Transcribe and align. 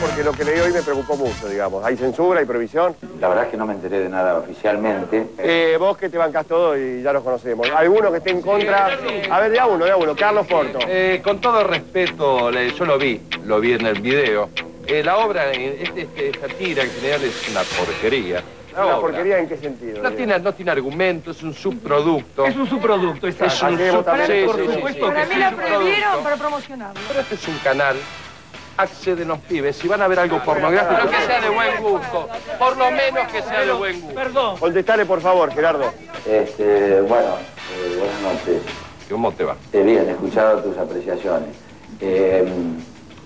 porque 0.00 0.22
lo 0.22 0.32
que 0.32 0.44
leí 0.44 0.60
hoy 0.60 0.72
me 0.72 0.82
preocupó 0.82 1.16
mucho, 1.16 1.48
digamos. 1.48 1.84
¿Hay 1.84 1.96
censura, 1.96 2.40
hay 2.40 2.46
prohibición? 2.46 2.94
La 3.20 3.28
verdad 3.28 3.44
es 3.44 3.50
que 3.50 3.56
no 3.56 3.66
me 3.66 3.74
enteré 3.74 4.00
de 4.00 4.08
nada 4.08 4.36
oficialmente. 4.38 5.26
Eh, 5.38 5.76
vos 5.78 5.96
que 5.96 6.08
te 6.08 6.18
bancás 6.18 6.46
todo 6.46 6.76
y 6.76 7.02
ya 7.02 7.12
nos 7.12 7.22
conocemos. 7.22 7.68
¿Alguno 7.70 8.10
que 8.10 8.18
esté 8.18 8.30
en 8.30 8.42
contra? 8.42 8.90
A 9.30 9.40
ver, 9.40 9.50
de 9.50 9.58
a 9.60 9.66
uno, 9.66 9.84
de 9.84 9.90
a 9.90 9.96
uno. 9.96 10.14
Carlos 10.14 10.46
Porto. 10.46 10.78
Eh, 10.86 11.20
con 11.22 11.40
todo 11.40 11.64
respeto, 11.64 12.50
yo 12.50 12.84
lo 12.84 12.98
vi, 12.98 13.20
lo 13.44 13.60
vi 13.60 13.72
en 13.72 13.86
el 13.86 14.00
video. 14.00 14.50
Eh, 14.86 15.02
la 15.02 15.18
obra, 15.18 15.50
este, 15.52 16.02
este- 16.02 16.28
esta 16.30 16.48
tira 16.48 16.82
en 16.82 16.90
general 16.90 17.22
es 17.24 17.48
una 17.50 17.60
porquería. 17.62 18.42
La 18.74 18.84
¿Una 18.84 18.96
obra. 18.96 19.00
porquería 19.08 19.38
en 19.38 19.48
qué 19.48 19.56
sentido? 19.56 20.02
No 20.02 20.12
tiene, 20.12 20.38
no 20.38 20.52
tiene 20.54 20.70
argumento, 20.70 21.32
es 21.32 21.42
un 21.42 21.52
subproducto. 21.52 22.46
Es 22.46 22.56
un 22.56 22.68
subproducto, 22.68 23.26
Es 23.26 23.34
exacto. 23.40 23.66
un 23.66 23.74
Así 23.74 23.82
vos 23.84 23.92
sub- 23.96 24.04
también. 24.04 24.26
sí, 24.40 24.46
Por 24.46 24.56
sí, 24.56 24.62
sí, 24.68 24.74
supuesto 24.74 25.06
que 25.08 25.12
Para 25.14 25.26
mí 25.26 25.34
la 25.36 25.48
Es 25.48 25.52
un 25.54 25.58
prohibieron 25.60 26.22
para 26.22 26.36
promocionarlo. 26.36 27.00
Pero 27.08 27.20
este 27.20 27.34
es 27.34 27.48
un 27.48 27.58
canal. 27.58 27.96
Acceden 28.78 29.26
los 29.26 29.40
pibes, 29.40 29.74
si 29.76 29.88
van 29.88 30.00
a 30.02 30.06
ver 30.06 30.20
algo 30.20 30.40
pornográfico, 30.44 31.10
que 31.10 31.26
sea 31.26 31.40
de 31.40 31.48
buen 31.50 31.82
gusto. 31.82 32.28
Por 32.60 32.76
lo 32.76 32.90
menos 32.92 33.26
que 33.32 33.42
sea 33.42 33.64
de 33.64 33.72
buen 33.72 34.00
gusto. 34.00 34.14
Perdón. 34.14 34.56
Contestale, 34.58 35.04
por 35.04 35.20
favor, 35.20 35.52
Gerardo. 35.52 35.92
Este, 36.24 37.00
bueno, 37.00 37.34
eh, 37.74 37.96
buenas 37.98 38.20
noches. 38.22 38.62
¿Cómo 39.10 39.32
te 39.32 39.42
va? 39.42 39.56
Eh, 39.72 39.82
bien, 39.82 40.08
he 40.08 40.12
escuchado 40.12 40.60
tus 40.62 40.78
apreciaciones. 40.78 41.50
Eh, 42.00 42.46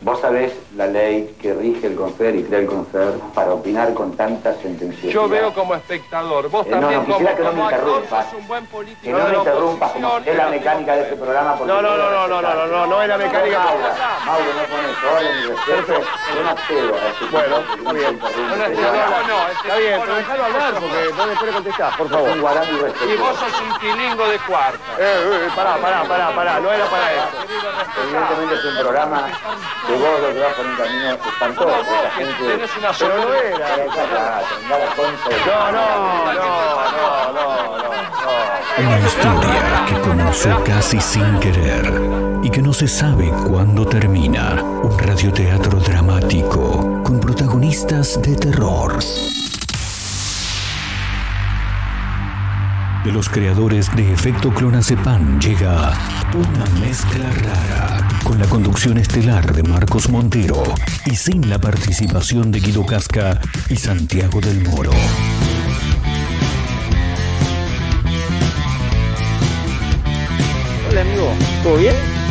Vos 0.02 0.20
sabés 0.20 0.52
la 0.74 0.86
ley 0.88 1.36
que 1.40 1.54
rige 1.54 1.86
el 1.86 1.94
CONFER 1.94 2.34
y 2.34 2.42
crea 2.42 2.58
el 2.58 2.66
CONFER 2.66 3.12
para 3.34 3.52
opinar 3.54 3.94
con 3.94 4.16
tanta 4.16 4.52
sentenciosidad. 4.54 5.12
Yo 5.12 5.28
veo 5.28 5.54
como 5.54 5.76
espectador, 5.76 6.48
vos 6.50 6.66
Eh, 6.66 6.70
no, 6.70 6.80
también 6.80 7.00
no, 7.00 7.06
quisiera 7.06 7.36
como, 7.36 7.36
que 7.36 7.44
no 7.44 7.50
me 7.52 7.54
como 7.54 7.68
actor 7.68 7.88
interrumpas. 7.88 8.24
sos 8.26 8.34
un 8.40 8.48
buen 8.48 8.66
político 8.66 9.00
Que 9.02 9.12
no 9.12 9.28
me 9.28 9.36
interrumpas, 9.38 9.92
como 9.92 10.18
es 10.18 10.36
la 10.36 10.48
mecánica 10.48 10.96
de 10.96 11.02
este 11.02 11.14
programa. 11.16 11.54
porque 11.54 11.72
No, 11.72 11.82
no, 11.82 11.96
no, 11.96 12.10
no, 12.10 12.26
no, 12.26 12.42
no, 12.42 12.52
no, 12.52 12.66
no, 12.66 12.86
no 12.86 13.02
es 13.02 13.08
la 13.08 13.16
mecánica. 13.18 13.58
Mauro, 13.62 13.78
Mauro, 14.26 14.44
no 14.58 14.62
pones 14.74 14.96
orden 15.06 15.36
ni 15.40 15.46
respeto. 15.46 16.00
Yo 16.34 16.42
no 16.42 16.50
accedo 16.50 16.94
a 16.94 17.08
este 17.08 17.24
Bueno, 17.30 17.56
está 17.78 17.92
bien. 17.92 18.18
No, 18.18 18.26
no, 18.26 19.06
no, 19.06 19.28
no, 19.28 19.48
Está 19.54 19.76
bien, 19.78 20.00
pero 20.00 20.12
no- 20.12 20.18
déjalo 20.18 20.44
hablar 20.46 20.74
porque 20.74 21.10
no 21.16 21.26
después 21.28 21.46
le 21.46 21.52
contestás, 21.54 21.96
por 21.96 22.08
favor. 22.10 22.30
Y 22.36 23.16
vos 23.16 23.36
sos 23.38 23.60
un 23.60 23.78
tilingo 23.78 24.26
de 24.26 24.38
cuarta. 24.40 24.78
Eh, 24.98 25.46
eh, 25.46 25.48
pará, 25.54 25.76
pará, 25.76 26.02
pará, 26.08 26.34
pará, 26.34 26.58
no 26.58 26.72
era 26.72 26.86
para 26.86 27.12
eso. 27.12 27.28
Evidentemente 28.02 28.54
es 28.56 28.64
un 28.64 28.78
programa 28.78 29.28
vos 29.98 30.20
lo 30.20 30.32
llevas 30.32 30.54
por 30.54 30.66
un 30.66 30.76
camino 30.76 31.10
espantoso. 31.12 31.68
Esa 31.68 32.10
gente... 32.10 32.44
Tenés 32.44 32.76
una 32.76 32.92
Pero 32.98 33.16
no 33.16 33.22
sola... 33.22 33.38
era. 33.38 33.76
La 33.76 33.86
No, 35.46 35.72
no, 35.72 36.32
no, 36.32 36.34
no, 36.34 37.32
no, 37.32 37.78
no, 37.78 37.82
no. 37.82 37.92
Una 38.78 38.98
historia 39.00 39.84
que 39.88 40.00
comenzó 40.00 40.64
casi 40.64 41.00
sin 41.00 41.38
querer 41.40 41.92
y 42.42 42.50
que 42.50 42.62
no 42.62 42.72
se 42.72 42.88
sabe 42.88 43.30
cuándo 43.48 43.86
termina. 43.86 44.62
Un 44.62 44.98
radioteatro 44.98 45.78
dramático 45.80 47.02
con 47.04 47.20
protagonistas 47.20 48.20
de 48.22 48.34
terror. 48.36 48.98
De 53.04 53.10
los 53.10 53.28
creadores 53.28 53.94
de 53.96 54.12
Efecto 54.12 54.54
Clonazepam 54.54 55.40
llega 55.40 55.92
una 56.34 56.80
mezcla 56.80 57.28
rara 57.32 58.08
con 58.22 58.38
la 58.38 58.46
conducción 58.46 58.96
estelar 58.96 59.52
de 59.52 59.64
Marcos 59.64 60.08
Montero 60.08 60.62
y 61.06 61.16
sin 61.16 61.50
la 61.50 61.58
participación 61.58 62.52
de 62.52 62.60
Guido 62.60 62.86
Casca 62.86 63.40
y 63.68 63.76
Santiago 63.76 64.40
del 64.40 64.62
Moro. 64.62 64.92
Hola, 70.88 71.00
amigo. 71.00 71.32
¿Todo 71.64 71.76
bien? 71.78 72.21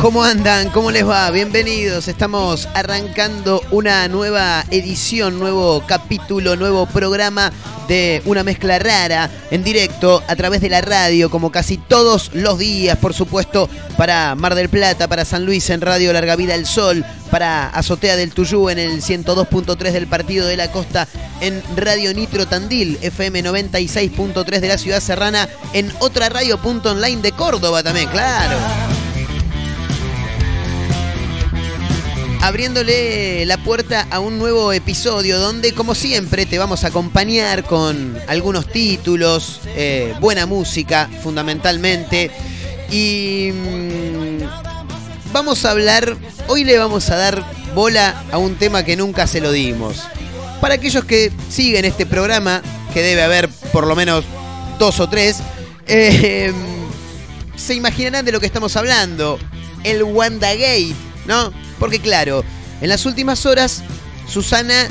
¿Cómo 0.00 0.24
andan? 0.24 0.70
¿Cómo 0.70 0.90
les 0.90 1.06
va? 1.06 1.30
Bienvenidos. 1.30 2.08
Estamos 2.08 2.66
arrancando 2.72 3.60
una 3.70 4.08
nueva 4.08 4.64
edición, 4.70 5.38
nuevo 5.38 5.82
capítulo, 5.86 6.56
nuevo 6.56 6.86
programa 6.86 7.52
de 7.86 8.22
Una 8.24 8.42
Mezcla 8.42 8.78
Rara 8.78 9.28
en 9.50 9.62
directo 9.62 10.22
a 10.26 10.36
través 10.36 10.62
de 10.62 10.70
la 10.70 10.80
radio, 10.80 11.28
como 11.28 11.52
casi 11.52 11.76
todos 11.76 12.30
los 12.32 12.58
días, 12.58 12.96
por 12.96 13.12
supuesto, 13.12 13.68
para 13.98 14.34
Mar 14.36 14.54
del 14.54 14.70
Plata, 14.70 15.06
para 15.06 15.26
San 15.26 15.44
Luis 15.44 15.68
en 15.68 15.82
Radio 15.82 16.14
Larga 16.14 16.34
Vida 16.34 16.54
El 16.54 16.64
Sol, 16.64 17.04
para 17.30 17.68
Azotea 17.68 18.16
del 18.16 18.32
Tuyú 18.32 18.70
en 18.70 18.78
el 18.78 19.02
102.3 19.02 19.92
del 19.92 20.06
Partido 20.06 20.46
de 20.46 20.56
la 20.56 20.72
Costa, 20.72 21.08
en 21.42 21.62
Radio 21.76 22.14
Nitro 22.14 22.46
Tandil, 22.46 22.98
FM 23.02 23.44
96.3 23.44 24.60
de 24.60 24.68
la 24.68 24.78
Ciudad 24.78 25.00
Serrana, 25.00 25.46
en 25.74 25.92
otra 25.98 26.30
radio.online 26.30 27.20
de 27.20 27.32
Córdoba 27.32 27.82
también, 27.82 28.08
claro. 28.08 28.89
Abriéndole 32.40 33.44
la 33.46 33.58
puerta 33.58 34.06
a 34.10 34.20
un 34.20 34.38
nuevo 34.38 34.72
episodio 34.72 35.38
donde, 35.38 35.74
como 35.74 35.94
siempre, 35.94 36.46
te 36.46 36.58
vamos 36.58 36.84
a 36.84 36.88
acompañar 36.88 37.64
con 37.64 38.18
algunos 38.28 38.66
títulos, 38.66 39.60
eh, 39.66 40.14
buena 40.20 40.46
música, 40.46 41.08
fundamentalmente. 41.22 42.30
Y 42.90 43.50
mm, 43.52 45.32
vamos 45.32 45.64
a 45.64 45.72
hablar, 45.72 46.16
hoy 46.48 46.64
le 46.64 46.78
vamos 46.78 47.10
a 47.10 47.16
dar 47.16 47.44
bola 47.74 48.24
a 48.32 48.38
un 48.38 48.56
tema 48.56 48.84
que 48.84 48.96
nunca 48.96 49.26
se 49.26 49.40
lo 49.40 49.52
dimos. 49.52 50.02
Para 50.60 50.74
aquellos 50.74 51.04
que 51.04 51.30
siguen 51.50 51.84
este 51.84 52.06
programa, 52.06 52.62
que 52.92 53.02
debe 53.02 53.22
haber 53.22 53.48
por 53.72 53.86
lo 53.86 53.94
menos 53.94 54.24
dos 54.78 54.98
o 55.00 55.08
tres, 55.08 55.38
eh, 55.86 56.52
se 57.56 57.74
imaginarán 57.74 58.24
de 58.24 58.32
lo 58.32 58.40
que 58.40 58.46
estamos 58.46 58.76
hablando. 58.76 59.38
El 59.84 60.02
WandaGate, 60.02 60.94
¿no? 61.26 61.52
Porque 61.80 61.98
claro, 61.98 62.44
en 62.80 62.88
las 62.88 63.06
últimas 63.06 63.44
horas, 63.46 63.82
Susana 64.28 64.86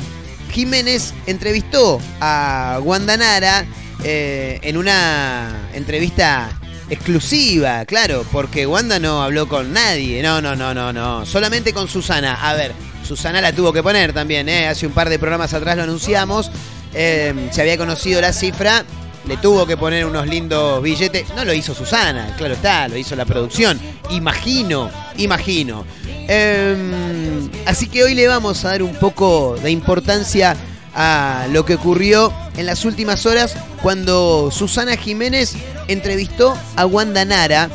Jiménez 0.52 1.14
entrevistó 1.26 2.00
a 2.20 2.80
Wanda 2.82 3.16
Nara 3.16 3.64
eh, 4.04 4.58
en 4.62 4.76
una 4.76 5.70
entrevista 5.72 6.50
exclusiva, 6.90 7.84
claro, 7.84 8.26
porque 8.32 8.66
Wanda 8.66 8.98
no 8.98 9.22
habló 9.22 9.48
con 9.48 9.72
nadie. 9.72 10.22
No, 10.22 10.42
no, 10.42 10.56
no, 10.56 10.74
no, 10.74 10.92
no. 10.92 11.24
Solamente 11.24 11.72
con 11.72 11.88
Susana. 11.88 12.34
A 12.34 12.54
ver, 12.54 12.72
Susana 13.06 13.40
la 13.40 13.52
tuvo 13.52 13.72
que 13.72 13.82
poner 13.82 14.12
también, 14.12 14.48
¿eh? 14.48 14.66
Hace 14.66 14.86
un 14.86 14.92
par 14.92 15.08
de 15.08 15.18
programas 15.18 15.54
atrás 15.54 15.76
lo 15.76 15.84
anunciamos. 15.84 16.50
Eh, 16.92 17.48
se 17.52 17.60
había 17.60 17.78
conocido 17.78 18.20
la 18.20 18.32
cifra. 18.32 18.84
Le 19.26 19.36
tuvo 19.36 19.66
que 19.66 19.76
poner 19.76 20.06
unos 20.06 20.26
lindos 20.26 20.82
billetes. 20.82 21.26
No 21.34 21.44
lo 21.44 21.52
hizo 21.52 21.74
Susana, 21.74 22.34
claro 22.36 22.54
está, 22.54 22.88
lo 22.88 22.96
hizo 22.96 23.14
la 23.16 23.24
producción. 23.24 23.78
Imagino, 24.10 24.90
imagino. 25.16 25.84
Eh, 26.06 27.48
así 27.66 27.88
que 27.88 28.02
hoy 28.04 28.14
le 28.14 28.26
vamos 28.28 28.64
a 28.64 28.70
dar 28.70 28.82
un 28.82 28.94
poco 28.94 29.56
de 29.62 29.70
importancia 29.70 30.56
a 30.94 31.46
lo 31.50 31.64
que 31.64 31.74
ocurrió 31.74 32.32
en 32.56 32.66
las 32.66 32.84
últimas 32.84 33.26
horas 33.26 33.54
cuando 33.82 34.50
Susana 34.50 34.96
Jiménez 34.96 35.54
entrevistó 35.88 36.56
a 36.76 36.86
Wanda 36.86 37.24
Nara. 37.24 37.68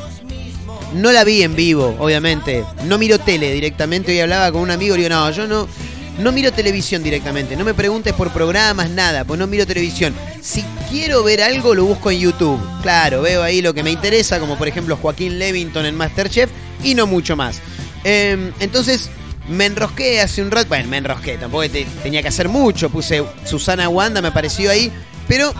No 0.94 1.12
la 1.12 1.24
vi 1.24 1.44
en 1.44 1.56
vivo, 1.56 1.96
obviamente. 2.00 2.64
No 2.86 2.98
miro 2.98 3.20
tele 3.20 3.52
directamente. 3.52 4.12
Hoy 4.12 4.20
hablaba 4.20 4.52
con 4.52 4.62
un 4.62 4.72
amigo 4.72 4.96
y 4.96 5.00
digo, 5.00 5.10
no, 5.10 5.30
yo 5.32 5.48
no, 5.48 5.68
no 6.20 6.32
miro 6.32 6.52
televisión 6.52 7.04
directamente. 7.04 7.56
No 7.56 7.64
me 7.66 7.74
preguntes 7.74 8.14
por 8.14 8.32
programas, 8.32 8.90
nada, 8.90 9.24
pues 9.26 9.40
no 9.40 9.48
miro 9.48 9.66
televisión. 9.66 10.14
Si 10.42 10.64
quiero 10.90 11.24
ver 11.24 11.42
algo, 11.42 11.74
lo 11.76 11.86
busco 11.86 12.12
en 12.12 12.20
YouTube. 12.20 12.60
Claro, 12.82 13.22
veo 13.22 13.44
ahí 13.44 13.62
lo 13.62 13.74
que 13.74 13.84
me 13.84 13.92
interesa, 13.92 14.40
como 14.40 14.58
por 14.58 14.68
ejemplo 14.68 14.98
Joaquín 14.98 15.40
Levington 15.40 15.86
en 15.86 15.96
Masterchef, 15.96 16.50
y 16.84 16.96
no 16.96 17.08
mucho 17.08 17.36
más. 17.36 17.60
Eh, 18.04 18.52
entonces, 18.60 19.10
me 19.50 19.66
enrosqué 19.66 20.22
hace 20.22 20.42
un 20.42 20.52
rato. 20.52 20.70
Bueno, 20.70 20.88
me 20.90 20.98
enrosqué, 20.98 21.38
tampoco 21.38 21.68
te- 21.70 21.86
tenía 22.04 22.22
que 22.22 22.28
hacer 22.30 22.50
mucho. 22.50 22.90
Puse 22.90 23.24
Susana 23.46 23.90
Wanda, 23.90 24.22
me 24.22 24.30
apareció 24.30 24.72
ahí. 24.72 24.92
Pero 25.28 25.54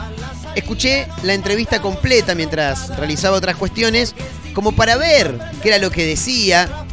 escuché 0.56 1.08
la 1.24 1.34
entrevista 1.34 1.82
completa 1.82 2.36
mientras 2.36 2.96
realizaba 2.98 3.36
otras 3.38 3.56
cuestiones, 3.56 4.14
como 4.54 4.72
para 4.74 4.96
ver 4.96 5.38
qué 5.62 5.70
era 5.70 5.80
lo 5.80 5.90
que 5.92 6.06
decía. 6.06 6.85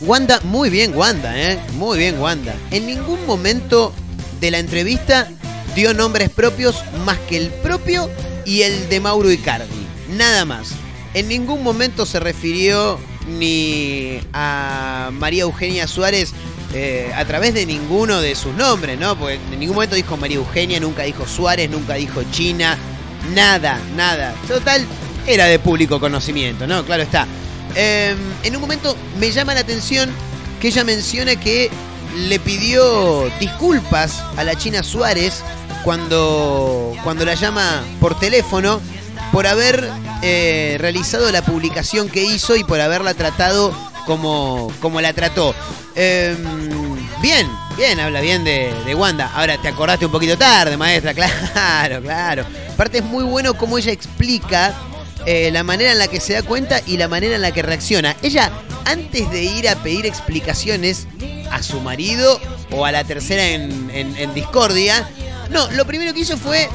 Wanda, 0.00 0.40
muy 0.44 0.68
bien 0.68 0.94
Wanda, 0.94 1.38
¿eh? 1.38 1.58
Muy 1.74 1.98
bien 1.98 2.18
Wanda. 2.20 2.54
En 2.70 2.86
ningún 2.86 3.24
momento 3.26 3.92
de 4.40 4.50
la 4.50 4.58
entrevista 4.58 5.28
dio 5.74 5.94
nombres 5.94 6.28
propios 6.30 6.82
más 7.04 7.18
que 7.28 7.38
el 7.38 7.48
propio 7.48 8.10
y 8.44 8.62
el 8.62 8.88
de 8.88 9.00
Mauro 9.00 9.30
Icardi. 9.30 9.86
Nada 10.10 10.44
más. 10.44 10.72
En 11.14 11.28
ningún 11.28 11.62
momento 11.62 12.04
se 12.04 12.20
refirió 12.20 12.98
ni 13.26 14.20
a 14.34 15.10
María 15.12 15.44
Eugenia 15.44 15.86
Suárez 15.86 16.32
eh, 16.74 17.10
a 17.16 17.24
través 17.24 17.54
de 17.54 17.64
ninguno 17.64 18.20
de 18.20 18.34
sus 18.34 18.54
nombres, 18.54 18.98
¿no? 18.98 19.18
Porque 19.18 19.34
en 19.34 19.58
ningún 19.58 19.76
momento 19.76 19.96
dijo 19.96 20.16
María 20.18 20.36
Eugenia, 20.36 20.78
nunca 20.78 21.04
dijo 21.04 21.26
Suárez, 21.26 21.70
nunca 21.70 21.94
dijo 21.94 22.22
China, 22.32 22.76
nada, 23.34 23.80
nada. 23.96 24.34
Total, 24.46 24.84
era 25.26 25.46
de 25.46 25.58
público 25.58 25.98
conocimiento, 25.98 26.66
¿no? 26.66 26.84
Claro 26.84 27.02
está. 27.02 27.26
Eh, 27.74 28.14
en 28.42 28.54
un 28.54 28.60
momento 28.60 28.96
me 29.18 29.30
llama 29.30 29.54
la 29.54 29.60
atención 29.60 30.10
que 30.60 30.68
ella 30.68 30.84
menciona 30.84 31.36
que 31.36 31.70
le 32.16 32.40
pidió 32.40 33.30
disculpas 33.40 34.22
a 34.36 34.44
la 34.44 34.54
China 34.54 34.82
Suárez 34.82 35.42
cuando, 35.84 36.94
cuando 37.04 37.24
la 37.24 37.34
llama 37.34 37.82
por 38.00 38.18
teléfono 38.18 38.80
por 39.32 39.46
haber 39.46 39.88
eh, 40.22 40.76
realizado 40.80 41.30
la 41.30 41.44
publicación 41.44 42.08
que 42.08 42.22
hizo 42.24 42.56
y 42.56 42.64
por 42.64 42.80
haberla 42.80 43.14
tratado 43.14 43.74
como, 44.06 44.72
como 44.80 45.00
la 45.00 45.12
trató. 45.12 45.54
Eh, 45.94 46.36
bien, 47.20 47.46
bien, 47.76 48.00
habla 48.00 48.20
bien 48.20 48.44
de, 48.44 48.72
de 48.84 48.94
Wanda. 48.94 49.30
Ahora, 49.34 49.58
te 49.58 49.68
acordaste 49.68 50.06
un 50.06 50.12
poquito 50.12 50.38
tarde, 50.38 50.76
maestra, 50.76 51.12
claro, 51.52 52.00
claro. 52.00 52.46
Aparte 52.72 52.98
es 52.98 53.04
muy 53.04 53.24
bueno 53.24 53.54
cómo 53.54 53.78
ella 53.78 53.92
explica 53.92 54.74
eh, 55.26 55.50
la 55.52 55.62
manera 55.62 55.92
en 55.92 55.98
la 55.98 56.08
que 56.08 56.20
se 56.20 56.32
da 56.34 56.42
cuenta 56.42 56.80
y 56.86 56.96
la 56.96 57.08
manera 57.08 57.34
en 57.36 57.42
la 57.42 57.52
que 57.52 57.62
reacciona. 57.62 58.16
Ella, 58.22 58.50
antes 58.84 59.30
de 59.30 59.42
ir 59.44 59.68
a 59.68 59.76
pedir 59.76 60.06
explicaciones 60.06 61.06
a 61.50 61.62
su 61.62 61.80
marido 61.80 62.40
o 62.70 62.84
a 62.86 62.92
la 62.92 63.04
tercera 63.04 63.46
en, 63.46 63.90
en- 63.92 64.34
discordia, 64.34 65.08
no, 65.50 65.70
lo 65.72 65.84
primero 65.84 66.12
que 66.14 66.20
hizo 66.20 66.36
fue 66.36 66.68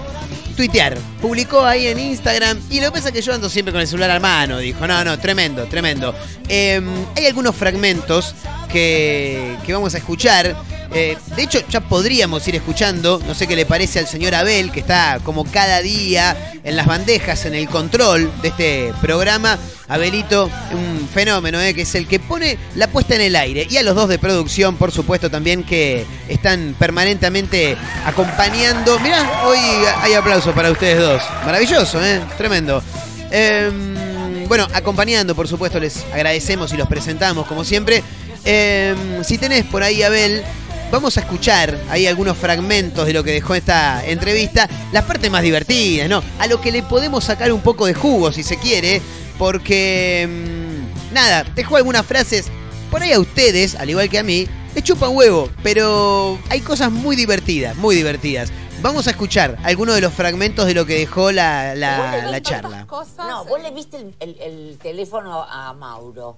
tuitear. 0.55 0.97
Publicó 1.21 1.63
ahí 1.65 1.87
en 1.87 1.99
Instagram. 1.99 2.59
Y 2.69 2.79
lo 2.81 2.87
que 2.87 2.91
pasa 2.93 3.07
es 3.09 3.13
que 3.13 3.21
yo 3.21 3.33
ando 3.33 3.49
siempre 3.49 3.71
con 3.71 3.81
el 3.81 3.87
celular 3.87 4.11
a 4.11 4.19
mano. 4.19 4.57
Dijo, 4.59 4.85
no, 4.85 5.03
no, 5.03 5.17
tremendo, 5.19 5.65
tremendo. 5.65 6.13
Eh, 6.47 6.81
hay 7.15 7.25
algunos 7.25 7.55
fragmentos 7.55 8.35
que, 8.71 9.57
vamos 9.69 9.93
a 9.95 9.97
escuchar. 9.97 10.55
Eh, 10.93 11.17
de 11.37 11.43
hecho, 11.43 11.59
ya 11.69 11.79
podríamos 11.79 12.45
ir 12.47 12.55
escuchando. 12.55 13.21
No 13.25 13.33
sé 13.33 13.47
qué 13.47 13.55
le 13.55 13.65
parece 13.65 13.99
al 13.99 14.07
señor 14.07 14.35
Abel, 14.35 14.71
que 14.71 14.81
está 14.81 15.19
como 15.23 15.45
cada 15.45 15.81
día 15.81 16.35
en 16.63 16.75
las 16.75 16.85
bandejas, 16.85 17.45
en 17.45 17.55
el 17.55 17.69
control 17.69 18.31
de 18.41 18.49
este 18.49 18.93
programa. 19.01 19.57
Abelito, 19.87 20.49
un 20.71 21.07
fenómeno, 21.13 21.59
eh, 21.59 21.73
que 21.73 21.81
es 21.81 21.95
el 21.95 22.07
que 22.07 22.19
pone 22.19 22.57
la 22.75 22.87
puesta 22.87 23.15
en 23.15 23.21
el 23.21 23.35
aire. 23.35 23.67
Y 23.69 23.77
a 23.77 23.83
los 23.83 23.95
dos 23.95 24.09
de 24.09 24.19
producción, 24.19 24.75
por 24.75 24.91
supuesto, 24.91 25.29
también 25.29 25.63
que 25.63 26.05
están 26.27 26.75
permanentemente 26.77 27.77
acompañando. 28.05 28.99
Mirá, 28.99 29.43
hoy 29.45 29.59
hay 30.01 30.13
aplausos 30.13 30.53
para 30.53 30.71
ustedes 30.71 30.99
dos. 30.99 31.21
Maravilloso, 31.45 32.03
¿eh? 32.03 32.21
Tremendo. 32.37 32.83
Em, 33.31 34.47
bueno, 34.47 34.67
acompañando, 34.73 35.33
por 35.33 35.47
supuesto, 35.47 35.79
les 35.79 36.03
agradecemos 36.13 36.73
y 36.73 36.77
los 36.77 36.87
presentamos, 36.89 37.47
como 37.47 37.63
siempre. 37.63 38.03
Em, 38.43 39.23
si 39.23 39.37
tenés 39.37 39.65
por 39.65 39.83
ahí, 39.83 40.01
Abel, 40.03 40.43
vamos 40.91 41.17
a 41.17 41.21
escuchar 41.21 41.77
ahí 41.89 42.07
algunos 42.07 42.37
fragmentos 42.37 43.05
de 43.05 43.13
lo 43.13 43.23
que 43.23 43.31
dejó 43.31 43.55
esta 43.55 44.03
entrevista, 44.05 44.67
las 44.91 45.05
partes 45.05 45.29
más 45.29 45.43
divertidas, 45.43 46.09
¿no? 46.09 46.23
A 46.39 46.47
lo 46.47 46.59
que 46.61 46.71
le 46.71 46.83
podemos 46.83 47.23
sacar 47.23 47.51
un 47.51 47.61
poco 47.61 47.85
de 47.85 47.93
jugo, 47.93 48.31
si 48.31 48.43
se 48.43 48.57
quiere, 48.57 49.01
porque, 49.37 50.23
em, 50.23 50.85
nada, 51.13 51.43
dejó 51.55 51.77
algunas 51.77 52.05
frases, 52.05 52.47
por 52.89 53.01
ahí 53.01 53.11
a 53.13 53.19
ustedes, 53.19 53.75
al 53.75 53.89
igual 53.89 54.09
que 54.09 54.19
a 54.19 54.23
mí, 54.23 54.47
les 54.75 54.83
chupa 54.83 55.07
un 55.07 55.17
huevo, 55.17 55.49
pero 55.63 56.39
hay 56.49 56.61
cosas 56.61 56.91
muy 56.91 57.15
divertidas, 57.15 57.75
muy 57.77 57.95
divertidas. 57.95 58.51
Vamos 58.81 59.05
a 59.05 59.11
escuchar 59.11 59.57
algunos 59.63 59.93
de 59.95 60.01
los 60.01 60.11
fragmentos 60.13 60.65
de 60.65 60.73
lo 60.73 60.85
que 60.87 60.95
dejó 60.97 61.31
la, 61.31 61.75
la- 61.75 61.97
la 62.31 62.37
charla. 62.41 62.69
No, 63.29 63.45
vos 63.45 63.61
le 63.61 63.69
viste 63.71 63.97
el, 63.97 64.15
el- 64.19 64.37
el 64.41 64.77
teléfono 64.81 65.43
a 65.43 65.73
Mauro. 65.73 66.37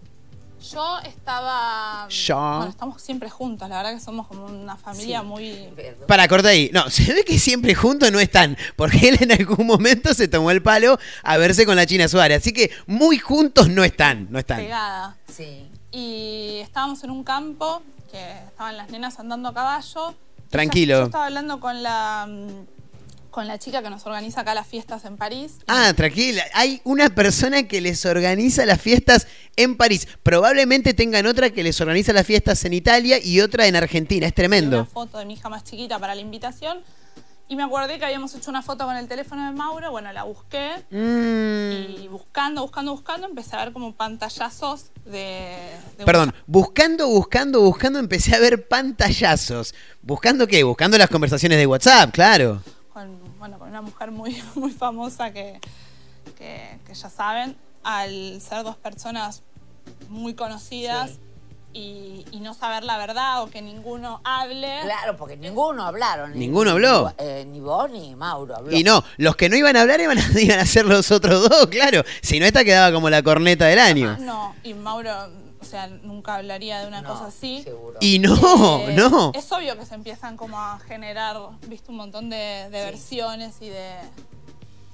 Yo 0.71 1.00
estaba. 1.00 2.07
Yo. 2.10 2.36
Bueno, 2.36 2.69
estamos 2.69 3.01
siempre 3.01 3.30
juntos, 3.30 3.68
la 3.68 3.77
verdad 3.77 3.94
que 3.94 4.00
somos 4.00 4.27
como 4.27 4.45
una 4.45 4.77
familia 4.77 5.19
Sí. 5.21 5.25
muy. 5.25 5.69
Para 6.07 6.27
cortar 6.27 6.51
ahí. 6.51 6.69
No, 6.74 6.89
se 6.89 7.13
ve 7.13 7.25
que 7.25 7.38
siempre 7.38 7.75
juntos 7.75 8.12
no 8.12 8.19
están, 8.19 8.57
porque 8.75 9.10
él 9.10 9.18
en 9.21 9.31
algún 9.33 9.65
momento 9.68 10.13
se 10.13 10.27
tomó 10.27 10.51
el 10.51 10.62
palo 10.63 10.98
a 11.24 11.38
verse 11.38 11.65
con 11.65 11.75
la 11.75 11.86
China 11.86 12.07
Suárez. 12.07 12.37
Así 12.42 12.54
que 12.54 12.71
muy 12.87 13.18
juntos 13.19 13.68
no 13.69 13.83
están, 13.83 14.28
no 14.31 14.40
están. 14.40 14.57
pegada. 14.59 15.18
Sí. 15.28 15.69
Y 15.92 16.59
estábamos 16.61 17.04
en 17.04 17.11
un 17.11 17.23
campo 17.23 17.83
que 18.11 18.31
estaban 18.47 18.78
las 18.78 18.90
nenas 18.90 19.19
andando 19.19 19.49
a 19.49 19.54
caballo. 19.54 20.16
Tranquilo. 20.49 20.94
Yo, 20.94 20.99
yo 21.02 21.06
estaba 21.06 21.26
hablando 21.26 21.59
con 21.59 21.83
la 21.83 22.26
mm, 22.30 22.66
con 23.33 23.47
la 23.47 23.57
chica 23.57 23.81
que 23.81 23.90
nos 23.90 24.06
organiza 24.06 24.42
acá 24.42 24.54
las 24.54 24.68
fiestas 24.68 25.04
en 25.06 25.18
París. 25.18 25.57
Ah, 25.68 25.92
tranquila. 25.95 26.44
Hay 26.54 26.81
una 26.83 27.09
persona 27.09 27.63
que 27.63 27.81
les 27.81 28.06
organiza 28.06 28.63
las 28.66 28.80
fiestas 28.80 29.28
en 29.56 29.75
París. 29.75 30.07
Probablemente 30.21 30.94
tengan 30.94 31.25
otra 31.25 31.49
que 31.49 31.63
les 31.63 31.81
organiza 31.81 32.13
las 32.13 32.28
fiestas 32.28 32.63
en 32.63 32.73
Italia 32.73 33.18
y 33.21 33.42
otra 33.42 33.66
en 33.66 33.75
Argentina. 33.75 34.28
Es 34.28 34.31
Una 34.31 34.35
tremendo. 34.35 34.85
foto 34.85 35.18
de 35.18 35.25
mi 35.25 35.33
hija 35.33 35.49
más 35.49 35.63
chiquita 35.63 35.97
para 35.97 36.13
la 36.13 36.21
invitación. 36.21 36.78
Y 37.49 37.56
me 37.56 37.63
acordé 37.63 37.97
que 37.97 38.06
habíamos 38.06 38.33
hecho 38.35 38.52
una 38.52 38.61
foto 38.61 38.85
con 38.85 38.95
el 38.95 39.07
teléfono 39.07 39.45
de 39.45 39.52
Mauro. 39.52 39.90
Bueno, 39.90 40.13
la 40.13 40.23
busqué. 40.23 40.69
Mm. 40.92 42.04
Y 42.04 42.07
buscando, 42.07 42.61
buscando, 42.61 42.92
buscando, 42.94 43.28
empecé 43.28 43.56
a 43.56 43.66
ver 43.66 43.73
como 43.73 43.94
pantallazos 43.95 44.92
de. 45.06 45.57
de 45.97 46.06
Perdón, 46.06 46.33
buscando, 46.45 47.07
buscando, 47.07 47.61
buscando, 47.61 47.97
empecé 47.99 48.35
a 48.35 48.40
ver 48.40 48.68
pantallazos. 48.68 49.73
¿Buscando 50.04 50.45
qué? 50.47 50.63
Buscando 50.63 50.97
las 50.99 51.09
conversaciones 51.09 51.57
de 51.57 51.66
WhatsApp, 51.66 52.11
claro. 52.11 52.61
con, 52.94 53.22
bueno, 53.44 53.59
con 53.59 53.68
una 53.68 53.81
mujer 53.81 54.09
muy, 54.12 54.42
muy 54.56 54.71
famosa 54.71 55.33
que, 55.33 55.59
que, 56.38 56.80
que 56.88 56.94
ya 56.94 57.09
saben, 57.09 57.57
al 57.83 58.40
ser 58.40 58.64
dos 58.64 58.78
personas 58.78 59.44
muy 60.07 60.33
conocidas 60.33 61.19
y, 61.73 62.23
y 62.31 62.40
no 62.40 62.54
saber 62.54 62.85
la 62.85 62.97
verdad 62.97 63.44
o 63.44 63.50
que 63.50 63.62
ninguno 63.62 64.21
hable. 64.23 64.80
Claro, 64.83 65.18
porque 65.18 65.35
ninguno 65.35 65.83
hablaron. 65.83 66.31
ni- 66.31 66.40
Ninguno 66.40 66.71
habló. 66.71 67.14
Ni, 67.19 67.26
eh, 67.26 67.45
ni 67.45 67.59
vos 67.59 67.90
ni 67.92 68.16
Mauro 68.16 68.56
habló. 68.56 68.71
Y 68.71 68.85
no, 68.85 69.04
los 69.18 69.35
que 69.35 69.50
no 69.50 69.57
iban 69.57 69.76
a 69.76 69.81
hablar 69.81 70.00
iban 70.00 70.18
a, 70.18 70.23
iban 70.40 70.59
a 70.59 70.66
ser 70.66 70.85
los 70.85 71.12
otros 71.12 71.50
dos, 71.50 71.68
claro. 71.68 72.04
Si 72.21 72.40
no, 72.40 72.45
esta 72.45 72.64
quedaba 72.64 72.94
como 72.95 73.09
la 73.09 73.21
corneta 73.23 73.66
del 73.66 73.80
año. 73.80 74.16
No, 74.21 74.56
y 74.64 74.73
Mauro, 74.73 75.12
o 75.67 75.69
sea, 75.69 75.87
nunca 75.87 76.35
hablaría 76.35 76.79
de 76.81 76.87
una 76.87 77.01
No, 77.01 77.09
cosa 77.09 77.27
así. 77.27 77.61
Seguro. 77.63 77.97
Y 78.01 78.19
no, 78.19 78.79
Eh, 78.87 78.93
no. 78.95 79.31
Es 79.33 79.51
obvio 79.51 79.77
que 79.77 79.85
se 79.85 79.95
empiezan 79.95 80.37
como 80.37 80.59
a 80.59 80.79
generar, 80.87 81.37
viste, 81.67 81.89
un 81.91 81.97
montón 81.97 82.29
de, 82.29 82.37
de 82.37 82.69
versiones 82.85 83.55
y 83.61 83.69
de, 83.69 83.91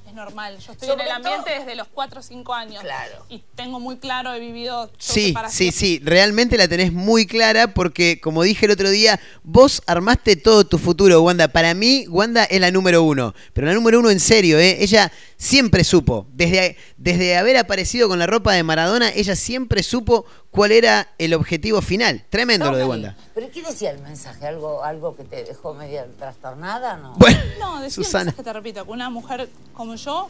es 0.08 0.14
normal. 0.16 0.58
Yo 0.58 0.72
estoy 0.72 0.88
Sobre 0.90 1.04
en 1.04 1.10
el 1.10 1.16
ambiente 1.18 1.52
todo- 1.52 1.60
desde 1.60 1.76
los 1.76 1.88
4 1.88 2.20
o 2.20 2.24
5 2.24 2.54
años. 2.54 2.82
Claro. 2.82 3.26
Y 3.30 3.44
tengo 3.56 3.80
muy 3.80 3.98
claro, 3.98 4.34
he 4.34 4.40
vivido 4.40 4.90
Sí, 4.98 5.36
sí, 5.50 5.72
sí, 5.72 6.00
realmente 6.04 6.58
la 6.58 6.68
tenés 6.68 6.92
muy 6.92 7.28
clara 7.28 7.74
porque, 7.74 8.20
como 8.20 8.42
dije 8.44 8.66
el 8.66 8.72
otro 8.72 8.90
día, 8.90 9.20
vos 9.44 9.84
armaste 9.86 10.36
todo 10.36 10.66
tu 10.66 10.78
futuro, 10.80 11.22
Wanda. 11.22 11.48
Para 11.50 11.74
mí, 11.76 12.06
Wanda 12.08 12.44
es 12.46 12.60
la 12.60 12.72
número 12.72 13.04
uno, 13.04 13.36
pero 13.54 13.68
la 13.68 13.74
número 13.74 14.00
uno 14.00 14.10
en 14.10 14.20
serio, 14.20 14.58
¿eh? 14.58 14.78
Ella 14.82 15.12
siempre 15.42 15.86
supo, 15.86 16.28
desde, 16.34 16.76
desde 16.98 17.38
haber 17.38 17.56
aparecido 17.56 18.10
con 18.10 18.20
la 18.20 18.28
ropa 18.28 18.54
de 18.54 18.62
Maradona, 18.62 19.10
ella 19.16 19.38
siempre 19.38 19.84
supo 19.84 20.26
cuál 20.52 20.74
era 20.74 21.08
el 21.18 21.34
objetivo 21.34 21.82
final. 21.82 22.26
Tremendo 22.30 22.70
lo 22.70 22.78
de 22.78 22.84
Wanda. 22.86 23.16
¿Pero 23.34 23.50
qué 23.50 23.62
decía 23.64 23.92
el 23.92 24.00
mensaje? 24.02 24.46
¿Algo, 24.46 24.84
algo 24.84 25.16
que 25.16 25.24
te 25.24 25.46
dejó 25.46 25.74
medio 25.74 26.04
trastornada? 26.20 26.98
No. 26.98 27.14
Bueno, 27.18 27.40
No, 27.58 27.80
decía 27.82 28.04
Susana. 28.04 28.32
entonces 28.32 28.36
que 28.36 28.44
te 28.44 28.54
repito, 28.54 28.84
que 28.86 28.92
una 28.92 29.10
mujer 29.10 29.50
como 29.74 29.96
yo, 29.96 30.30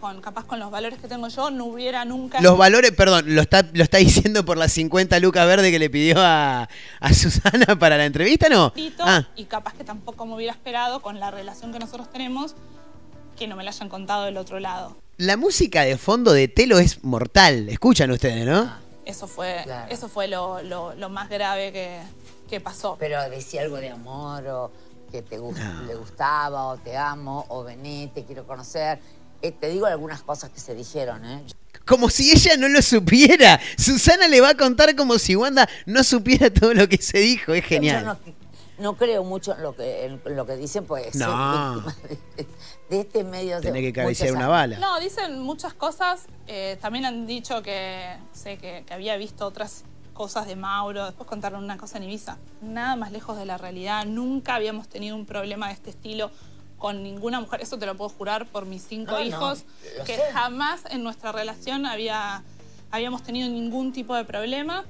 con 0.00 0.20
capaz 0.20 0.44
con 0.44 0.60
los 0.60 0.70
valores 0.70 1.00
que 1.00 1.08
tengo 1.08 1.26
yo, 1.26 1.50
no 1.50 1.64
hubiera 1.64 2.04
nunca... 2.04 2.40
Los 2.40 2.56
valores, 2.56 2.92
perdón, 2.92 3.34
lo 3.34 3.40
está, 3.40 3.66
lo 3.72 3.82
está 3.82 3.98
diciendo 3.98 4.44
por 4.44 4.56
las 4.56 4.70
50 4.72 5.18
lucas 5.18 5.46
verde 5.48 5.72
que 5.72 5.80
le 5.80 5.90
pidió 5.90 6.16
a, 6.20 6.68
a 7.00 7.12
Susana 7.14 7.76
para 7.76 7.96
la 7.96 8.04
entrevista, 8.06 8.48
¿no? 8.48 8.72
Ah, 9.00 9.26
y 9.34 9.46
capaz 9.46 9.74
que 9.74 9.82
tampoco 9.82 10.26
me 10.26 10.34
hubiera 10.36 10.52
esperado 10.52 11.02
con 11.02 11.18
la 11.18 11.32
relación 11.32 11.72
que 11.72 11.80
nosotros 11.80 12.08
tenemos 12.12 12.54
que 13.34 13.46
no 13.48 13.56
me 13.56 13.64
la 13.64 13.70
hayan 13.70 13.88
contado 13.88 14.24
del 14.24 14.36
otro 14.36 14.60
lado. 14.60 14.96
la 15.16 15.36
música 15.36 15.82
de 15.82 15.96
fondo 15.98 16.32
de 16.32 16.48
Telo 16.48 16.78
es 16.78 17.04
mortal, 17.04 17.68
escuchan 17.68 18.10
ustedes, 18.10 18.44
¿no? 18.46 18.72
Eso 19.04 19.26
fue, 19.28 19.60
Claro. 19.64 19.90
eso 19.92 20.08
fue 20.08 20.28
lo, 20.28 20.62
lo- 20.62 20.94
lo 20.94 21.08
más 21.10 21.28
grave 21.28 21.70
que, 21.72 22.00
que 22.48 22.60
pasó. 22.60 22.96
Pero 22.98 23.20
decía 23.30 23.62
algo 23.62 23.76
de 23.76 23.90
amor 23.90 24.46
o 24.48 24.70
que 25.12 25.22
te 25.22 25.36
No. 25.38 25.52
le 25.86 25.94
gustaba 25.94 26.64
o 26.64 26.76
te 26.78 26.96
amo 26.96 27.44
o 27.48 27.62
vení, 27.62 28.10
te 28.14 28.24
quiero 28.24 28.44
conocer. 28.46 28.98
Eh, 29.42 29.52
te 29.52 29.68
digo 29.68 29.86
algunas 29.86 30.22
cosas 30.22 30.50
que 30.50 30.58
se 30.58 30.74
dijeron, 30.74 31.24
¿eh? 31.24 31.44
Como 31.86 32.08
si 32.08 32.32
ella 32.32 32.56
no 32.56 32.66
lo 32.68 32.80
supiera. 32.80 33.60
Susana 33.76 34.26
le 34.26 34.40
va 34.40 34.50
a 34.50 34.54
contar 34.56 34.96
como 34.96 35.18
si 35.18 35.36
Wanda 35.36 35.68
no 35.86 36.02
supiera 36.02 36.48
todo 36.52 36.72
lo 36.72 36.88
que 36.88 36.96
se 36.96 37.18
dijo. 37.18 37.52
Es 37.52 37.62
Yo 37.62 37.68
genial. 37.68 38.04
no, 38.06 38.18
no 38.78 38.96
creo 38.96 39.22
mucho 39.22 39.54
en 39.54 39.62
lo 39.62 39.76
que, 39.76 40.06
en 40.06 40.20
lo 40.34 40.46
que 40.46 40.56
dicen, 40.56 40.86
pues 40.86 41.14
No. 41.14 41.84
de, 42.90 43.00
este 43.00 43.24
medio. 43.24 43.56
de 43.56 43.62
Tiene 43.62 43.80
que 43.82 43.92
cabecear 43.92 44.32
una 44.34 44.48
bala. 44.48 44.78
No, 44.78 44.98
dicen 45.00 45.40
muchas 45.40 45.74
cosas. 45.74 46.26
eh, 46.46 46.78
también 46.80 47.04
han 47.04 47.26
dicho 47.26 47.62
que, 47.62 48.16
sé, 48.32 48.58
que, 48.58 48.84
que 48.86 48.94
había 48.94 49.16
visto 49.16 49.46
otras 49.46 49.84
cosas 50.12 50.46
de 50.46 50.54
Mauro. 50.56 51.04
Después 51.06 51.28
contaron 51.28 51.64
una 51.64 51.76
cosa 51.76 51.98
en 51.98 52.04
Ibiza. 52.04 52.38
Nada 52.62 52.96
más 52.96 53.10
lejos 53.12 53.36
de 53.36 53.46
la 53.46 53.58
realidad. 53.58 54.04
Nunca 54.06 54.54
habíamos 54.54 54.88
tenido 54.88 55.16
un 55.16 55.26
problema 55.26 55.68
de 55.68 55.74
este 55.74 55.90
estilo 55.90 56.30
con 56.78 57.02
ninguna 57.02 57.40
mujer. 57.40 57.62
Eso 57.62 57.78
te 57.78 57.86
lo 57.86 57.96
puedo 57.96 58.10
jurar 58.10 58.46
por 58.46 58.66
mis 58.66 58.82
cinco 58.86 59.12
No, 59.12 59.20
hijos. 59.22 59.64
que 60.04 60.16
sé. 60.16 60.22
jamás 60.32 60.82
en 60.90 61.02
nuestra 61.02 61.32
relación 61.32 61.86
había, 61.86 62.42
habíamos 62.90 63.22
tenido 63.22 63.48
ningún 63.48 63.92
tipo 63.92 64.14
de 64.14 64.24
problema. 64.24 64.84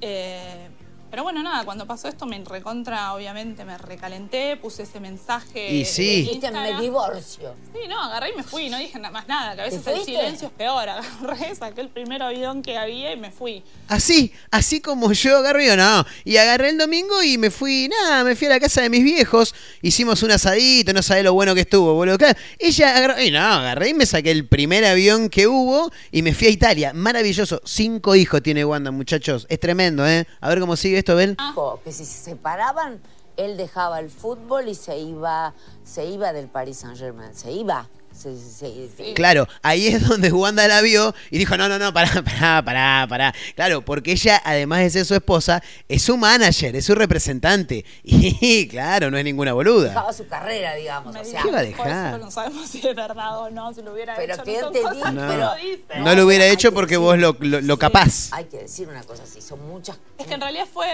Eh, 0.00 0.68
pero 1.10 1.24
bueno, 1.24 1.42
nada, 1.42 1.64
cuando 1.64 1.86
pasó 1.86 2.06
esto 2.06 2.24
me 2.24 2.40
recontra, 2.44 3.14
obviamente 3.14 3.64
me 3.64 3.76
recalenté, 3.76 4.56
puse 4.56 4.84
ese 4.84 5.00
mensaje. 5.00 5.74
Y 5.74 5.84
sí. 5.84 6.22
Dijiste, 6.22 6.50
me 6.52 6.80
divorcio. 6.80 7.54
Sí, 7.74 7.88
no, 7.88 8.00
agarré 8.00 8.30
y 8.30 8.36
me 8.36 8.44
fui, 8.44 8.70
no 8.70 8.78
dije 8.78 8.96
nada 8.98 9.10
más 9.10 9.26
nada, 9.26 9.56
que 9.56 9.62
a 9.62 9.64
¿Te 9.64 9.76
veces 9.76 9.86
el 9.94 10.04
silencio 10.04 10.48
es 10.48 10.54
peor. 10.54 10.88
Agarré, 10.88 11.54
saqué 11.56 11.80
el 11.80 11.88
primer 11.88 12.22
avión 12.22 12.62
que 12.62 12.78
había 12.78 13.12
y 13.12 13.16
me 13.16 13.32
fui. 13.32 13.64
Así, 13.88 14.32
así 14.52 14.80
como 14.80 15.12
yo 15.12 15.38
agarré, 15.38 15.66
yo 15.66 15.76
no. 15.76 16.06
Y 16.24 16.36
agarré 16.36 16.70
el 16.70 16.78
domingo 16.78 17.22
y 17.22 17.38
me 17.38 17.50
fui, 17.50 17.88
nada, 17.88 18.22
me 18.22 18.36
fui 18.36 18.46
a 18.46 18.50
la 18.50 18.60
casa 18.60 18.80
de 18.82 18.90
mis 18.90 19.02
viejos. 19.02 19.52
Hicimos 19.82 20.22
un 20.22 20.30
asadito, 20.30 20.92
no 20.92 21.02
sabés 21.02 21.24
lo 21.24 21.34
bueno 21.34 21.54
que 21.56 21.62
estuvo, 21.62 21.92
boludo. 21.94 22.18
Claro, 22.18 22.38
Ella 22.58 22.96
agarró, 22.96 23.20
y 23.20 23.32
no, 23.32 23.40
agarré 23.40 23.88
y 23.88 23.94
me 23.94 24.06
saqué 24.06 24.30
el 24.30 24.46
primer 24.46 24.84
avión 24.84 25.28
que 25.28 25.48
hubo 25.48 25.90
y 26.12 26.22
me 26.22 26.34
fui 26.34 26.46
a 26.46 26.50
Italia. 26.50 26.92
Maravilloso. 26.94 27.60
Cinco 27.64 28.14
hijos 28.14 28.42
tiene 28.42 28.64
Wanda, 28.64 28.92
muchachos. 28.92 29.46
Es 29.48 29.58
tremendo, 29.58 30.06
¿eh? 30.06 30.26
A 30.40 30.48
ver 30.48 30.60
cómo 30.60 30.76
sigue 30.76 30.99
esto. 31.00 31.16
Dijo 31.16 31.80
que 31.82 31.92
si 31.92 32.04
se 32.04 32.18
separaban, 32.30 33.00
él 33.36 33.56
dejaba 33.56 34.00
el 34.00 34.10
fútbol 34.10 34.68
y 34.68 34.74
se 34.74 34.98
iba, 34.98 35.54
se 35.82 36.04
iba 36.04 36.32
del 36.32 36.48
Paris 36.48 36.78
Saint 36.78 36.96
Germain. 36.96 37.34
Se 37.34 37.50
iba. 37.52 37.88
Se- 38.12 38.36
se- 38.36 38.88
se- 38.96 39.14
Claro, 39.14 39.48
ahí 39.62 39.86
es 39.86 40.06
donde 40.06 40.30
Wanda 40.30 40.68
la 40.68 40.82
vio 40.82 41.14
y 41.30 41.38
dijo, 41.38 41.56
no, 41.56 41.68
no, 41.70 41.78
no, 41.78 41.92
pará, 41.94 42.10
pará, 42.24 42.62
pará, 42.62 43.06
pará. 43.08 43.34
Claro, 43.54 43.82
porque 43.82 44.12
ella, 44.12 44.42
además 44.44 44.80
de 44.80 44.90
ser 44.90 45.04
su 45.06 45.14
esposa, 45.14 45.62
es 45.88 46.02
su 46.02 46.18
manager, 46.18 46.76
es 46.76 46.84
su 46.84 46.94
representante. 46.94 47.84
Y 48.02 48.68
claro, 48.68 49.10
no 49.10 49.16
es 49.16 49.24
ninguna 49.24 49.52
boluda. 49.54 49.88
Dejaba 49.88 50.12
su 50.12 50.26
carrera, 50.26 50.74
digamos. 50.74 51.14
Me 51.14 51.20
O 51.20 51.24
sea, 51.24 51.42
¿Qué 51.42 51.50
va 51.50 51.60
a 51.60 51.62
"Por 51.62 51.70
eso 51.70 51.84
dejar? 51.84 52.20
no 52.20 52.30
sabemos 52.30 52.68
si 52.68 52.86
es 52.86 52.94
verdad 52.96 53.38
o 53.38 53.50
no, 53.50 53.72
si 53.72 53.80
lo 53.82 53.92
hubiera 53.94 54.14
Pero 54.16 54.34
hecho. 54.34 54.44
que 54.44 54.60
no 54.60 54.70
te 54.70 54.78
di- 54.80 54.84
que 54.84 55.10
pero- 55.16 55.54
dice. 55.54 56.00
No 56.00 56.14
lo 56.14 56.26
hubiera 56.26 56.46
hecho 56.46 56.70
que 56.70 56.74
porque 56.74 56.94
decir- 56.98 57.04
vos 57.04 57.18
lo, 57.18 57.36
lo- 57.40 57.60
lo 57.62 57.74
Sí, 57.74 57.80
capaz. 57.80 58.28
Hay 58.32 58.44
que 58.46 58.58
decir 58.58 58.88
una 58.88 59.02
cosa 59.04 59.22
así, 59.22 59.40
son 59.40 59.66
muchas. 59.66 59.98
Es 60.18 60.26
que 60.26 60.34
en 60.34 60.40
realidad 60.42 60.66
fue, 60.70 60.86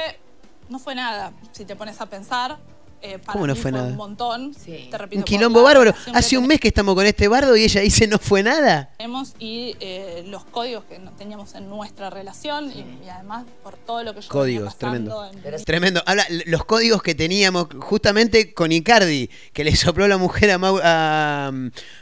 no 0.69 0.79
fue 0.79 0.95
nada, 0.95 1.33
si 1.53 1.65
te 1.65 1.75
pones 1.75 2.01
a 2.01 2.07
pensar. 2.07 2.57
Eh, 3.03 3.19
para 3.19 3.33
¿Cómo 3.35 3.47
no 3.47 3.55
mí 3.55 3.61
fue 3.61 3.73
nada? 3.73 3.89
un 3.89 3.97
montón. 3.97 4.55
Sí. 4.55 4.89
Te 4.91 4.99
repito, 4.99 5.19
Un 5.21 5.25
quilombo 5.25 5.63
bárbaro. 5.63 5.95
Hace 6.15 6.37
un 6.39 6.47
mes 6.47 6.59
que 6.61 6.69
estamos 6.69 6.95
con 6.95 7.07
este 7.07 7.29
bardo 7.29 7.57
y 7.57 7.63
ella 7.65 7.81
dice 7.81 8.07
no 8.07 8.19
fue 8.19 8.43
nada. 8.43 8.91
tenemos 8.97 9.35
y 9.39 9.77
eh, 9.81 10.25
los 10.27 10.45
códigos 10.45 10.85
que 10.85 10.99
teníamos 11.19 11.55
en 11.55 11.69
nuestra 11.69 12.11
relación 12.11 12.71
y, 12.73 13.05
y 13.05 13.09
además 13.09 13.45
por 13.63 13.77
todo 13.77 14.03
lo 14.03 14.15
que 14.15 14.21
yo 14.23 14.29
Códigos, 14.29 14.77
tremendo. 14.77 15.25
en- 15.25 15.65
Tremendo. 15.65 16.03
Habla 16.07 16.27
los 16.47 16.65
códigos 16.65 17.03
que 17.03 17.15
teníamos 17.15 17.67
justamente 17.81 18.53
con 18.55 18.73
Icardi, 18.73 19.31
que 19.53 19.65
le 19.65 19.75
sopló 19.77 20.09
la 20.09 20.17
mujer 20.19 20.51
a, 20.51 20.59
Mau- 20.59 20.81
a, 20.83 21.53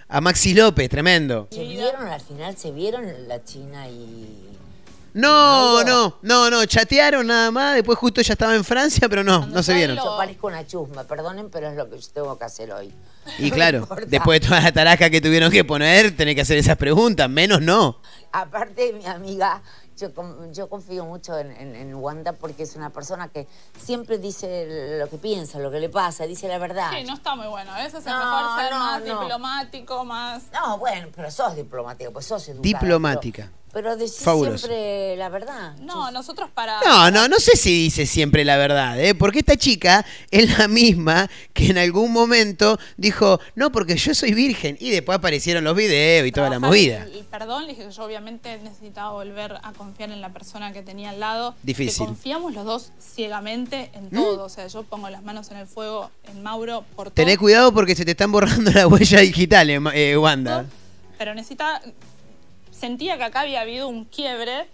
a 0.09 0.21
Maxi 0.21 0.55
López, 0.55 0.89
tremendo. 0.89 1.49
¿Se 1.51 1.63
vieron 1.65 2.07
al 2.09 2.21
final? 2.21 2.57
¿Se 2.57 2.71
vieron 2.73 3.05
la 3.29 3.43
China 3.45 3.89
y.? 3.89 4.44
No, 5.15 5.85
no, 5.85 6.19
no, 6.23 6.51
no, 6.51 6.65
chatearon 6.67 7.27
nada 7.29 7.51
más, 7.53 7.75
después 7.77 7.97
justo 7.99 8.21
ella 8.21 8.33
estaba 8.33 8.55
en 8.55 8.65
Francia, 8.65 9.09
pero 9.09 9.23
no, 9.23 9.47
no 9.47 9.63
se 9.63 9.73
vieron. 9.73 9.97
Yo 9.97 10.17
parezco 10.17 10.49
una 10.49 10.67
chusma, 10.67 11.05
perdonen, 11.05 11.51
pero 11.51 11.69
es 11.69 11.77
lo 11.77 11.89
que 11.89 11.99
yo 12.01 12.09
tengo 12.13 12.37
que 12.39 12.45
hacer 12.45 12.73
hoy. 12.73 12.93
Y 13.39 13.49
No 13.51 13.55
claro, 13.55 13.79
importa. 13.79 14.07
después 14.07 14.41
de 14.41 14.49
toda 14.49 14.61
la 14.61 14.73
taraca 14.73 15.09
que 15.11 15.21
tuvieron 15.21 15.51
que 15.53 15.65
poner, 15.65 16.17
tenés 16.17 16.35
que 16.35 16.41
hacer 16.41 16.59
esas 16.59 16.77
preguntas, 16.77 17.31
menos 17.31 17.63
no. 17.63 18.01
Aparte, 18.33 18.93
mi 18.93 19.07
amiga, 19.07 19.63
yo, 19.97 20.13
con- 20.13 20.53
yo 20.53 20.69
confío 20.69 21.05
mucho 21.05 21.39
en, 21.39 21.53
en- 21.53 21.77
en 21.77 21.95
Wanda 21.95 22.33
porque 22.33 22.65
es 22.65 22.75
una 22.75 22.91
persona 22.91 23.29
que 23.29 23.47
siempre 23.81 24.19
dice 24.19 24.99
lo 24.99 25.09
que 25.09 25.19
piensa, 25.19 25.61
lo 25.61 25.71
que 25.71 25.79
le 25.79 25.89
pasa, 25.91 26.25
dice 26.27 26.49
la 26.49 26.59
verdad. 26.59 26.91
Sí, 26.93 27.05
no 27.05 27.15
está 27.15 27.37
muy 27.37 27.47
bueno. 27.47 27.71
A 27.73 27.77
veces 27.79 28.01
es 28.01 28.07
No, 28.07 28.19
mejor 28.19 28.61
ser 28.61 28.73
no, 28.73 28.79
más 28.81 29.05
no. 29.05 29.21
diplomático, 29.21 30.05
más. 30.05 30.43
No, 30.53 30.77
bueno, 30.79 31.07
pero 31.15 31.31
sos 31.31 31.55
diplomática, 31.55 32.11
pues 32.11 32.27
sos 32.27 32.49
educada. 32.49 32.63
Diplomática. 32.81 33.43
Pero, 33.53 33.64
pero 33.75 33.97
decís 33.97 34.17
Fabuloso. 34.21 34.67
siempre 34.67 35.17
la 35.17 35.29
verdad. 35.29 35.77
No, 35.81 36.11
nosotros 36.13 36.49
para. 36.55 36.81
No, 36.87 37.11
no, 37.11 37.29
no 37.29 37.39
sé 37.41 37.57
si 37.57 37.71
dice 37.85 38.07
siempre 38.07 38.45
la 38.45 38.57
verdad, 38.57 38.99
¿eh? 38.99 39.15
Porque 39.15 39.41
esta 39.41 39.57
chica 39.57 40.07
es 40.31 40.57
la 40.59 40.69
misma 40.69 41.29
que 41.53 41.67
en 41.71 41.79
algún 41.79 42.13
momento 42.13 42.79
dijo, 42.97 43.41
no, 43.57 43.71
porque 43.73 43.97
yo 43.97 44.15
soy 44.15 44.33
virgen. 44.33 44.77
Y 44.81 44.91
después 44.91 45.19
aparecieron 45.19 45.65
los 45.65 45.77
videos 45.77 46.27
y 46.27 46.33
toda 46.33 46.49
la 46.49 46.59
movida. 46.59 47.03
El, 47.05 47.17
el 47.19 47.25
perdón, 47.25 47.67
le 47.67 47.73
dije 47.75 47.85
que 47.87 47.91
yo 47.93 48.05
obviamente 48.05 48.59
necesitaba 48.63 49.11
volver 49.11 49.57
a 49.63 49.73
confiar 49.73 50.11
en 50.11 50.21
la 50.21 50.33
persona 50.33 50.73
que 50.73 50.83
tenía 50.83 51.11
al 51.11 51.21
lado. 51.21 51.55
Difícil. 51.63 51.93
Que 51.93 52.07
confiamos 52.07 52.55
los 52.55 52.65
dos 52.65 52.93
ciegamente 53.15 53.91
en 53.95 54.09
todo. 54.11 54.45
O 54.45 54.49
sea, 54.49 54.67
yo 54.69 54.85
pongo 54.85 55.11
las 55.11 55.23
manos 55.25 55.51
en 55.51 55.57
el 55.57 55.67
fuego 55.67 56.11
en 56.29 56.43
Mauro 56.43 56.85
por 56.95 57.07
todo. 57.07 57.15
Tené 57.15 57.37
cuidado 57.37 57.73
porque 57.75 57.95
se 57.97 58.05
te 58.05 58.13
están 58.13 58.31
borrando 58.31 58.71
las 58.75 58.87
huellas 58.87 59.21
digitales, 59.23 59.81
Ma- 59.81 59.93
eh, 59.95 60.17
Wanda. 60.17 60.65
Pero 61.19 61.35
necesita. 61.35 61.81
Sentía 62.85 63.17
que 63.17 63.25
acá 63.25 63.41
había 63.41 63.63
habido 63.63 63.89
un 63.89 64.05
quiebre. 64.05 64.67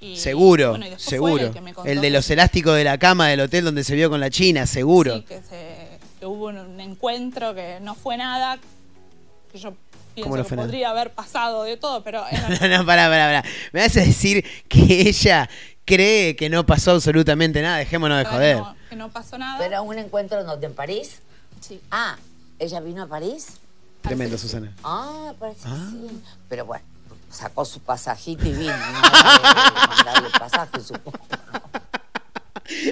Y, 0.00 0.16
Seguro, 0.16 0.70
bueno, 0.70 0.86
y 0.86 0.90
después 0.90 1.04
fue 1.06 1.10
seguro. 1.10 1.46
el 1.46 1.52
que 1.52 1.60
me 1.60 1.74
contó 1.74 1.90
El 1.90 2.00
de 2.00 2.10
los 2.10 2.30
elásticos 2.30 2.76
de 2.76 2.84
la 2.84 2.98
cama 2.98 3.26
del 3.26 3.40
hotel 3.40 3.64
donde 3.64 3.82
se 3.82 3.96
vio 3.96 4.08
con 4.08 4.20
la 4.20 4.30
China, 4.30 4.64
seguro. 4.64 5.12
sí, 5.16 5.22
que, 5.22 5.42
se- 5.42 5.98
que 6.20 6.26
hubo 6.26 6.46
un, 6.46 6.58
un 6.58 6.80
encuentro 6.80 7.52
que 7.52 7.78
no 7.80 7.96
fue 7.96 8.16
nada. 8.16 8.58
Que 9.50 9.58
yo 9.58 9.72
pienso 10.14 10.36
no 10.36 10.44
que 10.44 10.54
podría 10.54 10.90
haber 10.90 11.10
pasado 11.10 11.64
de 11.64 11.76
todo, 11.76 12.04
pero 12.04 12.24
era- 12.30 12.48
no, 12.78 12.86
pará, 12.86 13.08
pará, 13.08 13.26
pará. 13.26 13.44
Me 13.72 13.80
vas 13.80 13.96
a 13.96 14.00
decir 14.02 14.44
que 14.68 15.08
ella 15.08 15.50
cree 15.84 16.36
que 16.36 16.48
no 16.48 16.64
pasó 16.64 16.92
absolutamente 16.92 17.60
nada. 17.60 17.78
Dejémonos 17.78 18.18
de 18.18 18.24
joder. 18.26 18.56
no- 18.58 18.76
que 18.88 18.94
no 18.94 19.08
pasó 19.10 19.36
nada. 19.36 19.58
Pero 19.58 19.82
un 19.82 19.98
encuentro 19.98 20.38
en 20.40 20.46
donde 20.46 20.66
en 20.66 20.74
París. 20.74 21.18
Sí. 21.60 21.80
Ah, 21.90 22.16
¿ella 22.60 22.78
vino 22.78 23.02
a 23.02 23.06
París? 23.08 23.54
Tremendo, 24.02 24.38
Susana. 24.38 24.72
Ah, 24.84 25.32
parece 25.40 25.62
que 25.68 25.74
sí. 25.90 26.20
Pero 26.48 26.64
bueno, 26.66 26.84
sacó 27.30 27.64
su 27.64 27.80
pasajito 27.80 28.46
y 28.46 28.52
vino. 28.52 28.76
No 28.76 29.02
de 29.02 29.88
mandarle 29.88 30.30
pasaje, 30.38 30.80
supongo. 30.80 31.18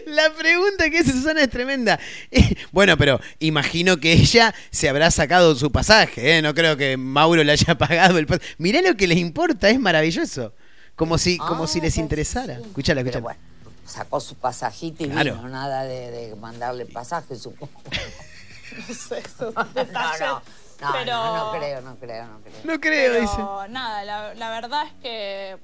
La 0.07 0.33
pregunta 0.33 0.89
que 0.89 1.01
hace 1.01 1.13
Susana 1.13 1.43
es 1.43 1.51
tremenda. 1.51 1.99
Eh, 2.31 2.57
bueno, 2.73 2.97
pero 2.97 3.21
imagino 3.41 3.99
que 3.99 4.13
ella 4.13 4.55
se 4.71 4.89
habrá 4.89 5.11
sacado 5.11 5.55
su 5.55 5.71
pasaje, 5.71 6.39
¿eh? 6.39 6.43
No 6.43 6.55
creo 6.55 6.79
que 6.79 6.97
Mauro 6.97 7.45
le 7.45 7.53
haya 7.53 7.77
pagado 7.77 8.19
el 8.19 8.27
pasaje. 8.27 8.55
Mirá 8.57 8.81
lo 8.81 8.97
que 8.97 9.07
les 9.07 9.19
importa, 9.19 9.69
es 9.69 9.79
maravilloso. 9.79 10.55
Como 10.95 11.19
si, 11.19 11.37
como 11.37 11.65
Ah, 11.65 11.67
si 11.67 11.75
les 11.81 11.93
parece 11.93 12.01
interesara. 12.01 12.57
sí. 12.57 12.63
Escuchala, 12.63 13.03
Pero 13.05 13.19
escuchala. 13.19 13.39
bueno, 13.39 13.71
sacó 13.87 14.19
su 14.19 14.35
pasajito 14.37 15.05
y 15.05 15.11
Claro. 15.11 15.35
vino. 15.37 15.49
Nada 15.51 15.83
de, 15.85 16.11
de 16.11 16.37
mandarle 16.37 16.87
pasaje, 16.87 17.37
supongo. 17.37 17.71
No 18.89 18.95
sé, 18.95 19.19
esos 19.21 19.55
No, 19.55 19.65
detalles. 19.75 20.21
no. 20.21 20.27
No, 20.27 20.43
Pero- 20.93 21.13
no, 21.17 21.53
no 21.53 21.59
creo, 21.59 21.81
no 21.81 21.97
creo, 21.97 22.27
no 22.27 22.41
creo. 22.41 22.55
No 22.65 22.81
creo, 22.81 23.13
Pero 23.13 23.21
dice. 23.23 23.71
nada, 23.73 24.05
la, 24.05 24.35
la 24.35 24.51
verdad 24.51 24.87
es 24.87 24.93
que 25.03 25.59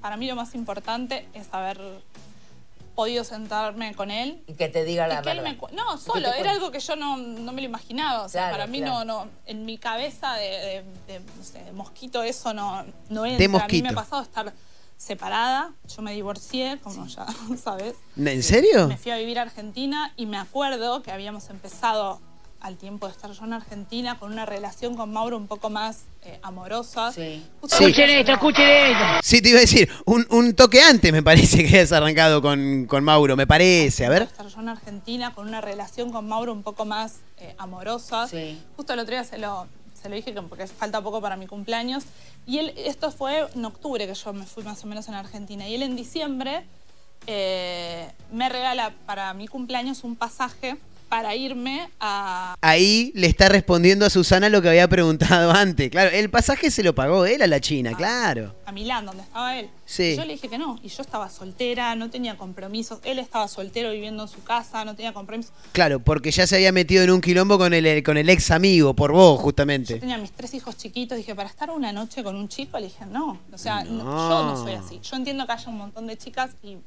para 0.00 0.16
mí 0.16 0.26
lo 0.28 0.36
más 0.36 0.54
importante 0.54 1.28
es 1.34 1.48
haber 1.52 1.80
podido 2.94 3.24
sentarme 3.24 3.94
con 3.94 4.10
él. 4.10 4.42
Y 4.46 4.54
que 4.54 4.68
te 4.68 4.84
diga 4.84 5.06
la 5.08 5.22
verdad. 5.22 5.42
me 5.42 5.58
no, 5.74 5.96
solo, 5.96 6.28
era 6.32 6.50
algo 6.50 6.70
que 6.70 6.78
yo 6.80 6.94
no, 6.94 7.16
no 7.16 7.52
me 7.52 7.62
lo 7.62 7.66
imaginaba. 7.66 8.22
O 8.24 8.28
sea, 8.28 8.42
Claro, 8.42 8.52
para 8.58 8.66
mí 8.66 8.78
claro. 8.82 9.04
no, 9.04 9.24
no, 9.24 9.30
en 9.46 9.64
mi 9.64 9.78
cabeza 9.78 10.34
de, 10.34 10.44
de- 10.48 10.84
de, 11.06 11.20
no 11.20 11.42
sé, 11.44 11.62
de 11.64 11.72
mosquito 11.72 12.22
eso 12.22 12.52
no, 12.52 12.84
no 13.08 13.24
entra. 13.24 13.38
De 13.38 13.44
A 13.44 13.48
mí 13.48 13.48
me 13.48 13.58
mosquito. 13.58 13.88
ha 13.88 13.94
pasado 13.94 14.22
estar 14.22 14.52
separada, 14.98 15.72
yo 15.88 16.02
me 16.02 16.12
divorcié, 16.12 16.78
como 16.82 17.06
ya 17.06 17.26
sabes. 17.62 17.94
¿En 18.16 18.42
serio? 18.42 18.86
Me 18.88 18.96
fui 18.98 19.10
a 19.10 19.16
vivir 19.16 19.38
a 19.38 19.42
Argentina 19.42 20.12
y 20.16 20.26
me 20.26 20.36
acuerdo 20.38 21.02
que 21.02 21.10
habíamos 21.10 21.48
empezado 21.50 22.20
al 22.62 22.76
tiempo 22.76 23.06
de 23.06 23.12
estar 23.12 23.30
yo 23.30 23.44
en 23.44 23.52
Argentina 23.52 24.18
con 24.18 24.32
una 24.32 24.46
relación 24.46 24.94
con 24.96 25.12
Mauro 25.12 25.36
un 25.36 25.46
poco 25.48 25.68
más 25.68 26.04
eh, 26.22 26.38
amorosa. 26.42 27.12
Sí. 27.12 27.44
Sí. 27.66 27.84
Escuchen 27.84 28.10
esto, 28.10 28.32
escuchen 28.32 28.68
esto. 28.68 29.04
Sí, 29.22 29.42
te 29.42 29.48
iba 29.48 29.58
a 29.58 29.62
decir, 29.62 29.90
un, 30.04 30.26
un 30.30 30.54
toque 30.54 30.80
antes 30.80 31.12
me 31.12 31.22
parece 31.22 31.66
que 31.66 31.80
has 31.80 31.92
arrancado 31.92 32.40
con, 32.40 32.86
con 32.86 33.02
Mauro, 33.02 33.36
me 33.36 33.46
parece. 33.46 34.06
A 34.06 34.08
ver. 34.08 34.22
Estar 34.22 34.46
yo 34.46 34.60
en 34.60 34.68
Argentina 34.68 35.34
con 35.34 35.48
una 35.48 35.60
relación 35.60 36.10
con 36.12 36.28
Mauro 36.28 36.52
un 36.52 36.62
poco 36.62 36.84
más 36.84 37.16
eh, 37.38 37.54
amorosa. 37.58 38.28
Sí. 38.28 38.60
Justo 38.76 38.92
el 38.92 39.00
otro 39.00 39.12
día 39.12 39.24
se 39.24 39.38
lo, 39.38 39.66
se 40.00 40.08
lo 40.08 40.14
dije 40.14 40.32
que 40.32 40.42
porque 40.42 40.66
falta 40.66 41.02
poco 41.02 41.20
para 41.20 41.36
mi 41.36 41.46
cumpleaños. 41.46 42.04
Y 42.46 42.58
él, 42.58 42.72
esto 42.76 43.10
fue 43.10 43.48
en 43.54 43.64
octubre 43.64 44.06
que 44.06 44.14
yo 44.14 44.32
me 44.32 44.46
fui 44.46 44.62
más 44.62 44.82
o 44.84 44.86
menos 44.86 45.08
en 45.08 45.14
Argentina. 45.14 45.68
Y 45.68 45.74
él 45.74 45.82
en 45.82 45.96
diciembre 45.96 46.64
eh, 47.26 48.10
me 48.32 48.48
regala 48.48 48.92
para 49.06 49.34
mi 49.34 49.48
cumpleaños 49.48 50.04
un 50.04 50.16
pasaje 50.16 50.76
para 51.12 51.36
irme 51.36 51.90
a, 52.00 52.54
Ahí 52.62 53.12
le 53.14 53.26
está 53.26 53.50
respondiendo 53.50 54.06
a 54.06 54.08
Susana 54.08 54.48
lo 54.48 54.62
que 54.62 54.70
había 54.70 54.88
preguntado 54.88 55.50
antes. 55.52 55.90
Claro, 55.90 56.08
el 56.10 56.30
pasaje 56.30 56.70
se 56.70 56.82
lo 56.82 56.94
pagó 56.94 57.26
él 57.26 57.42
a 57.42 57.46
la 57.46 57.60
China, 57.60 57.92
claro. 57.94 58.54
a 58.64 58.72
Milán, 58.72 59.04
donde 59.04 59.22
estaba 59.22 59.58
él. 59.58 59.68
Sí. 59.84 60.12
Y 60.12 60.16
yo 60.16 60.24
le 60.24 60.32
dije 60.32 60.48
que 60.48 60.56
no. 60.56 60.80
Y 60.82 60.88
yo 60.88 61.02
estaba 61.02 61.28
soltera, 61.28 61.94
no 61.96 62.08
tenía 62.08 62.38
compromisos. 62.38 62.98
Él 63.04 63.18
estaba 63.18 63.46
soltero 63.46 63.90
viviendo 63.90 64.22
en 64.22 64.28
su 64.30 64.42
casa, 64.42 64.86
no 64.86 64.96
tenía 64.96 65.12
compromisos. 65.12 65.52
Claro, 65.72 66.00
porque 66.00 66.30
ya 66.30 66.46
se 66.46 66.56
había 66.56 66.72
metido 66.72 67.04
en 67.04 67.10
un 67.10 67.20
quilombo 67.20 67.58
con 67.58 67.74
el, 67.74 68.02
con 68.02 68.16
el 68.16 68.30
ex 68.30 68.50
amigo, 68.50 68.94
por 68.96 69.12
vos, 69.12 69.38
justamente. 69.38 70.00
Tenía 70.00 70.16
mis 70.16 70.32
tres 70.32 70.54
hijos 70.54 70.78
chiquitos. 70.78 71.18
Dije, 71.18 71.34
para 71.34 71.50
estar 71.50 71.70
una 71.70 71.92
noche 71.92 72.22
con 72.24 72.36
un 72.36 72.48
chico, 72.48 72.78
le 72.78 72.86
dije, 72.86 73.04
no. 73.04 73.38
O 73.52 73.58
sea, 73.58 73.84
no, 73.84 74.02
No. 74.02 74.28
yo 74.30 74.44
no 74.44 74.56
soy 74.64 74.72
así. 74.76 74.98
Yo 75.02 75.16
entiendo 75.16 75.44
que 75.44 75.52
haya 75.52 75.68
un 75.68 75.76
montón 75.76 76.06
de 76.06 76.16
chicas 76.16 76.52
y 76.62 76.78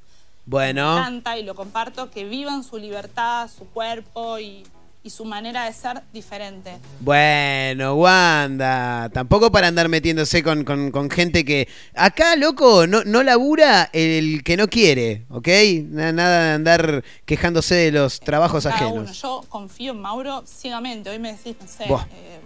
me 0.46 0.52
Bueno, 0.52 0.98
encanta 0.98 1.38
y 1.38 1.44
lo 1.44 1.56
comparto, 1.56 2.10
que 2.12 2.24
vivan 2.24 2.64
su 2.64 2.78
libertad, 2.78 3.50
su 3.50 3.66
cuerpo 3.70 4.38
y, 4.40 4.64
y 5.04 5.10
su 5.10 5.26
manera 5.26 5.66
de 5.66 5.74
ser 5.74 6.02
diferente. 6.14 6.78
bueno, 7.00 7.96
Wanda. 7.96 9.10
Tampoco 9.14 9.52
para 9.52 9.68
andar 9.68 9.88
metiéndose 9.90 10.44
con, 10.44 10.64
con- 10.64 10.92
con 10.92 11.10
gente 11.10 11.44
que. 11.46 11.68
Acá, 11.96 12.36
loco, 12.36 12.86
no, 12.88 13.04
no 13.04 13.24
labura 13.24 13.90
el 13.94 14.44
que 14.44 14.58
no 14.58 14.68
quiere, 14.68 15.26
¿ok? 15.30 15.48
Na- 15.90 16.12
Nada 16.12 16.46
de 16.48 16.52
andar 16.54 17.04
quejándose 17.26 17.76
de 17.76 17.92
los 17.92 18.20
trabajos 18.20 18.64
Cada 18.66 18.88
uno. 18.88 19.02
ajenos. 19.02 19.22
Yo 19.22 19.44
confío 19.50 19.92
en 19.94 20.02
Mauro 20.02 20.44
ciegamente. 20.48 21.10
Hoy 21.10 21.20
me 21.20 21.34
decís, 21.34 21.56
no 21.62 21.68
sé, 21.68 21.86
eh, 21.86 22.40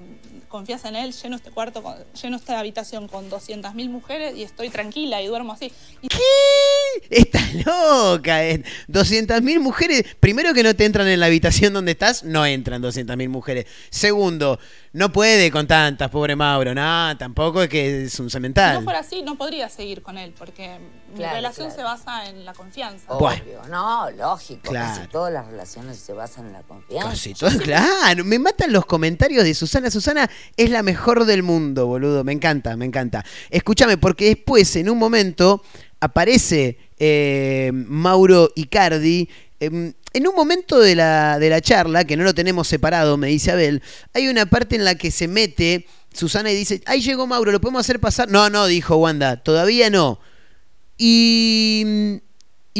confías 0.49 0.83
en 0.85 0.95
él, 0.95 1.13
lleno 1.13 1.35
este 1.35 1.51
cuarto, 1.51 1.83
lleno 2.21 2.35
esta 2.37 2.59
habitación 2.59 3.07
con 3.07 3.29
200.000 3.29 3.89
mujeres 3.89 4.35
y 4.35 4.43
estoy 4.43 4.69
tranquila 4.69 5.21
y 5.21 5.27
duermo 5.27 5.53
así. 5.53 5.71
Y 6.01 6.07
¿Qué? 6.07 6.17
Estás 7.09 7.53
loca. 7.65 8.45
eh. 8.45 8.63
200.000 8.87 9.59
mujeres. 9.59 10.03
Primero 10.19 10.53
que 10.53 10.63
no 10.63 10.75
te 10.75 10.85
entran 10.85 11.07
en 11.07 11.19
la 11.19 11.27
habitación 11.27 11.73
donde 11.73 11.91
estás, 11.91 12.23
no 12.23 12.45
entran 12.45 12.81
200.000 12.81 13.29
mujeres. 13.29 13.65
Segundo, 13.89 14.59
no 14.93 15.11
puede 15.11 15.51
con 15.51 15.67
tantas, 15.67 16.09
pobre 16.09 16.35
Mauro. 16.35 16.73
No, 16.73 17.15
tampoco 17.17 17.63
es 17.63 17.69
que 17.69 18.03
es 18.05 18.19
un 18.19 18.29
si 18.29 18.33
cemental. 18.33 18.75
no 18.75 18.83
fuera 18.83 18.99
así, 18.99 19.21
no 19.21 19.37
podría 19.37 19.69
seguir 19.69 20.01
con 20.01 20.17
él, 20.17 20.33
porque 20.37 20.77
mi 21.13 21.23
relación 21.23 21.67
claro. 21.67 21.75
se 21.75 21.83
basa 21.83 22.29
en 22.29 22.45
la 22.45 22.53
confianza. 22.53 23.05
Obvio. 23.11 23.61
No, 23.69 24.09
lógico. 24.11 24.69
Claro. 24.69 24.95
Casi 24.95 25.07
todas 25.09 25.33
las 25.33 25.45
relaciones 25.47 25.97
se 25.97 26.13
basan 26.13 26.47
en 26.47 26.53
la 26.53 26.61
confianza. 26.63 27.09
Casi 27.09 27.33
todo, 27.33 27.57
claro. 27.59 28.23
Me 28.23 28.39
matan 28.39 28.71
los 28.71 28.85
comentarios 28.85 29.43
de 29.43 29.53
Susana. 29.53 29.91
Susana 29.91 30.29
es 30.55 30.69
la 30.69 30.83
mejor 30.83 31.25
del 31.25 31.43
mundo, 31.43 31.87
boludo. 31.87 32.23
Me 32.23 32.31
encanta, 32.33 32.75
me 32.77 32.85
encanta. 32.85 33.25
Escúchame, 33.49 33.97
porque 33.97 34.25
después, 34.25 34.75
en 34.75 34.89
un 34.89 34.97
momento, 34.97 35.63
aparece 35.99 36.77
eh, 36.97 37.71
Mauro 37.73 38.51
Icardi. 38.55 39.29
em, 39.59 39.93
en 40.13 40.27
un 40.27 40.35
momento 40.35 40.79
de 40.79 40.95
la, 40.95 41.37
de 41.37 41.49
la 41.49 41.61
charla, 41.61 42.03
que 42.03 42.17
no 42.17 42.23
lo 42.23 42.33
tenemos 42.33 42.67
separado, 42.67 43.17
me 43.17 43.27
dice 43.27 43.51
Abel, 43.51 43.83
hay 44.13 44.27
una 44.27 44.47
parte 44.47 44.75
en 44.75 44.83
la 44.83 44.95
que 44.95 45.11
se 45.11 45.27
mete 45.27 45.85
Susana 46.13 46.51
y 46.51 46.55
dice, 46.55 46.81
ahí 46.85 47.01
llegó 47.01 47.27
Mauro, 47.27 47.51
¿lo 47.51 47.61
podemos 47.61 47.81
hacer 47.81 47.99
pasar? 47.99 48.29
No, 48.29 48.49
no, 48.49 48.65
dijo 48.65 48.97
Wanda, 48.97 49.37
todavía 49.43 49.89
no. 49.89 50.19
Y, 50.97 52.21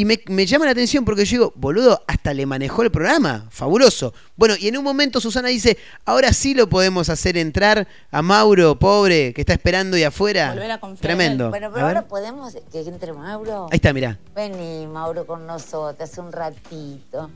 y 0.00 0.04
me, 0.06 0.18
me 0.28 0.46
llama 0.46 0.64
la 0.64 0.70
atención 0.70 1.04
porque 1.04 1.24
yo 1.26 1.30
digo, 1.32 1.52
boludo, 1.56 2.02
hasta 2.06 2.32
le 2.32 2.46
manejó 2.46 2.82
el 2.82 2.90
programa. 2.90 3.46
Fabuloso. 3.50 4.14
Bueno, 4.36 4.54
y 4.58 4.68
en 4.68 4.78
un 4.78 4.84
momento 4.84 5.20
Susana 5.20 5.48
dice, 5.48 5.76
ahora 6.06 6.32
sí 6.32 6.54
lo 6.54 6.68
podemos 6.70 7.10
hacer 7.10 7.36
entrar 7.36 7.86
a 8.10 8.22
Mauro, 8.22 8.78
pobre, 8.78 9.34
que 9.34 9.42
está 9.42 9.52
esperando 9.52 9.96
ahí 9.96 10.04
afuera. 10.04 10.52
Volver 10.52 10.70
a 10.70 10.80
confiar 10.80 11.10
en 11.12 11.18
Tremendo. 11.18 11.50
Bueno, 11.50 11.66
A 11.66 11.70
pero 11.72 11.86
ver. 11.86 11.96
ahora 11.96 12.08
podemos 12.08 12.56
que 12.72 12.80
entre 12.80 13.12
Mauro. 13.12 13.66
Ahí 13.70 13.76
está, 13.76 13.92
mirá. 13.92 14.18
Vení, 14.34 14.86
Mauro, 14.86 15.26
con 15.26 15.46
nosotros 15.46 16.08
hace 16.08 16.20
un 16.20 16.32
ratito. 16.32 17.30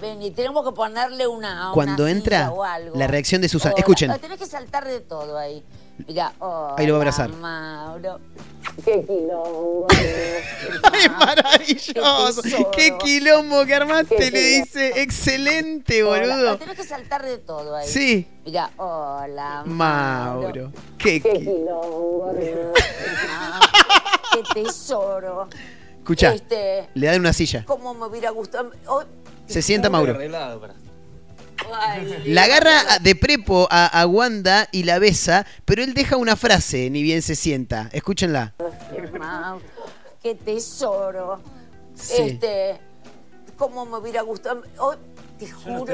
Vení, 0.00 0.30
tenemos 0.32 0.64
que 0.68 0.72
ponerle 0.74 1.26
una. 1.28 1.66
una 1.66 1.72
Cuando 1.72 2.08
entra, 2.08 2.50
o 2.50 2.64
algo. 2.64 2.96
la 2.98 3.06
reacción 3.06 3.40
de 3.42 3.48
Susana- 3.48 3.74
Hola. 3.74 3.80
escuchen. 3.80 4.12
Tenés 4.20 4.38
que 4.38 4.46
saltar 4.46 4.86
de 4.88 5.00
todo 5.00 5.38
ahí. 5.38 5.62
Mirá, 6.06 6.32
Ahí 6.76 6.86
lo 6.86 6.92
va 6.94 6.98
a 6.98 7.00
abrazar. 7.02 7.28
Mauro. 7.30 8.20
Qué 8.84 9.04
quilombo. 9.04 9.86
¡Ay, 10.92 11.08
maravilloso! 11.08 12.42
Qué. 12.42 12.66
¡Qué 12.74 12.98
quilombo 12.98 13.64
que 13.66 13.74
armaste! 13.74 14.14
Qué 14.16 14.30
Le 14.30 14.40
dice, 14.40 15.02
excelente, 15.02 16.02
boludo. 16.02 16.52
Ah, 16.52 16.56
Tenés 16.58 16.76
que 16.76 16.84
saltar 16.84 17.24
de 17.24 17.38
todo 17.38 17.74
ahí. 17.74 17.88
Sí. 17.88 18.28
Mirá, 18.44 18.70
hola, 18.76 19.64
Mauro. 19.66 20.72
¡Qué, 20.96 21.20
Qué 21.20 21.32
qui- 21.32 21.38
quilombo. 21.40 22.32
Qué 24.32 24.62
tesoro. 24.62 25.48
Escuchá, 25.98 26.32
Este, 26.34 26.88
le 26.94 27.06
dan 27.06 27.20
una 27.20 27.32
silla. 27.32 27.64
cómo 27.66 27.92
me 27.94 28.06
hubiera 28.06 28.30
gustado. 28.30 28.70
Oh, 28.86 29.02
Se 29.46 29.60
sienta 29.62 29.90
Mauro. 29.90 30.16
La 32.26 32.44
agarra 32.44 32.98
de 33.00 33.14
prepo 33.14 33.66
a, 33.70 33.86
a 33.86 34.06
Wanda 34.06 34.68
y 34.72 34.82
la 34.84 34.98
besa, 34.98 35.46
pero 35.64 35.82
él 35.82 35.94
deja 35.94 36.16
una 36.16 36.36
frase, 36.36 36.90
ni 36.90 37.02
bien 37.02 37.22
se 37.22 37.34
sienta. 37.34 37.88
Escúchenla. 37.92 38.54
Qué 40.22 40.34
tesoro. 40.34 41.40
Sí. 41.94 42.14
Este, 42.18 42.78
cómo 43.56 43.84
me 43.86 43.98
hubiera 43.98 44.22
gustado. 44.22 44.62
Oh, 44.78 44.94
te 45.38 45.50
juro. 45.50 45.86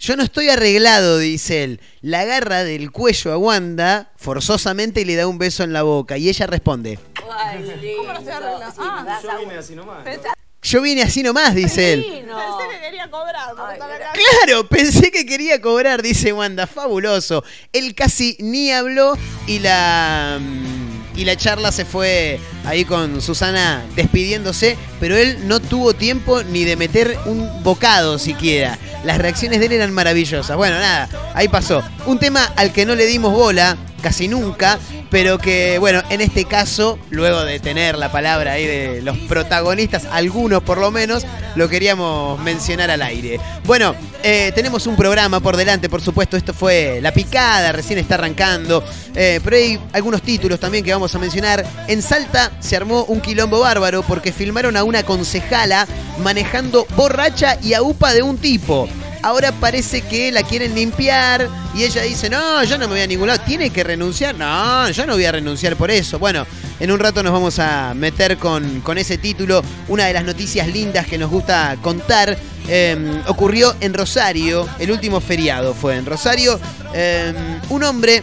Yo 0.00 0.14
no 0.16 0.22
estoy 0.22 0.48
arreglado, 0.48 1.18
dice 1.18 1.64
él. 1.64 1.80
La 2.02 2.20
agarra 2.20 2.62
del 2.62 2.92
cuello 2.92 3.32
a 3.32 3.36
Wanda 3.38 4.12
forzosamente 4.16 5.00
y 5.00 5.04
le 5.04 5.16
da 5.16 5.26
un 5.26 5.38
beso 5.38 5.64
en 5.64 5.72
la 5.72 5.82
boca. 5.82 6.16
Y 6.18 6.28
ella 6.28 6.46
responde. 6.46 7.00
Ay. 7.36 7.94
¿Cómo 7.96 8.12
no 8.12 8.18
estoy 8.20 8.32
arreglado? 8.32 8.70
Sí, 8.70 8.78
Ah, 8.80 9.02
vas 9.04 9.24
a- 9.24 10.04
Pensé, 10.04 10.28
Yo 10.68 10.82
vine 10.82 11.00
así 11.02 11.22
nomás, 11.22 11.54
dice 11.54 11.94
él. 11.94 12.02
Pensé 12.02 12.68
que 12.70 12.80
quería 12.80 13.10
cobrar 13.10 13.54
Ay. 13.56 13.78
Claro, 13.78 14.68
pensé 14.68 15.10
que 15.10 15.24
quería 15.24 15.60
cobrar, 15.62 16.02
dice 16.02 16.30
Wanda. 16.32 16.66
Fabuloso. 16.66 17.42
Él 17.72 17.94
casi 17.94 18.36
ni 18.38 18.70
habló 18.70 19.16
y 19.46 19.60
la. 19.60 20.38
mm, 20.38 21.16
Y 21.18 21.24
la 21.24 21.36
charla 21.36 21.72
se 21.72 21.86
fue 21.86 22.38
ahí 22.68 22.84
con 22.84 23.22
Susana 23.22 23.82
despidiéndose, 23.96 24.76
pero 25.00 25.16
él 25.16 25.48
no 25.48 25.58
tuvo 25.60 25.94
tiempo 25.94 26.42
ni 26.42 26.64
de 26.64 26.76
meter 26.76 27.18
un 27.24 27.62
bocado 27.62 28.18
siquiera. 28.18 28.78
Las 29.04 29.18
reacciones 29.18 29.60
de 29.60 29.66
él 29.66 29.72
eran 29.72 29.92
maravillosas. 29.92 30.56
Bueno, 30.56 30.78
nada, 30.78 31.08
ahí 31.34 31.48
pasó. 31.48 31.82
Un 32.06 32.18
tema 32.18 32.44
al 32.56 32.72
que 32.72 32.84
no 32.84 32.94
le 32.94 33.06
dimos 33.06 33.32
bola, 33.32 33.76
casi 34.02 34.28
nunca, 34.28 34.78
pero 35.10 35.38
que, 35.38 35.78
bueno, 35.78 36.02
en 36.10 36.20
este 36.20 36.44
caso, 36.44 36.98
luego 37.10 37.44
de 37.44 37.60
tener 37.60 37.96
la 37.96 38.12
palabra 38.12 38.52
ahí 38.52 38.66
de 38.66 39.02
los 39.02 39.16
protagonistas, 39.18 40.06
algunos 40.10 40.62
por 40.62 40.78
lo 40.78 40.90
menos, 40.90 41.24
lo 41.54 41.68
queríamos 41.68 42.38
mencionar 42.40 42.90
al 42.90 43.02
aire. 43.02 43.40
Bueno, 43.64 43.94
eh, 44.22 44.52
tenemos 44.54 44.86
un 44.86 44.96
programa 44.96 45.40
por 45.40 45.56
delante, 45.56 45.88
por 45.88 46.02
supuesto, 46.02 46.36
esto 46.36 46.52
fue 46.54 47.00
La 47.02 47.12
Picada, 47.12 47.72
recién 47.72 47.98
está 47.98 48.14
arrancando, 48.14 48.84
eh, 49.14 49.40
pero 49.42 49.56
hay 49.56 49.78
algunos 49.92 50.22
títulos 50.22 50.60
también 50.60 50.84
que 50.84 50.92
vamos 50.92 51.14
a 51.14 51.18
mencionar. 51.18 51.64
En 51.86 52.02
Salta 52.02 52.52
se 52.60 52.76
armó 52.76 53.04
un 53.04 53.20
quilombo 53.20 53.60
bárbaro 53.60 54.02
porque 54.02 54.32
filmaron 54.32 54.76
a 54.76 54.84
una 54.84 55.02
concejala 55.02 55.86
manejando 56.22 56.86
borracha 56.96 57.58
y 57.62 57.74
a 57.74 57.80
de 57.80 58.22
un 58.22 58.38
tipo. 58.38 58.88
ahora 59.22 59.52
parece 59.52 60.02
que 60.02 60.30
la 60.30 60.42
quieren 60.42 60.74
limpiar 60.74 61.48
y 61.74 61.82
ella 61.84 62.02
dice, 62.02 62.30
no, 62.30 62.62
yo 62.64 62.78
no 62.78 62.86
me 62.86 62.94
voy 62.94 63.02
a 63.02 63.06
ningún 63.06 63.26
lado, 63.26 63.40
tiene 63.44 63.70
que 63.70 63.84
renunciar, 63.84 64.34
no, 64.34 64.88
yo 64.90 65.06
no 65.06 65.14
voy 65.14 65.24
a 65.24 65.32
renunciar 65.32 65.76
por 65.76 65.90
eso. 65.90 66.18
Bueno, 66.18 66.46
en 66.80 66.90
un 66.90 66.98
rato 66.98 67.22
nos 67.22 67.32
vamos 67.32 67.58
a 67.58 67.94
meter 67.94 68.38
con, 68.38 68.80
con 68.80 68.98
ese 68.98 69.18
título, 69.18 69.62
una 69.88 70.06
de 70.06 70.12
las 70.12 70.24
noticias 70.24 70.68
lindas 70.68 71.06
que 71.06 71.18
nos 71.18 71.30
gusta 71.30 71.76
contar. 71.82 72.38
eh, 72.68 73.22
ocurrió 73.26 73.74
en 73.80 73.94
Rosario, 73.94 74.68
el 74.78 74.90
último 74.90 75.20
feriado 75.20 75.72
fue 75.72 75.96
en 75.96 76.04
Rosario, 76.04 76.60
eh, 76.94 77.32
un 77.70 77.82
hombre 77.82 78.22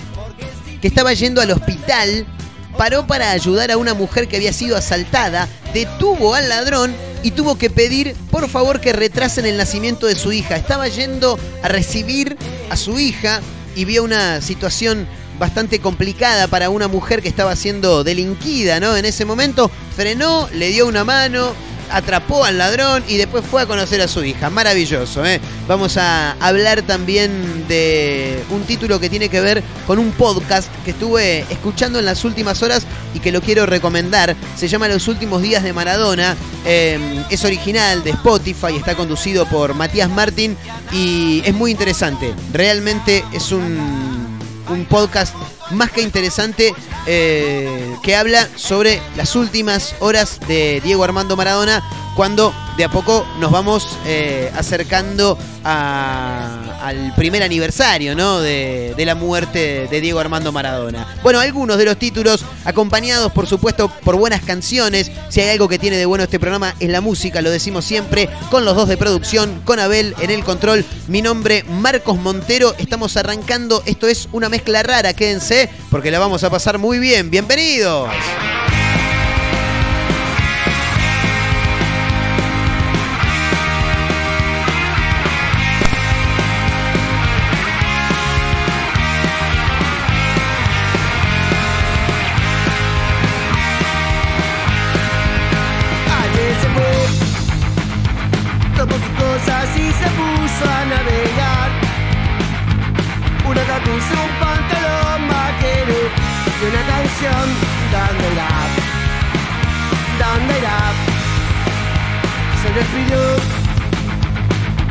que 0.82 0.88
estaba 0.88 1.13
yendo 1.13 1.41
al 1.41 1.50
hospital 1.52 2.26
paró 2.78 3.08
para 3.08 3.32
ayudar 3.32 3.72
a 3.72 3.78
una 3.78 3.94
mujer 3.94 4.28
que 4.28 4.38
había 4.38 4.54
sido 4.54 4.78
asaltada, 4.78 5.48
detuvo 5.74 6.36
al 6.36 6.50
ladrón 6.50 6.94
y 7.24 7.32
tuvo 7.32 7.58
que 7.58 7.70
pedir 7.70 8.16
por 8.32 8.48
favor 8.50 8.80
que 8.80 8.94
retrasen 8.94 9.46
el 9.46 9.58
nacimiento 9.58 10.08
de 10.08 10.16
su 10.16 10.32
hija. 10.32 10.56
Estaba 10.56 10.88
yendo 10.88 11.40
a 11.64 11.68
recibir 11.68 12.38
a 12.70 12.78
su 12.78 13.00
hija 13.00 13.42
y 13.76 13.86
vio 13.86 14.04
una 14.04 14.42
situación 14.42 15.08
bastante 15.40 15.80
complicada 15.80 16.48
para 16.48 16.70
una 16.70 16.88
mujer 16.88 17.22
que 17.22 17.28
estaba 17.28 17.56
siendo 17.56 18.04
delinquida, 18.04 18.80
¿no? 18.80 18.96
En 18.96 19.06
ese 19.06 19.26
momento 19.26 19.70
frenó, 19.96 20.48
le 20.54 20.70
dio 20.70 20.88
una 20.88 21.04
mano, 21.04 21.54
atrapó 21.91 22.45
al 22.45 22.58
ladrón 22.58 23.04
y 23.08 23.17
después 23.17 23.43
fue 23.50 23.62
a 23.62 23.65
conocer 23.65 24.02
a 24.02 24.08
su 24.08 24.24
hija. 24.24 24.50
Maravilloso, 24.50 25.26
¿eh? 25.26 25.39
Vamos 25.67 25.98
a 25.98 26.32
hablar 26.39 26.82
también 26.84 27.67
de 27.67 28.43
un 28.50 28.63
título 28.63 29.00
que 29.00 29.10
tiene 29.10 29.30
que 29.30 29.41
ver 29.41 29.63
con 29.88 30.00
un 30.00 30.12
podcast 30.12 30.69
que 30.84 30.91
estuve 30.91 31.39
escuchando 31.50 32.00
en 32.00 32.06
las 32.06 32.24
últimas 32.24 32.62
horas 32.63 32.84
y 33.13 33.19
que 33.19 33.32
lo 33.32 33.41
quiero 33.41 33.65
recomendar. 33.65 34.36
Se 34.58 34.67
llama 34.67 34.88
Los 34.88 35.08
últimos 35.08 35.41
días 35.41 35.63
de 35.63 35.74
Maradona. 35.74 36.36
Eh, 36.65 37.24
es 37.30 37.43
original 37.45 38.04
de 38.04 38.12
Spotify, 38.12 38.76
está 38.76 38.95
conducido 38.95 39.45
por 39.45 39.74
Matías 39.74 40.10
Martín 40.10 40.58
y 40.91 41.41
es 41.45 41.54
muy 41.54 41.71
interesante. 41.71 42.34
Realmente 42.54 43.24
es 43.34 43.52
un, 43.52 44.39
un 44.69 44.86
podcast 44.86 45.36
más 45.71 45.91
que 45.91 46.01
interesante 46.01 46.73
eh, 47.08 47.95
que 48.04 48.15
habla 48.15 48.47
sobre 48.56 49.01
las 49.15 49.36
últimas 49.36 49.95
horas 49.99 50.39
de 50.47 50.82
Diego 50.84 51.04
Armando 51.04 51.36
Maradona 51.36 51.84
cuando 52.15 52.54
de 52.78 52.84
a 52.84 52.90
poco 52.90 53.26
nos 53.40 53.52
vamos 53.52 53.98
eh, 54.06 54.52
acercando 54.56 55.38
al 55.64 57.14
primer 57.16 57.42
aniversario 57.42 58.16
¿no? 58.16 58.40
de, 58.40 58.94
de 58.96 59.06
la 59.06 59.16
muerte 59.16 59.88
de 59.90 60.02
Diego 60.02 60.20
Armando 60.20 60.52
Maradona. 60.52 61.08
Bueno, 61.24 61.40
algunos 61.40 61.78
de 61.78 61.86
los 61.86 61.98
títulos 61.98 62.46
acompañados 62.66 63.32
por 63.32 63.48
supuesto 63.48 63.90
por 64.04 64.16
buenas 64.18 64.42
canciones. 64.42 65.12
Si 65.30 65.42
hay 65.42 65.50
algo 65.50 65.68
que 65.68 65.80
tiene 65.80 65.98
de 65.98 66.06
bueno 66.06 66.26
este 66.26 66.40
programa 66.40 66.76
es 66.80 66.90
la 66.90 67.02
música, 67.02 67.42
lo 67.42 67.50
decimos 67.50 67.86
siempre, 67.86 68.30
con 68.52 68.66
los 68.66 68.76
dos 68.76 68.90
de 68.90 68.98
producción, 68.98 69.62
con 69.64 69.80
Abel 69.80 70.14
en 70.20 70.30
el 70.30 70.44
control. 70.44 70.86
Mi 71.08 71.22
nombre 71.22 71.64
Marcos 71.64 72.18
Montero, 72.18 72.76
estamos 72.78 73.18
arrancando, 73.18 73.82
esto 73.86 74.08
es 74.08 74.28
una 74.32 74.50
mezcla 74.50 74.84
rara, 74.84 75.14
quédense 75.14 75.70
porque 75.90 76.12
la 76.12 76.20
vamos 76.20 76.44
a 76.44 76.50
pasar 76.50 76.78
muy 76.78 77.00
bien. 77.00 77.30
Bienvenidos. 77.30 78.10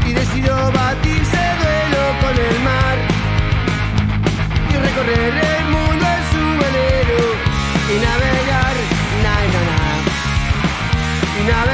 Y 0.06 0.12
decidió 0.12 0.54
batirse 0.72 1.40
duelo 1.60 2.02
con 2.20 2.34
el 2.36 2.60
mar 2.62 2.96
y 4.70 4.76
recorrer 4.76 5.34
el 5.34 5.64
mundo 5.70 6.04
en 6.16 6.22
su 6.30 6.44
velero 6.62 7.20
y 7.88 7.96
navegar, 8.04 8.76
na, 9.24 9.34
na, 9.52 9.62
na 9.70 9.82
y 11.40 11.42
navegar 11.48 11.73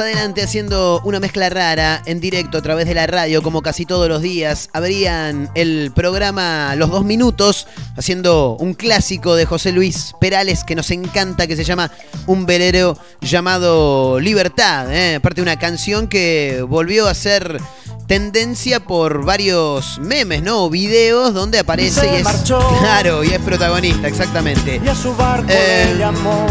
Adelante 0.00 0.42
haciendo 0.42 1.00
una 1.04 1.20
mezcla 1.20 1.48
rara 1.48 2.02
en 2.06 2.20
directo 2.20 2.58
a 2.58 2.62
través 2.62 2.86
de 2.86 2.94
la 2.94 3.06
radio, 3.06 3.42
como 3.42 3.62
casi 3.62 3.86
todos 3.86 4.08
los 4.08 4.22
días. 4.22 4.68
Abrían 4.72 5.50
el 5.54 5.92
programa 5.94 6.74
Los 6.76 6.90
Dos 6.90 7.04
Minutos, 7.04 7.66
haciendo 7.96 8.56
un 8.58 8.74
clásico 8.74 9.34
de 9.36 9.46
José 9.46 9.72
Luis 9.72 10.12
Perales 10.20 10.64
que 10.64 10.74
nos 10.74 10.90
encanta, 10.90 11.46
que 11.46 11.56
se 11.56 11.64
llama 11.64 11.90
Un 12.26 12.46
velero 12.46 12.96
llamado 13.20 14.18
Libertad. 14.20 14.92
¿eh? 14.94 15.16
Aparte, 15.16 15.42
una 15.42 15.58
canción 15.58 16.08
que 16.08 16.64
volvió 16.68 17.06
a 17.06 17.14
ser 17.14 17.60
tendencia 18.06 18.80
por 18.80 19.24
varios 19.24 19.98
memes, 20.00 20.42
¿no? 20.42 20.64
O 20.64 20.70
videos 20.70 21.32
donde 21.32 21.60
aparece 21.60 22.06
y 22.12 22.16
es. 22.16 22.24
marchó. 22.24 22.58
Claro, 22.80 23.22
y 23.22 23.28
es 23.28 23.38
protagonista, 23.38 24.08
exactamente. 24.08 24.80
Y 24.84 24.88
a 24.88 24.94
su 24.94 25.14
barco 25.14 25.46
Eh, 25.48 25.90
le 25.92 25.98
llamó 25.98 26.46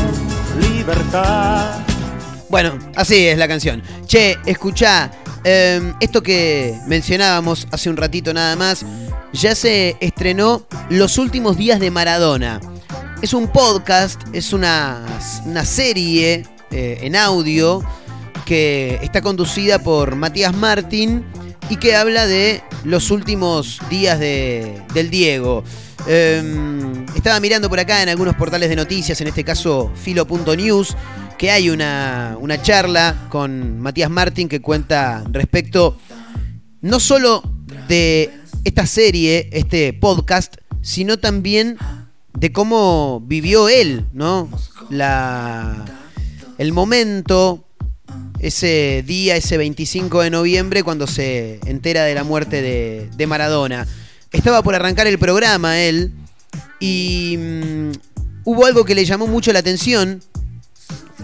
libertad. 0.61 1.79
Bueno, 2.49 2.77
así 2.95 3.27
es 3.27 3.37
la 3.37 3.47
canción. 3.47 3.81
Che, 4.05 4.37
escuchá, 4.45 5.11
eh, 5.43 5.93
esto 5.99 6.23
que 6.23 6.75
mencionábamos 6.87 7.67
hace 7.71 7.89
un 7.89 7.97
ratito 7.97 8.33
nada 8.33 8.55
más, 8.55 8.85
ya 9.33 9.53
se 9.55 9.95
estrenó 9.99 10.65
Los 10.89 11.17
últimos 11.17 11.57
días 11.57 11.79
de 11.79 11.91
Maradona. 11.91 12.59
Es 13.21 13.33
un 13.33 13.47
podcast, 13.49 14.21
es 14.33 14.53
una, 14.53 15.05
una 15.45 15.65
serie 15.65 16.45
eh, 16.71 16.99
en 17.01 17.15
audio 17.15 17.83
que 18.45 18.97
está 19.03 19.21
conducida 19.21 19.79
por 19.79 20.15
Matías 20.15 20.55
Martín 20.55 21.25
y 21.69 21.75
que 21.75 21.95
habla 21.95 22.25
de 22.25 22.63
los 22.83 23.11
últimos 23.11 23.79
días 23.89 24.19
de- 24.19 24.81
del 24.95 25.11
Diego. 25.11 25.63
Eh, 26.07 26.41
estaba 27.15 27.39
mirando 27.39 27.69
por 27.69 27.79
acá 27.79 28.01
en 28.01 28.09
algunos 28.09 28.35
portales 28.35 28.69
de 28.69 28.75
noticias, 28.75 29.19
en 29.21 29.27
este 29.27 29.43
caso 29.43 29.91
filo.news, 30.01 30.95
que 31.39 31.51
hay 31.51 31.69
una, 31.69 32.35
una 32.41 32.61
charla 32.61 33.27
con 33.29 33.79
Matías 33.79 34.09
Martín 34.09 34.49
que 34.49 34.59
cuenta 34.59 35.23
respecto 35.31 35.97
no 36.81 36.99
solo 36.99 37.41
de 37.87 38.29
esta 38.65 38.85
serie, 38.85 39.49
este 39.53 39.93
podcast, 39.93 40.57
sino 40.81 41.17
también 41.17 41.77
de 42.37 42.51
cómo 42.51 43.23
vivió 43.25 43.69
él, 43.69 44.05
¿no? 44.11 44.49
La, 44.89 45.85
el 46.57 46.73
momento, 46.73 47.63
ese 48.39 49.01
día, 49.07 49.37
ese 49.37 49.57
25 49.57 50.21
de 50.23 50.31
noviembre, 50.31 50.83
cuando 50.83 51.07
se 51.07 51.61
entera 51.65 52.03
de 52.03 52.15
la 52.15 52.25
muerte 52.25 52.61
de, 52.61 53.09
de 53.15 53.27
Maradona. 53.27 53.87
Estaba 54.33 54.61
por 54.61 54.75
arrancar 54.75 55.07
el 55.07 55.17
programa 55.17 55.79
él 55.79 56.11
y 56.81 57.37
mm, 57.37 57.91
hubo 58.43 58.65
algo 58.65 58.83
que 58.83 58.93
le 58.93 59.05
llamó 59.05 59.25
mucho 59.25 59.53
la 59.53 59.59
atención, 59.59 60.21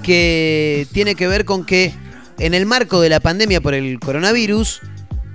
que 0.06 0.88
tiene 0.94 1.16
que 1.16 1.28
ver 1.28 1.46
con 1.46 1.66
que 1.66 1.92
en 2.38 2.54
el 2.54 2.68
marco 2.68 3.02
de 3.02 3.10
la 3.10 3.20
pandemia 3.20 3.60
por 3.60 3.74
el 3.74 4.00
coronavirus, 4.00 4.82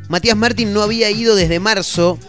Matías 0.09 0.37
Martín 0.37 0.73
no 0.73 0.83
había 0.83 1.11
ido 1.11 1.35
desde 1.35 1.59
marzo 1.59 2.21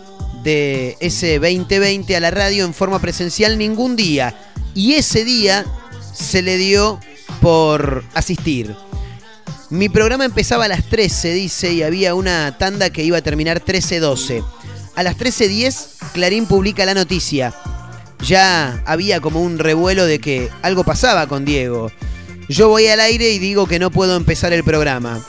de 0.43 0.97
ese 1.01 1.37
2020 1.37 2.15
a 2.15 2.19
la 2.19 2.31
radio 2.31 2.65
en 2.65 2.73
forma 2.73 2.99
presencial 2.99 3.59
ningún 3.59 3.95
día. 3.95 4.35
Y 4.73 4.93
ese 4.93 5.23
día 5.23 5.65
se 6.13 6.41
le 6.41 6.57
dio 6.57 6.99
por 7.41 8.03
asistir. 8.15 8.75
Mi 9.69 9.87
programa 9.87 10.25
empezaba 10.25 10.65
a 10.65 10.67
las 10.67 10.89
13, 10.89 11.33
dice, 11.33 11.71
y 11.73 11.83
había 11.83 12.15
una 12.15 12.57
tanda 12.57 12.89
que 12.89 13.03
iba 13.03 13.17
a 13.17 13.21
terminar 13.21 13.63
13.12. 13.63 14.43
A 14.95 15.03
las 15.03 15.15
13.10, 15.15 16.11
Clarín 16.13 16.47
publica 16.47 16.85
la 16.85 16.95
noticia. 16.95 17.53
Ya 18.25 18.81
había 18.87 19.21
como 19.21 19.41
un 19.41 19.59
revuelo 19.59 20.05
de 20.05 20.19
que 20.19 20.49
algo 20.63 20.83
pasaba 20.83 21.27
con 21.27 21.45
Diego. 21.45 21.91
Yo 22.51 22.67
voy 22.67 22.85
al 22.87 22.99
aire 22.99 23.31
y 23.31 23.39
digo 23.39 23.65
que 23.65 23.79
no 23.79 23.91
puedo 23.91 24.17
empezar 24.17 24.51
el 24.51 24.65
programa. 24.65 25.25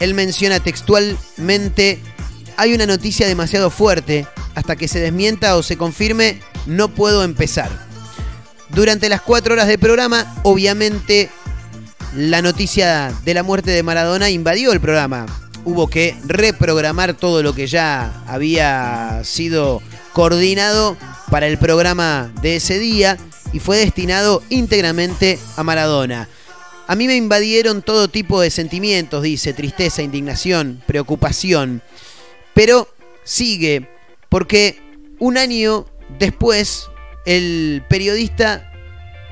Él 0.00 0.12
menciona 0.12 0.60
textualmente, 0.60 1.98
hay 2.58 2.74
una 2.74 2.84
noticia 2.84 3.26
demasiado 3.26 3.70
fuerte, 3.70 4.26
hasta 4.54 4.76
que 4.76 4.86
se 4.86 5.00
desmienta 5.00 5.56
o 5.56 5.62
se 5.62 5.78
confirme, 5.78 6.40
no 6.66 6.90
puedo 6.90 7.24
empezar. 7.24 7.70
Durante 8.68 9.08
las 9.08 9.22
cuatro 9.22 9.54
horas 9.54 9.66
de 9.66 9.78
programa, 9.78 10.40
obviamente, 10.42 11.30
la 12.14 12.42
noticia 12.42 13.14
de 13.24 13.32
la 13.32 13.42
muerte 13.42 13.70
de 13.70 13.82
Maradona 13.82 14.28
invadió 14.28 14.70
el 14.72 14.80
programa. 14.80 15.24
Hubo 15.64 15.88
que 15.88 16.18
reprogramar 16.26 17.14
todo 17.14 17.42
lo 17.42 17.54
que 17.54 17.66
ya 17.66 18.22
había 18.26 19.22
sido 19.24 19.80
coordinado 20.12 20.98
para 21.30 21.46
el 21.46 21.56
programa 21.56 22.30
de 22.42 22.56
ese 22.56 22.78
día 22.78 23.16
y 23.54 23.58
fue 23.58 23.78
destinado 23.78 24.42
íntegramente 24.50 25.38
a 25.56 25.62
Maradona. 25.62 26.28
A 26.88 26.96
mí 26.96 27.06
me 27.06 27.16
invadieron 27.16 27.82
todo 27.82 28.08
tipo 28.08 28.40
de 28.40 28.50
sentimientos, 28.50 29.22
dice, 29.22 29.52
tristeza, 29.52 30.00
indignación, 30.02 30.82
preocupación. 30.86 31.82
Pero 32.54 32.88
sigue, 33.24 33.90
porque 34.30 34.80
un 35.18 35.36
año 35.36 35.84
después 36.18 36.88
el 37.26 37.84
periodista 37.90 38.72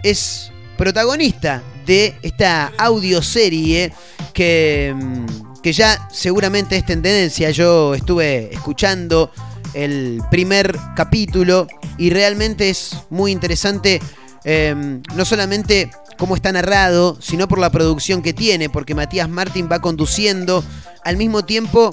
es 0.03 0.53
protagonista 0.77 1.63
de 1.87 2.15
esta 2.21 2.75
audioserie 2.77 3.91
que, 4.35 4.95
mm, 4.95 5.63
que 5.63 5.73
ya 5.73 6.09
seguramente 6.13 6.77
es 6.77 6.85
tendencia. 6.85 7.51
Yo 7.53 7.95
estuve 7.95 8.53
escuchando 8.53 9.33
el 9.73 10.21
primer 10.31 10.77
capítulo 10.95 11.67
y 11.97 12.11
realmente 12.11 12.69
es 12.69 12.97
muy 13.09 13.33
interesante, 13.33 14.03
eh, 14.49 15.01
no 15.17 15.25
solamente 15.25 15.91
cómo 16.17 16.37
está 16.37 16.53
narrado, 16.53 17.19
sino 17.21 17.49
por 17.49 17.59
la 17.59 17.71
producción 17.71 18.23
que 18.23 18.33
tiene, 18.33 18.71
porque 18.71 18.95
Matías 18.95 19.29
Martín 19.29 19.69
va 19.71 19.81
conduciendo 19.81 20.65
al 21.05 21.17
mismo 21.17 21.45
tiempo 21.45 21.91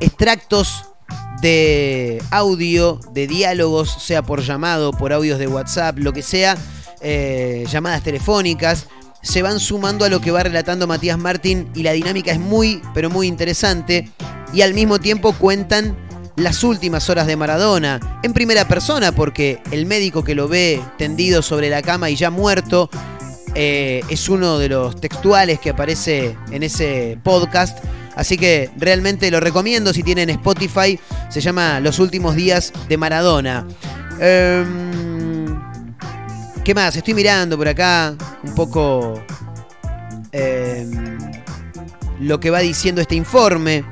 extractos 0.00 0.84
de 1.42 2.22
audio, 2.30 3.00
de 3.12 3.26
diálogos, 3.26 3.96
sea 4.00 4.22
por 4.22 4.40
llamado, 4.42 4.92
por 4.92 5.12
audios 5.12 5.40
de 5.40 5.48
WhatsApp, 5.48 5.98
lo 5.98 6.12
que 6.12 6.22
sea, 6.22 6.56
eh, 7.00 7.64
llamadas 7.68 8.04
telefónicas, 8.04 8.86
se 9.20 9.42
van 9.42 9.58
sumando 9.58 10.04
a 10.04 10.08
lo 10.08 10.20
que 10.20 10.30
va 10.30 10.44
relatando 10.44 10.86
Matías 10.86 11.18
Martín 11.18 11.70
y 11.74 11.82
la 11.82 11.90
dinámica 11.90 12.30
es 12.30 12.38
muy, 12.38 12.82
pero 12.94 13.10
muy 13.10 13.26
interesante 13.26 14.08
y 14.52 14.62
al 14.62 14.74
mismo 14.74 15.00
tiempo 15.00 15.32
cuentan 15.32 15.96
las 16.36 16.64
últimas 16.64 17.08
horas 17.10 17.26
de 17.26 17.36
Maradona 17.36 18.00
en 18.22 18.32
primera 18.32 18.66
persona 18.66 19.12
porque 19.12 19.60
el 19.70 19.86
médico 19.86 20.24
que 20.24 20.34
lo 20.34 20.48
ve 20.48 20.82
tendido 20.98 21.42
sobre 21.42 21.70
la 21.70 21.82
cama 21.82 22.10
y 22.10 22.16
ya 22.16 22.30
muerto 22.30 22.90
eh, 23.54 24.02
es 24.08 24.28
uno 24.28 24.58
de 24.58 24.68
los 24.68 25.00
textuales 25.00 25.60
que 25.60 25.70
aparece 25.70 26.36
en 26.50 26.62
ese 26.62 27.18
podcast. 27.22 27.78
Así 28.16 28.36
que 28.36 28.70
realmente 28.76 29.30
lo 29.30 29.40
recomiendo 29.40 29.92
si 29.92 30.02
tienen 30.02 30.30
Spotify. 30.30 30.98
Se 31.28 31.40
llama 31.40 31.80
Los 31.80 31.98
últimos 31.98 32.34
días 32.34 32.72
de 32.88 32.96
Maradona. 32.96 33.66
Em, 34.20 35.60
¿Qué 36.64 36.74
más? 36.74 36.96
Estoy 36.96 37.14
mirando 37.14 37.56
por 37.56 37.68
acá 37.68 38.16
un 38.42 38.54
poco 38.54 39.22
em, 40.32 41.18
lo 42.20 42.40
que 42.40 42.50
va 42.50 42.60
diciendo 42.60 43.00
este 43.00 43.14
informe. 43.14 43.84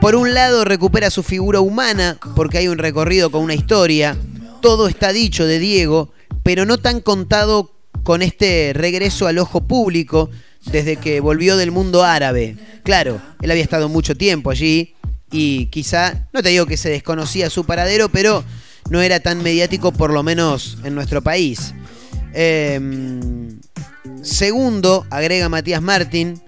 Por 0.00 0.14
un 0.14 0.34
lado 0.34 0.64
recupera 0.64 1.10
su 1.10 1.22
figura 1.22 1.60
humana 1.60 2.18
porque 2.36 2.58
hay 2.58 2.68
un 2.68 2.78
recorrido 2.78 3.30
con 3.30 3.42
una 3.42 3.54
historia. 3.54 4.16
todo 4.60 4.88
está 4.88 5.12
dicho 5.12 5.46
de 5.46 5.58
Diego, 5.58 6.12
pero 6.42 6.64
no 6.64 6.78
tan 6.78 7.00
contado 7.00 7.72
con 8.02 8.22
este 8.22 8.72
regreso 8.74 9.26
al 9.26 9.38
ojo 9.38 9.66
público 9.66 10.30
desde 10.70 10.96
que 10.96 11.20
volvió 11.20 11.56
del 11.56 11.70
mundo 11.70 12.04
árabe. 12.04 12.56
Claro, 12.82 13.20
él 13.42 13.50
había 13.50 13.62
estado 13.62 13.88
mucho 13.88 14.16
tiempo 14.16 14.50
allí 14.50 14.94
y 15.30 15.66
quizá, 15.66 16.28
no 16.32 16.42
te 16.42 16.50
digo 16.50 16.66
que 16.66 16.76
se 16.76 16.88
desconocía 16.88 17.50
su 17.50 17.64
paradero, 17.64 18.08
pero 18.08 18.44
no 18.90 19.02
era 19.02 19.20
tan 19.20 19.42
mediático 19.42 19.92
por 19.92 20.12
lo 20.12 20.22
menos 20.22 20.78
en 20.84 20.94
nuestro 20.94 21.22
país. 21.22 21.74
Em, 22.32 23.58
segundo, 24.22 25.06
agrega 25.10 25.48
Matías 25.48 25.82
Martín, 25.82 26.40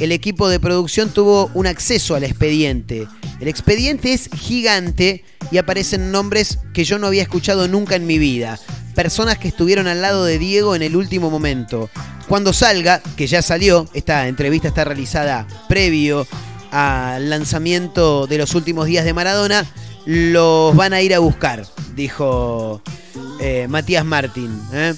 el 0.00 0.12
equipo 0.12 0.48
de 0.48 0.60
producción 0.60 1.10
tuvo 1.10 1.50
un 1.54 1.66
acceso 1.66 2.14
al 2.14 2.24
expediente. 2.24 3.08
El 3.40 3.48
expediente 3.48 4.12
es 4.12 4.28
gigante 4.34 5.24
y 5.50 5.58
aparecen 5.58 6.12
nombres 6.12 6.58
que 6.72 6.84
yo 6.84 6.98
no 6.98 7.06
había 7.06 7.22
escuchado 7.22 7.68
nunca 7.68 7.96
en 7.96 8.06
mi 8.06 8.18
vida. 8.18 8.58
Personas 8.94 9.38
que 9.38 9.48
estuvieron 9.48 9.86
al 9.86 10.02
lado 10.02 10.24
de 10.24 10.38
Diego 10.38 10.74
en 10.74 10.82
el 10.82 10.96
último 10.96 11.30
momento. 11.30 11.88
Cuando 12.28 12.52
salga, 12.52 13.00
que 13.16 13.26
ya 13.26 13.42
salió, 13.42 13.88
esta 13.94 14.28
entrevista 14.28 14.68
está 14.68 14.84
realizada 14.84 15.46
previo 15.68 16.26
al 16.70 17.30
lanzamiento 17.30 18.26
de 18.26 18.38
los 18.38 18.54
últimos 18.54 18.86
días 18.86 19.04
de 19.04 19.14
Maradona, 19.14 19.64
los 20.04 20.76
van 20.76 20.92
a 20.92 21.00
ir 21.00 21.14
a 21.14 21.18
buscar, 21.18 21.66
dijo 21.94 22.82
eh, 23.40 23.66
Matías 23.68 24.04
Martín. 24.04 24.60
¿eh? 24.72 24.94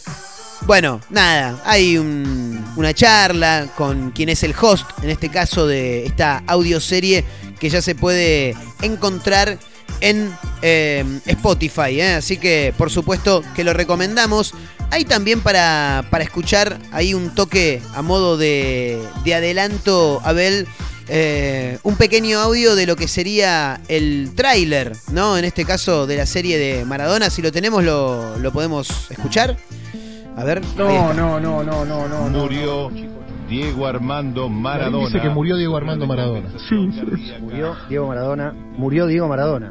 Bueno, 0.67 1.01
nada, 1.11 1.61
hay 1.65 1.97
un- 1.99 2.63
una 2.77 2.95
charla 2.95 3.67
con 3.77 4.11
quien 4.13 4.29
es 4.29 4.43
el 4.43 4.55
host, 4.61 4.87
en 5.03 5.11
este 5.11 5.29
caso 5.29 5.67
de 5.67 6.07
esta 6.07 6.43
audioserie 6.47 7.25
que 7.59 7.69
ya 7.71 7.83
se 7.83 7.95
puede 7.95 8.55
encontrar 8.83 9.59
en 10.01 10.33
eh, 10.63 11.05
Spotify, 11.27 12.01
¿eh? 12.01 12.15
así 12.15 12.37
que 12.37 12.73
por 12.77 12.91
supuesto 12.91 13.43
que 13.57 13.65
lo 13.65 13.73
recomendamos. 13.73 14.55
Hay 14.91 15.05
también 15.05 15.41
para, 15.41 16.05
para 16.11 16.25
escuchar 16.25 16.79
ahí 16.93 17.15
un 17.15 17.35
toque 17.35 17.81
a 17.95 18.03
modo 18.03 18.37
de, 18.37 19.01
de 19.25 19.35
adelanto, 19.35 20.21
Abel, 20.25 20.67
eh, 21.09 21.79
un 21.83 21.97
pequeño 21.97 22.39
audio 22.41 22.75
de 22.77 22.87
lo 22.87 22.97
que 22.97 23.09
sería 23.09 23.81
el 23.89 24.33
tráiler, 24.35 24.93
¿no? 25.13 25.37
En 25.39 25.45
este 25.45 25.65
caso 25.65 26.07
de 26.07 26.17
la 26.17 26.27
serie 26.27 26.59
de 26.59 26.85
Maradona, 26.85 27.31
si 27.31 27.41
lo 27.43 27.51
tenemos 27.53 27.83
lo, 27.85 28.39
lo 28.39 28.53
podemos 28.53 29.11
escuchar. 29.11 29.57
A 30.41 30.45
ver. 30.45 30.63
No, 30.75 31.13
no, 31.13 31.39
no, 31.39 31.63
no, 31.63 31.85
no, 31.85 32.09
no. 32.09 32.29
Murió 32.31 32.91
Diego 33.47 33.87
Armando 33.87 34.49
Maradona. 34.49 35.07
Dice 35.09 35.21
que 35.21 35.29
murió 35.29 35.59
Diego 35.59 35.77
Armando 35.77 36.07
Maradona. 36.07 36.49
Murió 37.41 37.77
Diego 37.91 38.09
Maradona. 38.09 38.53
Murió 38.79 39.07
Diego 39.07 39.29
Maradona. 39.29 39.71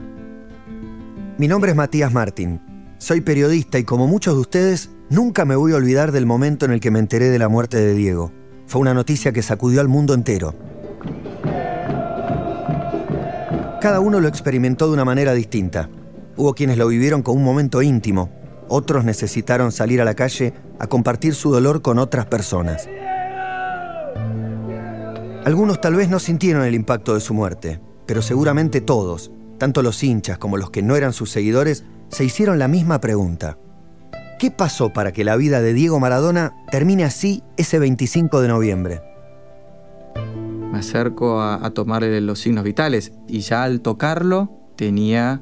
Mi 1.39 1.47
nombre 1.47 1.71
es 1.71 1.75
Matías 1.75 2.13
Martín. 2.13 2.62
Soy 2.99 3.21
periodista 3.21 3.79
y 3.79 3.84
como 3.84 4.05
muchos 4.05 4.36
de 4.36 4.41
ustedes, 4.41 4.91
nunca 5.10 5.43
me 5.43 5.55
voy 5.55 5.71
a 5.71 5.77
olvidar 5.77 6.12
del 6.12 6.27
momento 6.27 6.65
en 6.65 6.71
el 6.71 6.79
que 6.79 6.91
me 6.91 6.99
enteré 6.99 7.29
de 7.29 7.39
la 7.39 7.49
muerte 7.49 7.77
de 7.77 7.95
Diego. 7.95 8.32
Fue 8.67 8.79
una 8.79 8.93
noticia 8.93 9.32
que 9.32 9.41
sacudió 9.41 9.82
al 9.82 9.88
mundo 9.88 10.13
entero. 10.13 10.53
Cada 13.82 14.01
uno 14.01 14.19
lo 14.19 14.27
experimentó 14.27 14.86
de 14.86 14.93
una 14.93 15.05
manera 15.05 15.34
distinta. 15.34 15.89
Hubo 16.38 16.53
quienes 16.53 16.77
lo 16.77 16.88
vivieron 16.88 17.23
como 17.23 17.39
un 17.39 17.43
momento 17.43 17.82
íntimo, 17.82 18.29
otros 18.69 19.03
necesitaron 19.03 19.71
salir 19.71 20.01
a 20.01 20.05
la 20.05 20.13
calle 20.13 20.53
a 20.79 20.88
compartir 20.88 21.36
su 21.36 21.51
dolor 21.51 21.82
con 21.82 21.99
otras 21.99 22.27
personas. 22.27 22.88
Algunos 25.45 25.82
tal 25.82 25.95
vez 25.95 26.10
no 26.10 26.19
sintieron 26.19 26.63
el 26.63 26.75
impacto 26.75 27.13
de 27.13 27.21
su 27.21 27.34
muerte, 27.34 27.82
pero 28.05 28.21
seguramente 28.21 28.82
todos, 28.82 29.32
tanto 29.58 29.82
los 29.82 30.03
hinchas 30.03 30.38
como 30.38 30.58
los 30.58 30.69
que 30.69 30.82
no 30.82 30.95
eran 30.95 31.13
sus 31.13 31.32
seguidores, 31.32 31.86
se 32.10 32.25
hicieron 32.25 32.60
la 32.60 32.67
misma 32.67 33.01
pregunta. 33.01 33.58
¿Qué 34.39 34.51
pasó 34.51 34.93
para 34.93 35.12
que 35.12 35.23
la 35.23 35.36
vida 35.36 35.62
de 35.62 35.73
Diego 35.73 35.99
Maradona 35.99 36.53
termine 36.71 37.03
así 37.03 37.43
ese 37.58 37.77
25 37.77 38.41
de 38.41 38.47
noviembre? 38.47 39.01
Me 40.71 40.79
acerco 40.79 41.41
a, 41.41 41.69
tomar 41.71 42.03
los 42.03 42.39
signos 42.39 42.63
vitales 42.63 43.12
y 43.27 43.39
ya 43.39 43.63
al 43.63 43.82
tocarlo 43.82 44.49
tenía 44.75 45.41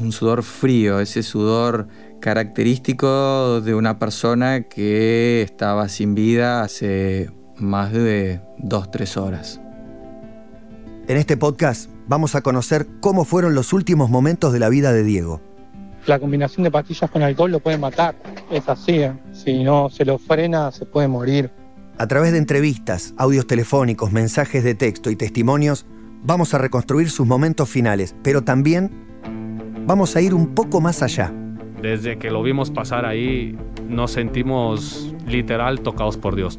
un 0.00 0.12
sudor 0.12 0.42
frío, 0.42 1.00
ese 1.00 1.22
sudor 1.22 1.88
característico 2.20 3.60
de 3.60 3.74
una 3.74 3.98
persona 3.98 4.62
que 4.62 5.42
estaba 5.42 5.88
sin 5.88 6.14
vida 6.14 6.62
hace 6.62 7.30
más 7.56 7.92
de 7.92 8.40
dos, 8.58 8.90
tres 8.90 9.16
horas. 9.16 9.60
En 11.06 11.16
este 11.16 11.36
podcast 11.36 11.90
vamos 12.06 12.34
a 12.34 12.42
conocer 12.42 12.86
cómo 13.00 13.24
fueron 13.24 13.54
los 13.54 13.72
últimos 13.72 14.10
momentos 14.10 14.52
de 14.52 14.58
la 14.58 14.68
vida 14.68 14.92
de 14.92 15.04
Diego. 15.04 15.40
La 16.06 16.18
combinación 16.18 16.64
de 16.64 16.70
pastillas 16.70 17.10
con 17.10 17.22
alcohol 17.22 17.50
lo 17.50 17.60
puede 17.60 17.78
matar. 17.78 18.14
Es 18.50 18.68
así. 18.68 19.00
¿eh? 19.00 19.12
Si 19.32 19.62
no 19.62 19.90
se 19.90 20.04
lo 20.04 20.18
frena, 20.18 20.70
se 20.72 20.86
puede 20.86 21.08
morir. 21.08 21.50
A 21.98 22.06
través 22.06 22.32
de 22.32 22.38
entrevistas, 22.38 23.14
audios 23.16 23.46
telefónicos, 23.46 24.12
mensajes 24.12 24.62
de 24.64 24.74
texto 24.74 25.10
y 25.10 25.16
testimonios, 25.16 25.86
vamos 26.22 26.54
a 26.54 26.58
reconstruir 26.58 27.10
sus 27.10 27.26
momentos 27.26 27.68
finales, 27.68 28.14
pero 28.22 28.42
también 28.42 28.90
vamos 29.86 30.14
a 30.14 30.20
ir 30.20 30.34
un 30.34 30.54
poco 30.54 30.80
más 30.80 31.02
allá. 31.02 31.32
Desde 31.82 32.18
que 32.18 32.30
lo 32.30 32.42
vimos 32.42 32.70
pasar 32.70 33.04
ahí, 33.04 33.56
nos 33.88 34.12
sentimos 34.12 35.14
literal 35.26 35.80
tocados 35.80 36.16
por 36.16 36.34
Dios. 36.34 36.58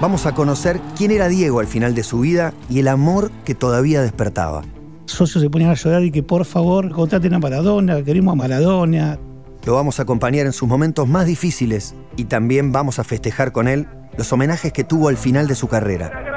Vamos 0.00 0.26
a 0.26 0.34
conocer 0.34 0.80
quién 0.96 1.12
era 1.12 1.28
Diego 1.28 1.60
al 1.60 1.66
final 1.66 1.94
de 1.94 2.02
su 2.02 2.20
vida 2.20 2.52
y 2.68 2.80
el 2.80 2.88
amor 2.88 3.30
que 3.44 3.54
todavía 3.54 4.02
despertaba. 4.02 4.62
socios 5.06 5.42
se 5.42 5.48
ponían 5.48 5.70
a 5.70 5.74
llorar 5.74 6.02
y 6.02 6.10
que 6.10 6.22
por 6.22 6.44
favor 6.44 6.90
contraten 6.90 7.32
a 7.34 7.38
Maradona, 7.38 8.02
queremos 8.02 8.32
a 8.32 8.36
Maradona. 8.36 9.18
Lo 9.64 9.74
vamos 9.74 9.98
a 9.98 10.02
acompañar 10.02 10.44
en 10.44 10.52
sus 10.52 10.68
momentos 10.68 11.08
más 11.08 11.26
difíciles 11.26 11.94
y 12.16 12.24
también 12.24 12.70
vamos 12.70 12.98
a 12.98 13.04
festejar 13.04 13.52
con 13.52 13.66
él 13.66 13.86
los 14.18 14.30
homenajes 14.32 14.72
que 14.72 14.84
tuvo 14.84 15.08
al 15.08 15.16
final 15.16 15.48
de 15.48 15.54
su 15.54 15.68
carrera. 15.68 16.33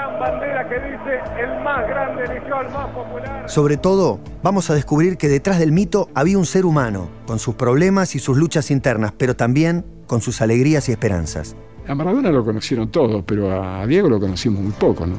Sobre 3.48 3.78
todo, 3.78 4.20
vamos 4.44 4.70
a 4.70 4.76
descubrir 4.76 5.16
que 5.16 5.30
detrás 5.30 5.58
del 5.58 5.72
mito 5.72 6.10
había 6.14 6.38
un 6.38 6.46
ser 6.46 6.66
humano, 6.66 7.08
con 7.26 7.40
sus 7.40 7.56
problemas 7.56 8.14
y 8.14 8.20
sus 8.20 8.38
luchas 8.38 8.72
internas, 8.72 9.14
pero 9.18 9.38
también 9.38 9.86
con 10.06 10.20
sus 10.20 10.42
alegrías 10.42 10.90
y 10.90 10.92
esperanzas. 10.92 11.56
A 11.88 11.96
Maradona 11.96 12.30
lo 12.30 12.44
conocieron 12.44 12.92
todos, 12.92 13.24
pero 13.26 13.50
a 13.50 13.88
Diego 13.88 14.10
lo 14.10 14.20
conocimos 14.20 14.62
muy 14.62 14.74
poco, 14.74 15.08
¿no? 15.08 15.16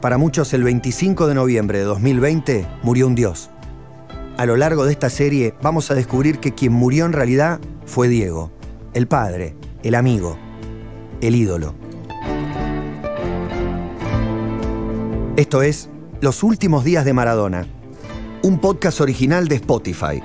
Para 0.00 0.18
muchos, 0.18 0.52
el 0.54 0.64
25 0.64 1.28
de 1.28 1.34
noviembre 1.34 1.78
de 1.78 1.84
2020 1.84 2.66
murió 2.82 3.06
un 3.06 3.14
dios. 3.14 3.50
A 4.36 4.44
lo 4.44 4.56
largo 4.56 4.84
de 4.84 4.90
esta 4.90 5.08
serie 5.08 5.54
vamos 5.62 5.92
a 5.92 5.94
descubrir 5.94 6.40
que 6.40 6.52
quien 6.52 6.72
murió 6.72 7.06
en 7.06 7.12
realidad 7.12 7.60
fue 7.86 8.08
Diego, 8.08 8.50
el 8.92 9.06
padre, 9.06 9.54
el 9.84 9.94
amigo, 9.94 10.36
el 11.20 11.36
ídolo. 11.36 11.76
Esto 15.36 15.62
es 15.62 15.88
Los 16.22 16.44
Últimos 16.44 16.84
Días 16.84 17.04
de 17.04 17.12
Maradona, 17.12 17.66
un 18.44 18.60
podcast 18.60 19.00
original 19.00 19.48
de 19.48 19.56
Spotify. 19.56 20.22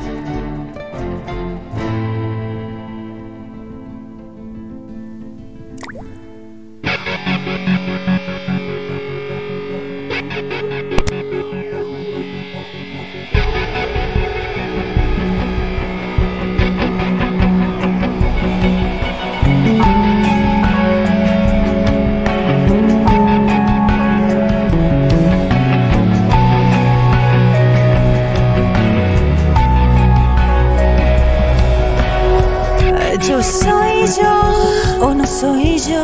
Soy 35.40 35.78
yo. 35.78 36.04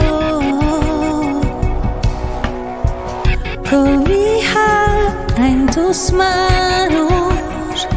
Cobija 3.69 4.71
en 5.37 5.65
tus 5.67 6.11
manos. 6.13 7.87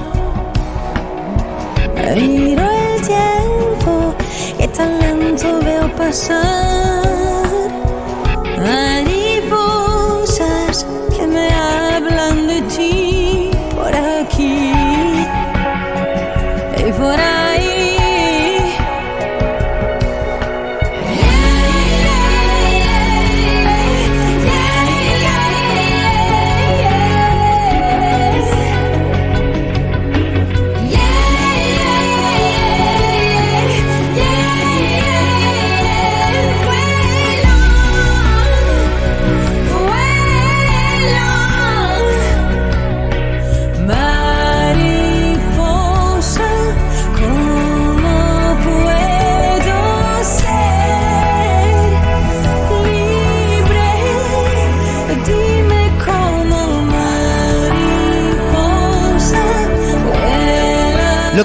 Miro 2.14 2.64
el 2.70 3.03
tiempo 3.03 4.14
que 4.59 4.68
tan 4.68 4.99
lento 4.99 5.59
veo 5.61 5.95
pasar. 5.97 6.66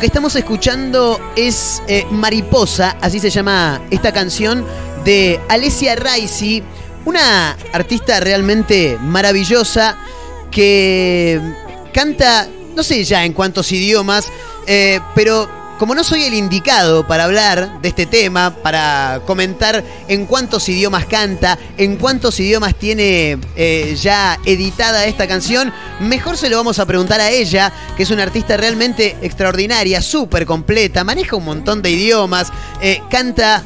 Que 0.02 0.08
estamos 0.08 0.36
escuchando 0.36 1.22
es 1.36 1.84
eh, 1.88 2.08
Mariposa, 2.10 2.98
así 3.02 3.20
se 3.20 3.30
llama 3.30 3.80
esta 3.92 4.12
canción 4.12 4.66
de 5.06 5.40
Alessia 5.48 5.96
Raisi, 5.96 6.64
una 7.06 7.52
artista 7.72 8.20
realmente 8.20 8.98
maravillosa 9.00 9.96
que 10.50 11.40
canta, 11.94 12.48
no 12.76 12.82
sé 12.82 13.04
ya 13.04 13.26
en 13.26 13.34
cuántos 13.34 13.72
idiomas, 13.72 14.28
eh, 14.66 15.00
pero 15.14 15.48
como 15.82 15.96
no 15.96 16.04
soy 16.04 16.26
el 16.26 16.36
indicado 16.36 17.08
para 17.08 17.24
hablar 17.24 17.82
de 17.82 17.90
este 17.90 18.06
tema, 18.06 18.54
para 18.62 19.20
comentar 19.26 19.84
en 20.08 20.28
cuántos 20.28 20.70
idiomas 20.70 21.08
canta, 21.08 21.58
en 21.76 21.96
cuántos 21.96 22.40
idiomas 22.40 22.76
tiene 22.76 23.40
eh, 23.56 23.98
ya 24.00 24.38
editada 24.46 25.08
esta 25.08 25.28
canción, 25.28 25.74
mejor 26.00 26.38
se 26.38 26.52
lo 26.52 26.58
vamos 26.58 26.78
a 26.78 26.86
preguntar 26.86 27.20
a 27.20 27.32
ella, 27.32 27.74
que 27.98 28.04
es 28.04 28.12
una 28.12 28.22
artista 28.22 28.58
realmente 28.58 29.18
extraordinaria, 29.24 30.04
súper 30.04 30.46
completa, 30.46 31.04
maneja 31.04 31.36
un 31.36 31.46
montón 31.46 31.82
de 31.82 31.90
idiomas, 31.90 32.54
eh, 32.80 33.02
canta 33.10 33.64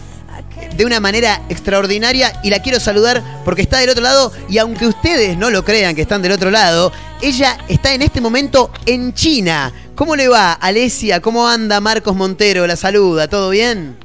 de 0.77 0.85
una 0.85 1.01
manera 1.01 1.41
extraordinaria 1.49 2.39
y 2.43 2.49
la 2.49 2.61
quiero 2.61 2.79
saludar 2.79 3.23
porque 3.43 3.61
está 3.61 3.79
del 3.79 3.89
otro 3.89 4.03
lado 4.03 4.31
y 4.47 4.57
aunque 4.57 4.87
ustedes 4.87 5.37
no 5.37 5.49
lo 5.49 5.65
crean 5.65 5.95
que 5.95 6.03
están 6.03 6.21
del 6.21 6.31
otro 6.31 6.49
lado, 6.49 6.93
ella 7.21 7.57
está 7.67 7.93
en 7.93 8.01
este 8.01 8.21
momento 8.21 8.71
en 8.85 9.13
China. 9.13 9.73
¿Cómo 9.95 10.17
le 10.17 10.27
va, 10.27 10.51
Alesia? 10.51 11.21
¿Cómo 11.21 11.47
anda 11.47 11.79
Marcos 11.79 12.13
Montero? 12.17 12.67
La 12.67 12.75
saluda, 12.75 13.29
¿todo 13.29 13.49
bien? 13.49 13.97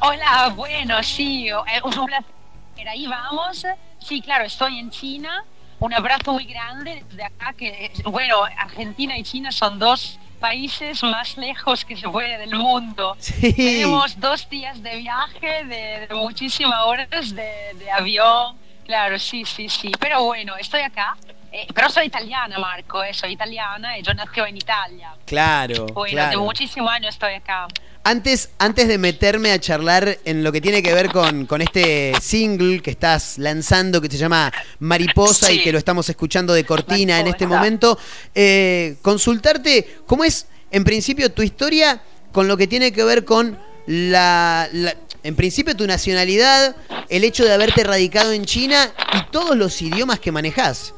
Hola, 0.00 0.54
bueno, 0.56 1.02
sí, 1.02 1.48
es 1.48 1.82
un 1.82 2.06
placer. 2.06 2.88
Ahí 2.88 3.06
vamos. 3.06 3.66
Sí, 3.98 4.22
claro, 4.22 4.44
estoy 4.46 4.78
en 4.78 4.90
China. 4.90 5.44
Un 5.80 5.92
abrazo 5.92 6.32
muy 6.32 6.46
grande 6.46 7.04
desde 7.10 7.24
acá, 7.24 7.52
que, 7.52 7.92
bueno, 8.04 8.36
Argentina 8.58 9.18
y 9.18 9.22
China 9.22 9.52
son 9.52 9.78
dos 9.78 10.18
países 10.40 11.02
más 11.02 11.36
lejos 11.36 11.84
que 11.84 11.94
se 11.94 12.08
puede 12.08 12.38
del 12.38 12.54
mundo. 12.54 13.18
Tenemos 13.38 14.18
dos 14.18 14.48
días 14.48 14.82
de 14.82 14.96
viaje, 14.96 15.64
de, 15.64 16.06
de 16.06 16.14
muchísimas 16.14 16.80
horas 16.86 17.34
de, 17.34 17.74
de 17.78 17.90
avión. 17.90 18.56
Claro, 18.86 19.18
sí, 19.18 19.44
sí, 19.44 19.68
sí. 19.68 19.92
Pero 20.00 20.24
bueno, 20.24 20.56
estoy 20.56 20.80
acá. 20.80 21.18
Eh, 21.58 21.66
pero 21.74 21.88
soy 21.88 22.04
italiana, 22.06 22.58
Marco, 22.58 23.02
eh, 23.02 23.14
soy 23.14 23.32
italiana 23.32 23.98
y 23.98 24.02
yo 24.02 24.12
nací 24.12 24.40
en 24.40 24.58
Italia. 24.58 25.14
Claro. 25.24 25.86
Bueno, 25.86 26.12
claro. 26.12 26.30
de 26.32 26.36
muchísimos 26.44 26.90
años 26.90 27.14
estoy 27.14 27.32
acá. 27.32 27.66
Antes, 28.04 28.50
antes 28.58 28.86
de 28.88 28.98
meterme 28.98 29.50
a 29.52 29.58
charlar 29.58 30.18
en 30.26 30.44
lo 30.44 30.52
que 30.52 30.60
tiene 30.60 30.82
que 30.82 30.92
ver 30.92 31.10
con, 31.10 31.46
con 31.46 31.62
este 31.62 32.12
single 32.20 32.82
que 32.82 32.90
estás 32.90 33.38
lanzando, 33.38 34.02
que 34.02 34.08
se 34.10 34.18
llama 34.18 34.52
Mariposa 34.80 35.50
y 35.50 35.62
que 35.62 35.72
lo 35.72 35.78
estamos 35.78 36.06
escuchando 36.10 36.52
de 36.52 36.64
cortina 36.66 37.18
en 37.20 37.26
este 37.28 37.46
momento, 37.46 37.98
eh, 38.34 38.96
consultarte 39.00 40.00
cómo 40.06 40.24
es, 40.24 40.46
en 40.70 40.84
principio, 40.84 41.32
tu 41.32 41.40
historia 41.42 42.02
con 42.32 42.46
lo 42.48 42.58
que 42.58 42.66
tiene 42.66 42.92
que 42.92 43.02
ver 43.02 43.24
con 43.24 43.58
la, 43.86 44.68
la- 44.72 44.94
en 45.22 45.34
principio, 45.34 45.74
tu 45.74 45.86
nacionalidad, 45.86 46.76
el 47.08 47.24
hecho 47.24 47.44
de 47.46 47.54
haberte 47.54 47.82
radicado 47.82 48.30
en 48.32 48.44
China 48.44 48.92
y 49.14 49.30
todos 49.32 49.56
los 49.56 49.80
idiomas 49.80 50.20
que 50.20 50.30
manejás. 50.30 50.92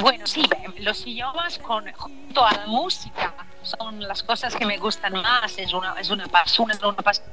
Bueno, 0.00 0.26
sí, 0.26 0.42
ve, 0.48 0.82
los 0.82 1.06
idiomas 1.06 1.58
con, 1.58 1.90
junto 1.92 2.46
a 2.46 2.52
la 2.52 2.66
música 2.66 3.34
son 3.62 4.00
las 4.06 4.22
cosas 4.22 4.54
que 4.54 4.64
me 4.64 4.76
gustan 4.78 5.12
más, 5.14 5.58
es 5.58 5.72
una, 5.72 5.94
es 5.98 6.08
una 6.10 6.26
pasión, 6.26 6.70
es 6.70 6.80
una 6.82 6.92
pasión. 6.94 7.26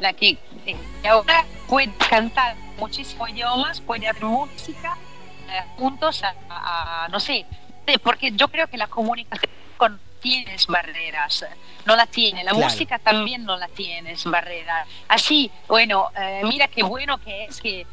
La 0.00 0.12
que 0.12 0.38
eh, 0.66 0.76
ahora 1.08 1.44
puede 1.66 1.92
cantar 2.08 2.56
muchísimos 2.78 3.28
idiomas, 3.30 3.80
puede 3.80 4.08
hacer 4.08 4.24
música 4.24 4.96
eh, 5.50 5.62
juntos 5.76 6.22
a, 6.24 6.34
a- 6.48 7.08
no 7.08 7.20
sé, 7.20 7.46
eh, 7.86 7.98
porque 7.98 8.30
yo 8.32 8.48
creo 8.48 8.66
que 8.68 8.76
la 8.78 8.86
comunicación 8.86 9.50
tienes 10.20 10.66
barreras, 10.68 11.44
no 11.84 11.96
la 11.96 12.06
tiene, 12.06 12.44
la 12.44 12.52
Claro. 12.52 12.64
música 12.66 12.98
también 13.00 13.44
no 13.44 13.56
la 13.56 13.66
tienes 13.68 14.24
barreras. 14.24 14.86
Así, 15.08 15.50
bueno, 15.66 16.10
eh, 16.16 16.42
mira 16.44 16.68
qué 16.68 16.84
bueno 16.84 17.18
que 17.18 17.44
es 17.46 17.60
que 17.60 17.86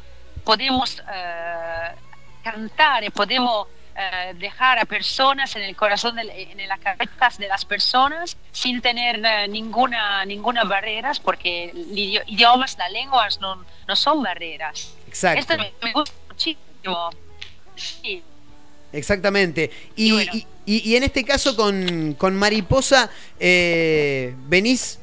podemos 0.44 1.02
eh, 1.12 1.94
cantar 2.42 3.02
y 3.04 3.10
podemos 3.10 3.66
eh, 3.96 4.34
dejar 4.38 4.78
a 4.78 4.84
personas 4.84 5.54
en 5.56 5.62
el 5.62 5.76
corazón, 5.76 6.16
del- 6.16 6.30
en 6.30 6.66
las 6.68 6.78
cabezas 6.80 7.38
de 7.38 7.48
las 7.48 7.64
personas 7.64 8.36
sin 8.52 8.80
tener 8.80 9.20
eh, 9.24 9.48
ninguna, 9.48 10.24
ninguna 10.24 10.64
barreras, 10.64 11.20
porque 11.20 11.72
idiomas, 11.74 12.76
las 12.78 12.90
lenguas 12.92 13.40
no, 13.40 13.64
no 13.88 13.96
son 13.96 14.22
barreras. 14.22 14.94
Exacto. 15.06 15.40
Esto 15.40 15.56
me, 15.82 15.92
gusta 15.92 16.14
muchísimo. 16.28 17.10
Sí. 17.76 18.22
Exactamente. 18.92 19.70
Y, 19.96 20.12
y- 20.20 20.46
y- 20.66 20.90
y 20.90 20.96
en 20.96 21.04
este 21.04 21.24
caso 21.24 21.54
con, 21.56 22.14
con 22.14 22.34
Mariposa, 22.36 23.10
eh, 23.38 24.34
venís 24.46 24.98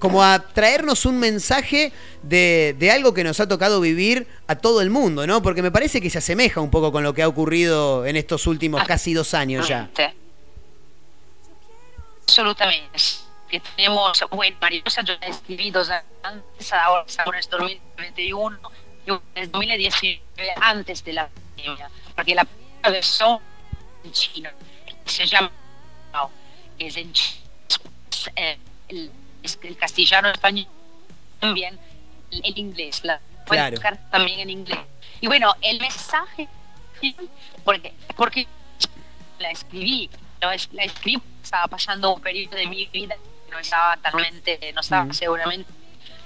como 0.00 0.24
a 0.24 0.40
traernos 0.40 1.04
un 1.06 1.18
mensaje 1.20 1.92
de, 2.22 2.74
de 2.78 2.90
algo 2.90 3.14
que 3.14 3.22
nos 3.22 3.38
ha 3.38 3.46
tocado 3.46 3.80
vivir 3.80 4.26
a 4.48 4.56
todo 4.56 4.80
el 4.80 4.90
mundo, 4.90 5.26
¿no? 5.28 5.42
Porque 5.42 5.62
me 5.62 5.70
parece 5.70 6.00
que 6.00 6.10
se 6.10 6.18
asemeja 6.18 6.60
un 6.60 6.70
poco 6.70 6.90
con 6.90 7.04
lo 7.04 7.14
que 7.14 7.22
ha 7.22 7.28
ocurrido 7.28 8.04
en 8.06 8.16
estos 8.16 8.46
últimos 8.48 8.82
casi 8.84 9.14
dos 9.14 9.34
años 9.34 9.68
ya. 9.68 9.88
Absolutamente. 12.22 12.98
Que 13.50 13.60
tenemos, 13.60 14.24
bueno, 14.30 14.56
Mariposa 14.60 15.02
yo 15.02 15.14
dos 15.72 15.90
años 15.90 16.04
antes, 16.22 16.72
ahora 16.72 17.04
es 17.38 17.50
2021 17.50 18.58
y 19.06 19.10
es 19.40 19.50
2019 19.52 20.22
antes 20.60 21.04
de 21.04 21.12
la 21.14 21.28
pandemia, 21.28 21.90
porque 22.14 22.34
la 22.34 22.44
primera 22.44 22.90
versión 22.90 23.38
en 24.04 24.12
chino 24.12 24.50
se 25.04 25.26
llama, 25.26 25.50
es 26.78 26.96
en 26.96 27.12
chi- 27.12 27.40
eh, 28.36 28.56
el, 28.88 29.06
es 29.06 29.10
el 29.42 29.76
castellano 29.76 30.28
español 30.30 30.66
también 31.38 31.78
el, 32.30 32.58
inglés, 32.58 33.00
la 33.04 33.20
Claro. 33.44 33.72
buscar 33.72 33.98
también 34.10 34.40
en 34.40 34.50
inglés. 34.50 34.78
Y 35.20 35.26
bueno, 35.26 35.52
el 35.60 35.80
mensaje, 35.80 36.46
porque, 37.64 37.92
porque 38.16 38.46
la 39.38 39.50
escribí, 39.50 40.08
la, 40.40 40.54
es- 40.54 40.68
la 40.72 40.84
escribí, 40.84 41.20
estaba 41.42 41.66
pasando 41.66 42.14
un 42.14 42.20
periodo 42.20 42.56
de 42.56 42.66
mi 42.66 42.86
vida 42.86 43.16
que 43.46 43.50
no 43.50 43.58
estaba 43.58 43.96
totalmente, 43.96 44.72
no 44.72 44.80
estaba 44.82 45.04
Mm. 45.06 45.12
seguramente 45.14 45.72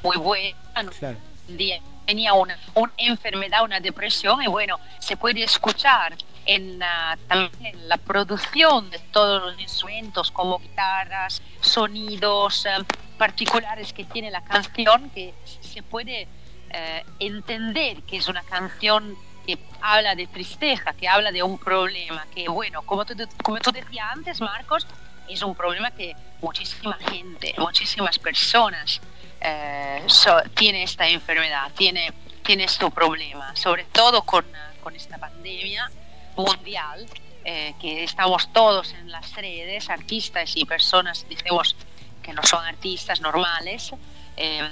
muy 0.03 0.17
buena, 0.19 0.55
no 0.83 0.91
Claro. 0.91 1.17
día 1.49 1.81
tenía 2.05 2.35
una, 2.35 2.59
una 2.75 2.93
enfermedad, 2.99 3.63
una 3.65 3.81
depresión, 3.81 4.43
y 4.43 4.47
bueno, 4.49 4.79
se 4.99 5.17
puede 5.17 5.43
escuchar 5.45 6.15
en, 6.47 6.79
la- 6.79 7.19
en 7.31 7.89
la 7.89 7.97
producción 7.97 8.91
de 8.91 8.99
todos 8.99 9.43
los 9.43 9.61
instrumentos, 9.61 10.31
como 10.31 10.59
guitarras, 10.59 11.43
sonidos 11.61 12.67
eh, 12.67 12.71
particulares 13.19 13.93
que 13.93 14.05
tiene 14.05 14.31
la 14.31 14.43
canción, 14.43 15.11
que 15.11 15.35
se 15.61 15.83
puede 15.83 16.29
eh, 16.71 17.05
entender 17.19 18.03
que 18.03 18.17
es 18.19 18.29
una 18.29 18.43
canción 18.43 19.17
que 19.47 19.59
habla 19.81 20.15
de 20.15 20.27
tristeza, 20.27 20.93
que 20.95 21.07
habla 21.09 21.31
de 21.31 21.43
un 21.43 21.59
problema, 21.59 22.27
que 22.35 22.49
bueno, 22.49 22.83
como 22.83 23.05
tú, 23.05 23.15
como 23.43 23.59
tú 23.61 23.71
decías 23.73 24.07
antes, 24.13 24.41
Marcos, 24.41 24.87
es 25.29 25.43
un 25.43 25.55
problema 25.55 25.91
que 25.91 26.15
muchísima 26.41 26.95
gente, 27.11 27.55
muchísimas 27.59 28.19
personas 28.19 29.01
eh, 29.41 30.03
so- 30.07 30.43
tiene 30.55 30.83
esta 30.83 31.07
enfermedad, 31.09 31.71
tiene, 31.77 32.13
tiene 32.43 32.65
este 32.65 32.91
problema, 32.91 33.55
sobre 33.57 33.85
todo 33.85 34.23
con, 34.23 34.45
con 34.83 34.95
esta 34.97 35.19
pandemia 35.19 35.91
mundial, 36.37 37.07
eh, 37.45 37.75
que 37.81 38.05
estamos 38.05 38.53
todos 38.53 38.93
en 38.95 39.11
las 39.11 39.35
redes, 39.35 39.91
artistas 39.91 40.57
y 40.57 40.65
personas, 40.65 41.27
decimos 41.29 41.77
que 42.23 42.33
no 42.33 42.43
son 42.43 42.65
artistas 42.65 43.21
normales, 43.21 43.91
eh, 44.37 44.69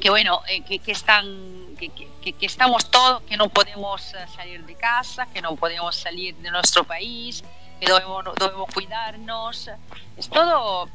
que 0.00 0.10
bueno, 0.10 0.42
eh, 0.48 0.62
que, 0.62 0.80
que 0.80 0.92
están, 0.92 1.76
que, 1.78 1.88
que- 1.90 2.32
que 2.32 2.46
estamos 2.46 2.90
todos, 2.90 3.22
que 3.22 3.36
no 3.36 3.48
podemos 3.48 4.14
eh, 4.14 4.26
salir 4.34 4.64
de 4.64 4.74
casa, 4.74 5.26
que 5.26 5.40
no 5.42 5.54
podemos 5.56 5.94
salir 5.94 6.34
de 6.36 6.50
nuestro 6.50 6.84
país, 6.84 7.44
que 7.78 7.86
debemos, 7.86 8.24
debemos 8.38 8.68
cuidarnos, 8.72 9.70
es 10.16 10.28
todo 10.28 10.88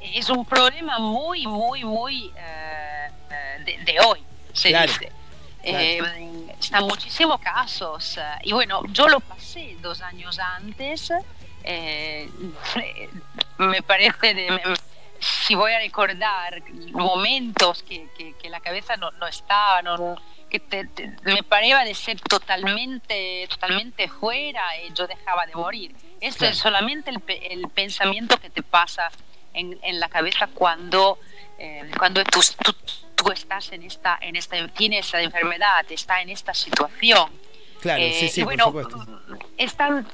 es 0.00 0.30
un 0.30 0.44
problema 0.44 0.98
muy, 1.00 1.46
muy, 1.46 1.82
muy 1.84 2.32
de, 3.64 3.78
de 3.84 4.00
hoy, 4.06 4.22
se 4.52 4.68
Claro, 4.70 4.92
dice. 4.92 5.12
Eh, 5.62 6.00
están 6.58 6.84
muchísimos 6.84 7.40
casos. 7.40 8.16
eh, 8.18 8.22
y 8.44 8.52
bueno, 8.52 8.82
yo 8.90 9.08
lo 9.08 9.20
pasé 9.20 9.76
dos 9.80 10.00
años 10.02 10.38
antes. 10.38 11.12
eh, 11.64 12.30
me 13.58 13.82
parece, 13.82 14.32
de- 14.32 14.50
me- 14.52 14.62
si 15.20 15.54
voy 15.54 15.72
a 15.72 15.78
recordar 15.80 16.62
momentos 16.92 17.82
que, 17.82 18.08
que- 18.16 18.34
que 18.34 18.48
la 18.48 18.60
cabeza 18.60 18.96
no, 18.96 19.10
no 19.12 19.26
estaba, 19.26 19.82
no- 19.82 20.16
que 20.48 20.60
te- 20.60 20.86
te- 20.86 21.12
me 21.24 21.42
parecía 21.42 21.80
de 21.80 21.94
ser 21.94 22.20
totalmente, 22.20 23.46
totalmente 23.50 24.08
fuera 24.08 24.62
y 24.80 24.92
yo 24.94 25.06
dejaba 25.06 25.44
de 25.46 25.54
morir. 25.56 25.94
Esto 26.20 26.38
Claro. 26.40 26.52
es 26.52 26.58
solamente 26.58 27.10
el, 27.10 27.22
el 27.50 27.68
pensamiento 27.68 28.38
que 28.38 28.48
te 28.48 28.62
pasa 28.62 29.10
en, 29.54 29.78
en 29.82 30.00
la 30.00 30.08
cabeza 30.08 30.48
cuando, 30.48 31.18
eh, 31.58 31.90
cuando 31.98 32.22
tú, 32.24 32.40
tú- 32.62 32.74
tú 33.14 33.32
estás 33.32 33.72
en 33.72 33.82
esta, 33.82 34.18
en 34.20 34.36
esta, 34.36 34.56
tienes 34.68 35.06
esta 35.06 35.20
enfermedad, 35.20 35.84
estás 35.90 36.20
en 36.22 36.30
esta 36.30 36.54
situación. 36.54 37.30
Claro, 37.80 38.02
Eh, 38.04 38.12
sí, 38.12 38.28
sí, 38.28 38.40
y 38.42 38.44
por 38.44 38.60
supuesto. 38.60 39.04
es 39.56 39.74
tan, 39.74 40.06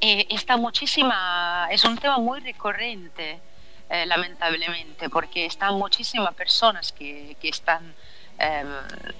eh, 0.00 0.26
está 0.30 0.56
muchísima, 0.56 1.68
es 1.70 1.84
un 1.84 1.96
tema 1.98 2.18
muy 2.18 2.40
recurrente, 2.40 3.40
eh, 3.88 4.06
lamentablemente, 4.06 5.08
porque 5.08 5.46
están 5.46 5.74
muchísimas 5.74 6.34
personas 6.34 6.92
que, 6.92 7.36
que 7.40 7.48
están 7.50 7.94
eh, 8.38 8.64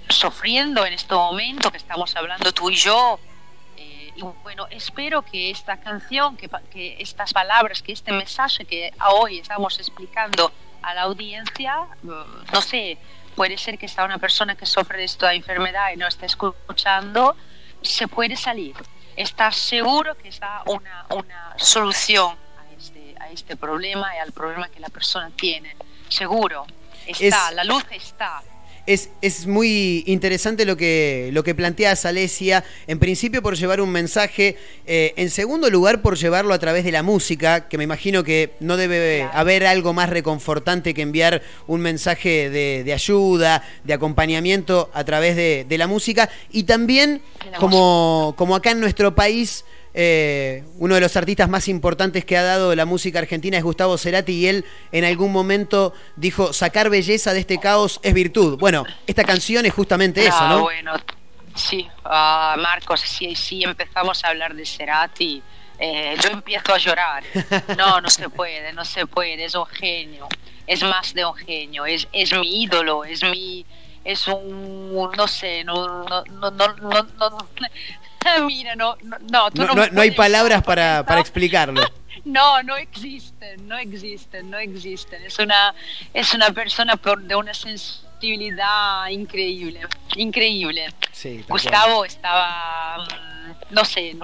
sufriendo 0.09 0.85
en 0.85 0.93
este 0.93 1.13
momento 1.15 1.71
que 1.71 1.77
estamos 1.77 2.15
hablando 2.15 2.51
tú 2.51 2.69
y 2.69 2.75
yo. 2.75 3.19
Y 4.17 4.21
bueno, 4.43 4.65
espero 4.71 5.21
que 5.21 5.51
esta 5.51 5.77
canción, 5.77 6.35
que, 6.37 6.49
estas 6.99 7.31
palabras, 7.33 7.83
que 7.83 7.91
este 7.91 8.11
mensaje 8.11 8.65
que 8.65 8.91
hoy 9.11 9.37
estamos 9.39 9.77
explicando 9.77 10.51
a 10.81 10.93
la 10.95 11.03
audiencia, 11.03 11.81
mm, 12.01 12.09
no 12.51 12.61
sé, 12.61 12.97
puede 13.35 13.57
ser 13.59 13.77
que 13.77 13.85
está 13.85 14.03
una 14.03 14.17
persona 14.17 14.55
que 14.55 14.65
sufre 14.65 14.97
de 14.97 15.03
esta 15.03 15.33
enfermedad 15.35 15.91
y 15.93 15.97
no 15.97 16.07
está 16.07 16.25
escuchando, 16.25 17.35
se 17.83 18.07
puede 18.07 18.35
salir. 18.35 18.75
Está 19.15 19.51
seguro 19.51 20.17
que 20.17 20.29
está 20.29 20.63
una, 20.65 21.05
una 21.11 21.53
solución 21.57 22.35
a 22.59 22.73
este, 22.75 23.15
a 23.19 23.29
este 23.29 23.55
problema 23.55 24.15
y 24.15 24.19
al 24.19 24.31
problema 24.31 24.67
que 24.69 24.79
la 24.79 24.89
persona 24.89 25.29
tiene. 25.35 25.75
Seguro. 26.09 26.65
Está, 27.05 27.49
Es- 27.49 27.55
la 27.55 27.63
luz 27.63 27.85
está. 27.91 28.41
Es, 28.87 29.09
es 29.21 29.47
muy 29.47 30.05
interesante 30.07 30.63
lo 30.63 30.77
que, 30.77 31.29
lo 31.33 31.43
que 31.43 31.53
planteas, 31.53 32.05
Alesia. 32.05 32.63
En 32.87 32.99
principio 32.99 33.41
por 33.41 33.57
llevar 33.57 33.81
un 33.81 33.89
mensaje, 33.89 34.55
eh, 34.85 35.13
en 35.17 35.29
segundo 35.29 35.69
lugar 35.69 36.01
por 36.01 36.17
llevarlo 36.17 36.53
a 36.53 36.59
través 36.59 36.85
de 36.85 36.93
la 36.93 37.03
música, 37.03 37.67
que 37.67 37.77
me 37.77 37.83
imagino 37.83 38.23
que 38.23 38.53
no 38.61 38.77
debe 38.77 39.23
haber 39.33 39.65
algo 39.65 39.93
más 39.93 40.09
reconfortante 40.09 40.93
que 40.93 41.01
enviar 41.01 41.41
un 41.67 41.81
mensaje 41.81 42.49
de, 42.49 42.83
de 42.85 42.93
ayuda, 42.93 43.61
de 43.83 43.93
acompañamiento 43.93 44.89
a 44.93 45.03
través 45.03 45.35
de, 45.35 45.65
de 45.67 45.77
la 45.77 45.87
música. 45.87 46.29
Y 46.49 46.63
también, 46.63 47.21
como, 47.59 48.35
como 48.37 48.55
acá 48.55 48.71
en 48.71 48.79
nuestro 48.79 49.13
país, 49.13 49.65
eh, 49.99 50.63
uno 50.77 50.93
de 50.93 51.01
los 51.01 51.17
artistas 51.17 51.49
más 51.49 51.67
importantes 51.67 52.23
que 52.23 52.37
ha 52.37 52.43
dado 52.43 52.75
la 52.75 52.85
música 52.85 53.17
argentina 53.17 53.57
es 53.57 53.63
Gustavo 53.63 53.97
Cerati 53.97 54.31
y 54.33 54.45
él 54.47 54.63
en 54.91 55.03
algún 55.05 55.31
momento 55.31 55.91
dijo, 56.15 56.53
sacar 56.53 56.91
belleza 56.91 57.33
de 57.33 57.39
este 57.39 57.59
caos 57.59 57.99
es 58.03 58.13
virtud. 58.13 58.59
Bueno, 58.59 58.83
esta 59.07 59.23
canción 59.23 59.65
es 59.65 59.73
justamente 59.73 60.21
eso, 60.23 60.37
Ah, 60.39 60.49
¿no? 60.51 60.61
bueno, 60.61 60.93
sí, 61.55 61.87
Ah, 62.05 62.55
Marcos, 62.59 62.99
si, 63.01 63.35
si 63.35 63.63
empezamos 63.63 64.23
a 64.23 64.27
hablar 64.27 64.53
de 64.53 64.67
Cerati, 64.67 65.41
eh, 65.79 66.15
yo 66.23 66.29
empiezo 66.29 66.75
a 66.75 66.77
llorar. 66.77 67.23
No, 67.75 67.99
no 67.99 68.09
se 68.11 68.29
puede, 68.29 68.71
no 68.73 68.85
se 68.85 69.07
puede, 69.07 69.45
es 69.45 69.55
un 69.55 69.65
genio, 69.65 70.27
es 70.67 70.83
más 70.83 71.15
de 71.15 71.25
un 71.25 71.33
genio, 71.33 71.87
es, 71.87 72.07
es 72.13 72.31
mi 72.33 72.61
ídolo, 72.63 73.03
es 73.03 73.23
mi, 73.23 73.65
es 74.05 74.27
un, 74.27 75.11
no 75.17 75.27
sé, 75.27 75.63
no, 75.63 76.03
no, 76.03 76.23
no, 76.23 76.51
no, 76.51 76.67
no, 76.75 77.03
no- 77.17 77.47
mira, 78.45 78.75
no, 78.75 78.97
no, 79.03 79.17
no, 79.31 79.51
tú 79.51 79.63
No, 79.91 80.01
hay 80.01 80.11
palabras 80.11 80.63
para, 80.63 81.03
para 81.05 81.19
explicarlo. 81.21 81.81
no, 82.25 82.61
no 82.63 82.75
existen, 82.75 83.67
no 83.67 83.77
existen, 83.77 84.49
no 84.49 84.57
existen. 84.57 85.23
Es 85.23 85.39
una, 85.39 85.73
es 86.13 86.33
una 86.33 86.51
persona 86.51 86.95
por, 86.97 87.21
de 87.23 87.35
una 87.35 87.53
sensibilidad 87.53 89.07
increíble, 89.09 89.81
increíble. 90.15 90.87
Sí, 91.11 91.37
tal 91.39 91.45
cual. 91.47 91.61
Gustavo 91.61 92.05
estaba, 92.05 92.97
mm, 93.05 93.73
no 93.73 93.85
sé, 93.85 94.15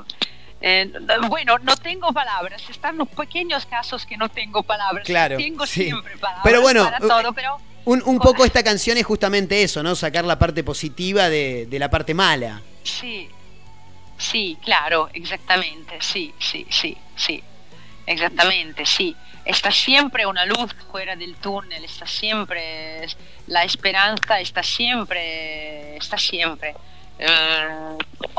eh, 0.61 0.85
no- 0.85 1.27
bueno, 1.27 1.57
no 1.59 1.75
tengo 1.75 2.13
palabras. 2.13 2.63
Están 2.69 2.97
los 2.97 3.09
pequeños 3.09 3.65
casos 3.65 4.05
que 4.05 4.15
no 4.17 4.29
tengo 4.29 4.63
palabras. 4.63 5.05
Claro, 5.05 5.37
Tengo 5.37 5.65
sí. 5.65 5.85
siempre 5.85 6.15
palabras 6.17 6.43
Pero 6.45 6.61
bueno, 6.61 6.85
para 6.85 6.99
todo, 6.99 7.33
pero 7.33 7.57
Un, 7.85 8.01
un 8.05 8.17
poco 8.19 8.45
esta 8.45 8.63
canción 8.63 8.97
es 8.97 9.05
justamente 9.05 9.61
eso, 9.61 9.83
¿no? 9.83 9.93
Sacar 9.93 10.23
la 10.23 10.39
parte 10.39 10.63
positiva 10.63 11.27
de, 11.27 11.65
de 11.65 11.79
la 11.79 11.89
parte 11.89 12.13
mala. 12.13 12.61
Sí, 12.83 13.27
sí, 14.17 14.57
claro, 14.61 15.09
exactamente, 15.13 15.97
sí, 16.01 16.33
sí, 16.39 16.65
sí, 16.69 16.97
sí, 17.15 17.43
exactamente, 18.05 18.85
sí. 18.85 19.15
Está 19.45 19.71
siempre 19.71 20.25
una 20.25 20.45
luz 20.45 20.73
fuera 20.89 21.15
del 21.15 21.35
túnel, 21.37 21.83
está 21.83 22.05
siempre 22.07 23.05
la 23.47 23.63
esperanza, 23.65 24.39
está 24.39 24.63
siempre, 24.63 25.97
está 25.97 26.17
siempre. 26.17 26.73
Eh, 27.19 27.97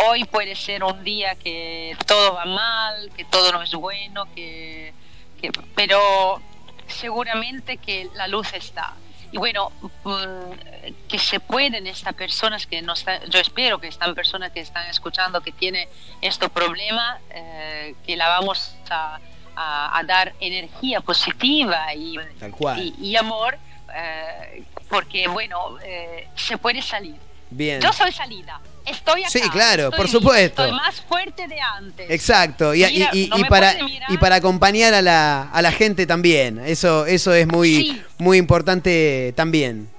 hoy 0.09 0.25
puede 0.25 0.55
ser 0.57 0.83
un 0.83 1.05
día 1.05 1.35
que 1.35 1.95
todo 2.07 2.35
va 2.35 2.47
mal, 2.47 3.11
que 3.17 3.25
todo 3.27 3.53
no 3.53 3.63
es 3.63 3.73
bueno, 3.73 4.27
que, 4.35 4.95
que- 5.41 5.51
pero 5.75 6.41
seguramente 6.87 7.77
que 7.77 8.09
la 8.15 8.27
luz 8.27 8.53
está. 8.55 8.95
Y 9.35 9.37
bueno, 9.39 9.73
mm, 10.05 10.93
que 11.09 11.19
se 11.19 11.41
pueden 11.41 11.89
estas 11.89 12.15
personas 12.15 12.69
que 12.69 12.81
no 12.83 12.93
están, 12.93 13.21
yo 13.29 13.41
espero 13.41 13.81
que 13.81 13.89
están 13.89 14.15
personas 14.15 14.53
que 14.53 14.61
están 14.61 14.89
escuchando 14.89 15.41
que 15.41 15.51
tienen 15.51 15.89
este 16.21 16.49
problema, 16.49 17.19
eh, 17.31 17.97
que 18.07 18.15
la 18.17 18.29
vamos 18.29 18.77
a, 18.91 19.19
a- 19.57 19.99
a 19.99 20.03
dar 20.05 20.35
energía 20.39 21.01
positiva 21.01 21.93
y, 21.95 22.17
Tal 22.39 22.53
cual. 22.53 22.79
y, 22.79 22.95
y 23.01 23.17
amor, 23.17 23.59
eh, 23.93 24.63
porque 24.89 25.27
bueno, 25.27 25.79
eh, 25.83 26.29
se 26.37 26.57
puede 26.57 26.81
salir. 26.81 27.17
Bien. 27.51 27.81
Yo 27.81 27.93
soy 27.93 28.13
salida, 28.13 28.61
estoy 28.87 29.23
acá. 29.23 29.31
Sí, 29.31 29.41
claro, 29.51 29.85
estoy 29.85 29.97
por 29.99 30.09
supuesto. 30.09 30.63
Estoy 30.65 30.77
más 30.77 31.01
fuerte 31.03 31.47
de 31.49 31.61
antes. 31.61 32.11
Exacto, 32.11 32.75
y, 32.75 32.85
Mira, 32.85 33.11
y- 33.13 33.25
y- 33.25 33.29
no 33.29 33.39
y 33.39 33.43
me 33.43 33.49
para, 33.49 33.75
y 34.09 34.17
para 34.19 34.37
acompañar 34.37 34.95
a 34.95 35.03
la, 35.03 35.51
a 35.51 35.63
la 35.63 35.73
gente 35.73 36.07
también. 36.07 36.59
Eso, 36.61 37.07
eso 37.07 37.33
es 37.35 37.47
muy, 37.47 37.69
Sí. 37.77 38.03
muy 38.19 38.39
importante 38.39 39.33
también. 39.37 39.91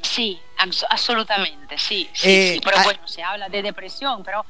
Sí, 0.00 0.38
abs- 0.58 0.84
absolutamente, 0.90 1.78
sí. 1.78 2.08
sí, 2.12 2.28
Eh, 2.28 2.50
sí, 2.54 2.60
pero 2.64 2.78
ah- 2.78 2.84
bueno, 2.84 3.06
se 3.06 3.22
habla 3.22 3.48
de 3.48 3.62
depresión, 3.62 4.22
pero 4.24 4.44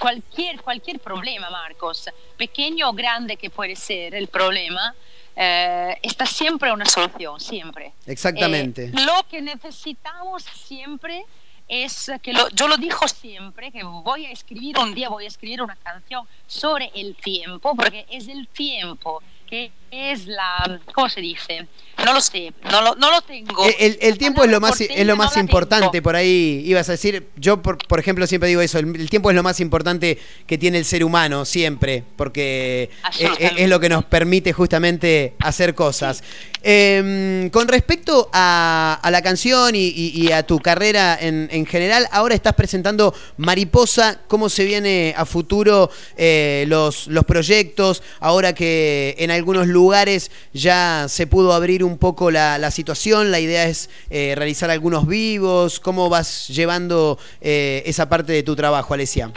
cualquier, 0.00 0.60
cualquier 0.60 0.98
problema, 1.00 1.48
Marcos, 1.50 2.10
pequeño 2.36 2.90
o 2.90 2.92
grande 2.92 3.36
que 3.36 3.48
puede 3.50 3.74
ser 3.74 4.14
el 4.14 4.28
problema, 4.28 4.94
eh, 5.34 5.98
está 6.02 6.26
siempre 6.26 6.72
una 6.72 6.86
solución, 6.86 7.40
siempre. 7.40 7.92
Exactamente. 8.06 8.86
Eh, 8.86 8.92
lo 9.04 9.26
que 9.30 9.40
necesitamos 9.42 10.42
siempre 10.44 11.24
es 11.68 12.10
que 12.22 12.32
lo- 12.32 12.48
yo 12.50 12.68
lo 12.68 12.76
digo 12.76 13.06
siempre, 13.08 13.70
que 13.72 13.82
voy 13.82 14.26
a 14.26 14.30
escribir, 14.30 14.78
un 14.78 14.94
día 14.94 15.08
voy 15.08 15.24
a 15.24 15.28
escribir 15.28 15.62
una 15.62 15.76
canción 15.76 16.26
sobre 16.46 16.90
el 16.94 17.16
tiempo, 17.16 17.74
porque 17.74 18.06
es 18.10 18.28
el 18.28 18.46
tiempo 18.48 19.22
que 19.48 19.70
es 19.92 20.26
la, 20.26 20.80
¿cómo 20.92 21.08
se 21.08 21.20
dice? 21.20 21.68
No 22.04 22.12
lo 22.12 22.20
sé, 22.20 22.52
no 22.64 22.82
lo, 22.82 22.96
no 22.96 23.10
lo 23.12 23.20
tengo. 23.22 23.64
El, 23.78 23.96
el- 24.00 24.18
tiempo 24.18 24.42
es 24.42 24.50
lo 24.50 24.60
más, 24.60 24.80
es 24.80 25.06
lo 25.06 25.14
más 25.16 25.36
importante, 25.36 26.02
por 26.02 26.16
ahí 26.16 26.62
ibas 26.66 26.88
a 26.88 26.92
decir, 26.92 27.28
yo 27.36 27.62
por, 27.62 27.78
por 27.78 28.00
ejemplo 28.00 28.26
siempre 28.26 28.48
digo 28.48 28.60
eso, 28.60 28.80
el, 28.80 28.96
el 28.96 29.08
tiempo 29.08 29.30
es 29.30 29.36
lo 29.36 29.44
más 29.44 29.60
importante 29.60 30.18
que 30.48 30.58
tiene 30.58 30.78
el 30.78 30.84
ser 30.84 31.04
humano, 31.04 31.44
siempre, 31.44 32.02
porque 32.16 32.90
eh, 32.90 32.90
Absolutamente. 33.04 33.62
es, 33.62 33.68
lo 33.70 33.78
que 33.78 33.88
nos 33.88 34.04
permite 34.04 34.52
justamente 34.52 35.34
hacer 35.38 35.76
cosas. 35.76 36.24
Eh, 36.68 37.48
con 37.52 37.68
respecto 37.68 38.28
a, 38.32 39.00
la 39.08 39.22
canción 39.22 39.74
y, 39.76 40.32
a 40.32 40.44
tu 40.44 40.58
carrera 40.58 41.16
en, 41.20 41.48
en 41.52 41.64
general, 41.64 42.08
ahora 42.10 42.34
estás 42.34 42.54
presentando 42.54 43.14
Mariposa, 43.36 44.18
¿cómo 44.26 44.48
se 44.48 44.64
viene 44.64 45.14
a 45.16 45.24
futuro 45.26 45.90
eh, 46.16 46.64
los, 46.66 47.08
proyectos? 47.24 48.02
Ahora 48.18 48.52
que 48.52 49.14
en 49.18 49.30
algunos 49.30 49.68
lugares 49.68 50.32
ya 50.52 51.06
se 51.08 51.28
pudo 51.28 51.52
abrir 51.52 51.84
un 51.84 51.98
poco 51.98 52.32
la, 52.32 52.58
la 52.58 52.72
situación, 52.72 53.30
la 53.30 53.38
idea 53.38 53.66
es 53.66 53.88
eh, 54.10 54.34
realizar 54.36 54.68
algunos 54.68 55.06
vivos, 55.06 55.78
¿cómo 55.78 56.08
vas 56.08 56.48
llevando 56.48 57.16
eh, 57.40 57.84
esa 57.86 58.08
parte 58.08 58.32
de 58.32 58.42
tu 58.42 58.56
trabajo, 58.56 58.92
Alesia? 58.92 59.30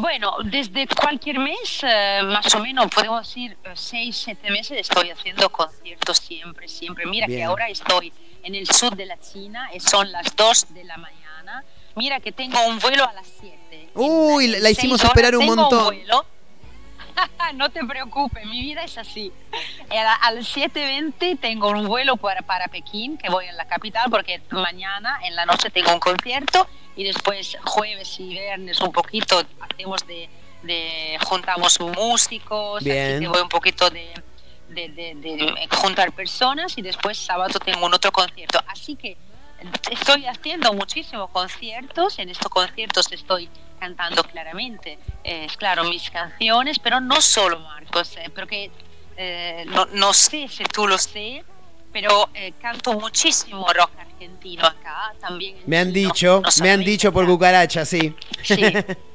Bueno, 0.00 0.36
desde 0.44 0.86
cualquier 0.86 1.38
mes, 1.38 1.80
eh, 1.82 2.20
más 2.24 2.54
o 2.54 2.60
menos, 2.60 2.86
podemos 2.86 3.26
decir 3.26 3.56
eh, 3.62 3.72
seis, 3.74 4.16
siete 4.24 4.50
meses, 4.50 4.78
estoy 4.78 5.10
haciendo 5.10 5.50
conciertos 5.50 6.16
siempre, 6.16 6.66
siempre. 6.66 7.04
Mira 7.04 7.26
que 7.26 7.44
ahora 7.44 7.68
estoy 7.68 8.10
en 8.42 8.54
el 8.54 8.66
sur 8.70 8.96
de 8.96 9.04
la 9.04 9.20
China, 9.20 9.68
eh, 9.72 9.80
son 9.80 10.10
las 10.10 10.34
2 10.34 10.72
de 10.74 10.84
la 10.84 10.96
mañana. 10.96 11.62
Mira 11.94 12.20
que 12.20 12.32
tengo 12.32 12.58
un 12.66 12.78
vuelo 12.78 13.06
a 13.06 13.12
las 13.12 13.26
7. 13.40 13.90
Uy, 13.94 14.46
la, 14.46 14.60
la 14.60 14.70
hicimos 14.70 15.04
esperar 15.04 15.36
un 15.36 15.44
montón. 15.44 15.84
vuelo. 15.84 16.24
no 17.54 17.70
te 17.70 17.84
preocupes, 17.84 18.44
mi 18.46 18.60
vida 18.60 18.82
es 18.84 18.96
así. 18.98 19.32
Eh, 19.90 19.98
A, 19.98 20.14
a 20.14 20.30
las 20.32 20.56
7.20 20.56 21.38
tengo 21.40 21.68
un 21.68 21.86
vuelo 21.86 22.16
para, 22.16 22.42
para 22.42 22.68
Pekín, 22.68 23.18
que 23.18 23.28
voy 23.28 23.46
en 23.46 23.56
la 23.56 23.64
capital, 23.66 24.10
porque 24.10 24.42
mañana 24.50 25.18
en 25.24 25.34
la 25.36 25.44
noche 25.46 25.70
tengo 25.70 25.92
un 25.92 26.00
concierto 26.00 26.66
y 26.96 27.04
después 27.04 27.56
jueves 27.64 28.18
y 28.20 28.28
viernes 28.28 28.80
un 28.80 28.92
poquito 28.92 29.42
hacemos 29.60 30.06
de, 30.06 30.28
de 30.62 31.18
juntamos 31.24 31.78
músicos, 31.80 32.82
Bien. 32.84 33.12
así 33.16 33.20
que 33.20 33.28
voy 33.28 33.40
un 33.42 33.48
poquito 33.48 33.88
de- 33.90 34.12
de 34.68 35.68
juntar 35.76 36.12
personas 36.12 36.78
y 36.78 36.82
después 36.82 37.18
sábado 37.18 37.58
tengo 37.58 37.84
un 37.84 37.92
otro 37.94 38.10
concierto. 38.10 38.58
Así 38.68 38.96
que 38.96 39.18
estoy 39.90 40.26
haciendo 40.26 40.72
muchísimos 40.72 41.30
conciertos, 41.30 42.18
en 42.18 42.28
estos 42.28 42.48
conciertos 42.50 43.10
estoy 43.12 43.48
cantando 43.78 44.22
claramente, 44.24 44.98
eh, 45.24 45.46
claro, 45.56 45.84
mis 45.84 46.10
canciones, 46.10 46.78
pero 46.78 47.00
no 47.00 47.20
solo 47.20 47.58
Marcos, 47.60 48.16
eh, 48.16 48.30
porque 48.34 48.70
eh, 49.16 49.64
no, 49.66 49.86
no 49.86 50.12
sé 50.12 50.48
si 50.48 50.64
tú 50.64 50.86
lo 50.86 50.98
sé, 50.98 51.44
pero 51.92 52.30
eh, 52.34 52.52
canto 52.60 52.94
muchísimo 52.94 53.66
rock 53.72 53.90
argentino 53.98 54.66
acá 54.66 55.12
también. 55.20 55.56
Me 55.66 55.78
han 55.78 55.92
dicho, 55.92 56.42
no 56.42 56.62
me 56.62 56.70
han 56.70 56.84
dicho 56.84 57.12
por 57.12 57.26
cucaracha, 57.26 57.84
sí. 57.84 58.14
Sí. 58.42 58.56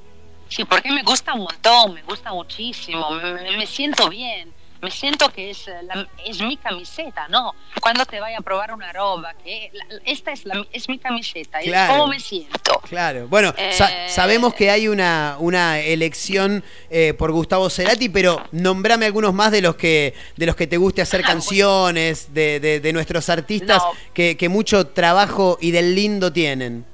Sí, 0.49 0.63
porque 0.63 0.91
me 0.91 1.03
gusta 1.03 1.33
un 1.33 1.41
montón, 1.41 1.93
me 1.93 2.03
gusta 2.03 2.31
muchísimo, 2.31 3.11
me 3.11 3.67
siento 3.67 4.09
bien, 4.09 4.53
me 4.81 4.91
siento 4.91 5.29
que 5.31 5.49
es, 5.51 5.67
eh, 5.67 5.73
la- 5.83 6.07
es 6.25 6.41
mi 6.41 6.57
camiseta, 6.57 7.27
¿no? 7.29 7.53
Cuando 7.81 8.05
te 8.05 8.19
vaya 8.19 8.37
a 8.37 8.41
probar 8.41 8.73
una 8.73 8.91
ropa, 8.93 9.33
que 9.43 9.71
la- 9.73 9.99
esta 10.05 10.31
es, 10.31 10.45
la, 10.45 10.65
es 10.71 10.87
mi 10.89 10.99
camiseta, 10.99 11.59
es 11.59 11.65
Claro. 11.67 11.93
cómo 11.93 12.07
me 12.07 12.19
siento. 12.19 12.79
Claro, 12.87 13.27
bueno, 13.27 13.53
sa- 13.71 14.05
Eh, 14.05 14.09
sabemos 14.09 14.53
que 14.53 14.69
hay 14.69 14.87
una, 14.87 15.35
una 15.39 15.79
elección 15.79 16.63
eh, 16.89 17.13
por 17.17 17.31
Gustavo 17.31 17.69
Cerati, 17.69 18.09
pero 18.09 18.41
nombrame 18.51 19.05
algunos 19.05 19.33
más 19.33 19.51
de 19.51 19.61
los 19.61 19.75
que 19.75 20.13
de 20.35 20.45
los 20.45 20.55
que 20.55 20.67
te 20.67 20.77
guste 20.77 21.01
hacer 21.01 21.21
canciones, 21.21 22.33
de, 22.33 22.59
de- 22.59 22.79
de 22.79 22.93
nuestros 22.93 23.29
artistas 23.29 23.81
No. 23.83 23.91
que, 24.13 24.37
que 24.37 24.49
mucho 24.49 24.87
trabajo 24.87 25.57
y 25.61 25.71
del 25.71 25.95
lindo 25.95 26.31
tienen. 26.31 26.85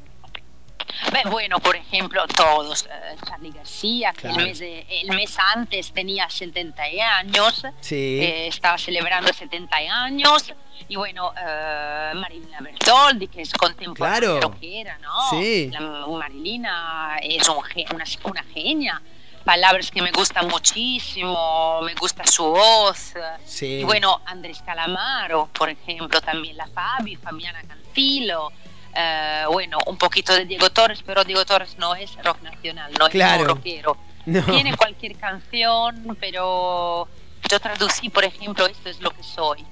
Bueno, 1.29 1.59
por 1.59 1.75
ejemplo, 1.75 2.25
todos. 2.27 2.85
eh, 2.85 3.15
Charlie 3.27 3.51
García, 3.51 4.13
que 4.13 4.21
Claro. 4.21 4.39
el, 4.39 4.45
mes, 4.47 4.59
de- 4.59 4.85
el 5.01 5.09
mes 5.15 5.37
antes 5.53 5.91
tenía 5.93 6.29
70 6.29 6.83
años, 7.17 7.63
Sí. 7.81 8.19
eh, 8.21 8.47
estaba 8.47 8.77
celebrando 8.77 9.31
70 9.33 9.77
años. 9.77 10.53
Y 10.89 10.95
bueno, 10.95 11.33
eh, 11.37 12.11
Marilina 12.15 12.59
Bertoldi, 12.61 13.27
que 13.27 13.41
es 13.43 13.53
contemporánea 13.53 14.19
Claro. 14.19 14.41
rockera, 14.41 14.97
¿no? 14.99 15.29
Sí. 15.29 15.69
La- 15.71 15.79
Marilina 16.07 17.17
es 17.21 17.47
un 17.49 17.57
una, 17.93 18.05
una 18.23 18.43
genia. 18.53 19.01
Palabras 19.45 19.91
que 19.91 20.01
me 20.01 20.11
gustan 20.11 20.47
muchísimo, 20.47 21.81
me 21.81 21.93
gusta 21.95 22.25
su 22.25 22.45
voz. 22.45 23.13
Sí. 23.45 23.79
Y 23.79 23.83
bueno, 23.83 24.21
Andrés 24.25 24.61
Calamaro, 24.65 25.49
por 25.53 25.69
ejemplo, 25.69 26.21
también 26.21 26.55
la 26.57 26.67
Fabi, 26.67 27.15
Fabiana 27.17 27.61
Cantilo. 27.67 28.51
Eh, 28.95 29.43
bueno, 29.49 29.77
un 29.87 29.97
poquito 29.97 30.33
de 30.33 30.45
Diego 30.45 30.69
Torres, 30.69 31.01
pero 31.05 31.23
Diego 31.23 31.45
Torres 31.45 31.77
no 31.77 31.95
es 31.95 32.15
rock 32.23 32.41
nacional, 32.41 32.91
no 32.99 33.09
Claro. 33.09 33.41
es 33.43 33.47
rockero. 33.47 33.97
No. 34.25 34.41
Tiene 34.45 34.75
cualquier 34.77 35.17
canción, 35.17 36.15
pero 36.19 37.07
yo 37.49 37.59
traducí, 37.59 38.09
por 38.09 38.23
ejemplo, 38.23 38.65
Esto 38.67 38.89
es 38.89 39.01
lo 39.01 39.11
que 39.11 39.23
soy, 39.23 39.65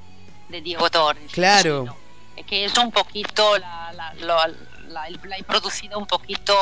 de 0.49 0.61
Diego 0.61 0.89
Torres. 0.89 1.31
Claro. 1.31 1.95
Eh, 2.35 2.43
que 2.43 2.65
es 2.65 2.77
un 2.77 2.91
poquito, 2.91 3.57
la, 3.57 3.91
la, 3.93 4.13
lo- 4.15 4.47
la- 4.89 5.09
la 5.09 5.37
he 5.37 5.43
producido 5.43 5.97
un 5.97 6.05
poquito, 6.05 6.53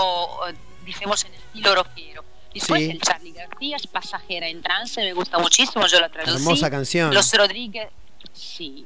digamos, 0.86 1.26
en 1.26 1.34
estilo 1.34 1.74
rockero. 1.76 2.24
Después 2.54 2.82
Sí. 2.82 2.90
el 2.92 3.00
Charlie 3.02 3.32
García 3.32 3.76
es 3.78 3.88
pasajera 3.88 4.48
en 4.48 4.62
trance, 4.62 5.02
me 5.02 5.14
gusta 5.14 5.38
muchísimo, 5.40 5.86
yo 5.88 6.00
la 6.00 6.10
traducí. 6.10 6.36
Hermosa 6.36 6.70
canción. 6.70 7.14
Los 7.14 7.32
Rodríguez, 7.34 7.90
sí. 8.34 8.86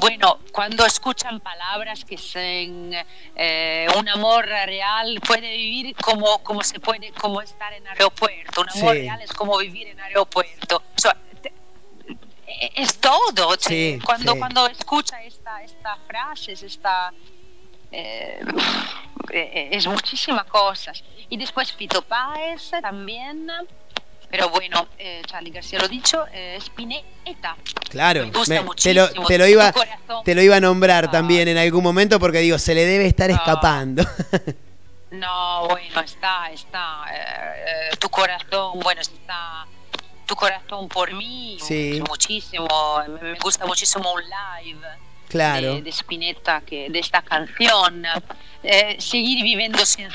Bueno, 0.00 0.40
cuando 0.50 0.84
escuchan 0.84 1.40
palabras 1.40 2.04
que 2.04 2.18
son 2.18 2.92
eh, 3.36 3.86
un 3.96 4.08
amor 4.08 4.44
real, 4.46 5.20
puede 5.26 5.56
vivir 5.56 5.94
como, 5.96 6.42
como 6.42 6.62
se 6.62 6.80
puede, 6.80 7.12
como 7.12 7.40
estar 7.40 7.72
en 7.72 7.86
aeropuerto. 7.86 8.62
Un 8.62 8.70
amor 8.70 8.94
Sí. 8.94 9.00
real 9.02 9.22
es 9.22 9.32
como 9.32 9.56
vivir 9.58 9.88
en 9.88 10.00
aeropuerto. 10.00 10.76
O 10.96 11.00
sea, 11.00 11.16
te- 11.40 11.52
eh, 12.46 12.70
es 12.74 13.00
todo. 13.00 13.54
Sí, 13.58 13.98
cuando, 14.04 14.32
sí. 14.32 14.38
cuando 14.38 14.66
escucha 14.66 15.22
esta, 15.22 15.62
esta 15.62 15.96
frases, 16.08 16.62
esta 16.62 17.14
eh, 17.92 18.40
eh, 19.30 19.68
es 19.72 19.86
muchísimas 19.86 20.44
cosas. 20.46 21.04
Y 21.28 21.36
después 21.36 21.72
Fito 21.72 22.02
Páez 22.02 22.70
también. 22.82 23.46
Pero 24.36 24.48
bueno, 24.48 24.88
eh, 24.98 25.22
Charlie 25.26 25.50
García 25.52 25.78
lo 25.78 25.86
dicho, 25.86 26.24
eh, 26.32 26.56
Spinetta. 26.60 27.56
Claro, 27.88 28.22
Me 28.26 28.32
gusta 28.32 28.54
me- 28.64 28.74
te, 28.74 28.92
lo, 28.92 29.02
muchísimo, 29.02 29.26
te 29.28 29.38
lo 29.38 29.46
iba, 29.46 29.72
te 30.24 30.34
lo 30.34 30.42
iba 30.42 30.56
a 30.56 30.60
nombrar 30.60 31.08
también 31.08 31.46
en 31.46 31.56
algún 31.56 31.84
momento 31.84 32.18
porque 32.18 32.38
digo, 32.38 32.58
se 32.58 32.74
le 32.74 32.84
debe 32.84 33.06
estar 33.06 33.30
escapando. 33.30 34.02
No, 35.12 35.68
bueno, 35.68 36.00
está, 36.00 36.50
está. 36.50 37.04
eh, 37.14 37.90
eh, 37.92 37.96
tu 38.00 38.08
corazón, 38.08 38.80
bueno, 38.80 39.00
está. 39.00 39.66
Tu 40.26 40.34
corazón 40.34 40.88
por 40.88 41.12
mí, 41.12 41.56
Sí. 41.60 42.02
muchísimo. 42.08 42.66
Me 43.20 43.32
me 43.34 43.38
gusta 43.38 43.66
muchísimo 43.66 44.12
un 44.14 44.22
live. 44.22 44.80
De, 45.76 45.82
de 45.82 45.90
Spinetta, 45.90 46.60
que, 46.62 46.88
de 46.88 46.98
esta 47.00 47.22
canción. 47.22 48.04
Eh, 48.62 48.96
seguir 48.98 49.42
viviendo 49.42 49.84
sin, 49.84 50.08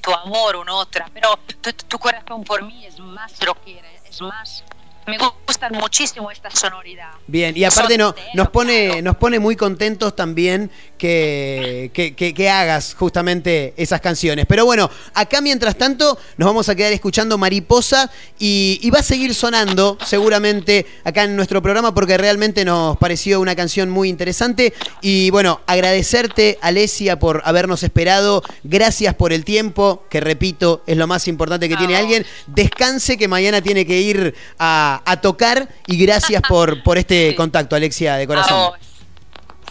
tu- 0.00 0.12
amor, 0.12 0.56
una 0.56 0.74
otra. 0.74 1.10
Pero 1.12 1.36
tu, 1.60 1.72
tu 1.72 1.98
corazón 1.98 2.44
por 2.44 2.62
mí 2.62 2.84
es 2.86 3.00
más 3.00 3.40
rockera, 3.40 3.88
es 4.08 4.20
más. 4.22 4.62
Me 5.06 5.16
gustan 5.18 5.72
muchísimo 5.74 6.30
esta 6.30 6.50
sonoridad. 6.50 7.10
Bien, 7.26 7.56
y 7.56 7.64
aparte 7.64 7.96
no, 7.96 8.14
nos 8.34 8.48
pone, 8.50 9.00
nos 9.02 9.16
pone 9.16 9.38
muy 9.38 9.54
contentos 9.56 10.16
también 10.16 10.70
que, 10.98 11.90
que, 11.94 12.14
que- 12.14 12.34
que 12.34 12.50
hagas 12.50 12.94
justamente 12.98 13.72
esas 13.76 14.00
canciones. 14.00 14.46
Pero 14.48 14.64
bueno, 14.64 14.90
acá 15.14 15.40
mientras 15.40 15.76
tanto 15.76 16.18
nos 16.36 16.46
vamos 16.46 16.68
a 16.68 16.74
quedar 16.74 16.92
escuchando 16.92 17.38
Mariposa 17.38 18.10
y, 18.38 18.78
y 18.82 18.90
va 18.90 18.98
a 18.98 19.02
seguir 19.02 19.34
sonando 19.34 19.96
seguramente 20.04 20.86
acá 21.04 21.22
en 21.24 21.36
nuestro 21.36 21.62
programa 21.62 21.94
porque 21.94 22.18
realmente 22.18 22.64
nos 22.64 22.96
pareció 22.98 23.40
una 23.40 23.54
canción 23.54 23.88
muy 23.90 24.08
interesante. 24.08 24.74
Y 25.00 25.30
bueno, 25.30 25.60
agradecerte, 25.66 26.58
Alesia, 26.60 27.18
por 27.18 27.42
habernos 27.44 27.82
esperado. 27.82 28.42
Gracias 28.64 29.14
por 29.14 29.32
el 29.32 29.44
tiempo, 29.44 30.04
que 30.10 30.20
repito, 30.20 30.82
es 30.86 30.96
lo 30.96 31.06
más 31.06 31.28
importante 31.28 31.68
que 31.68 31.76
tiene 31.76 31.96
alguien. 31.96 32.26
Descanse 32.48 33.16
que 33.16 33.28
mañana 33.28 33.60
tiene 33.62 33.86
que 33.86 34.00
ir 34.00 34.34
a, 34.58 34.95
a 35.04 35.20
tocar 35.20 35.68
y 35.86 35.96
gracias 35.98 36.42
por, 36.48 36.82
por 36.82 36.98
este 36.98 37.34
contacto, 37.34 37.76
Alexia, 37.76 38.16
de 38.16 38.24
A 38.24 38.26
corazón. 38.26 38.70
vos. 38.70 38.78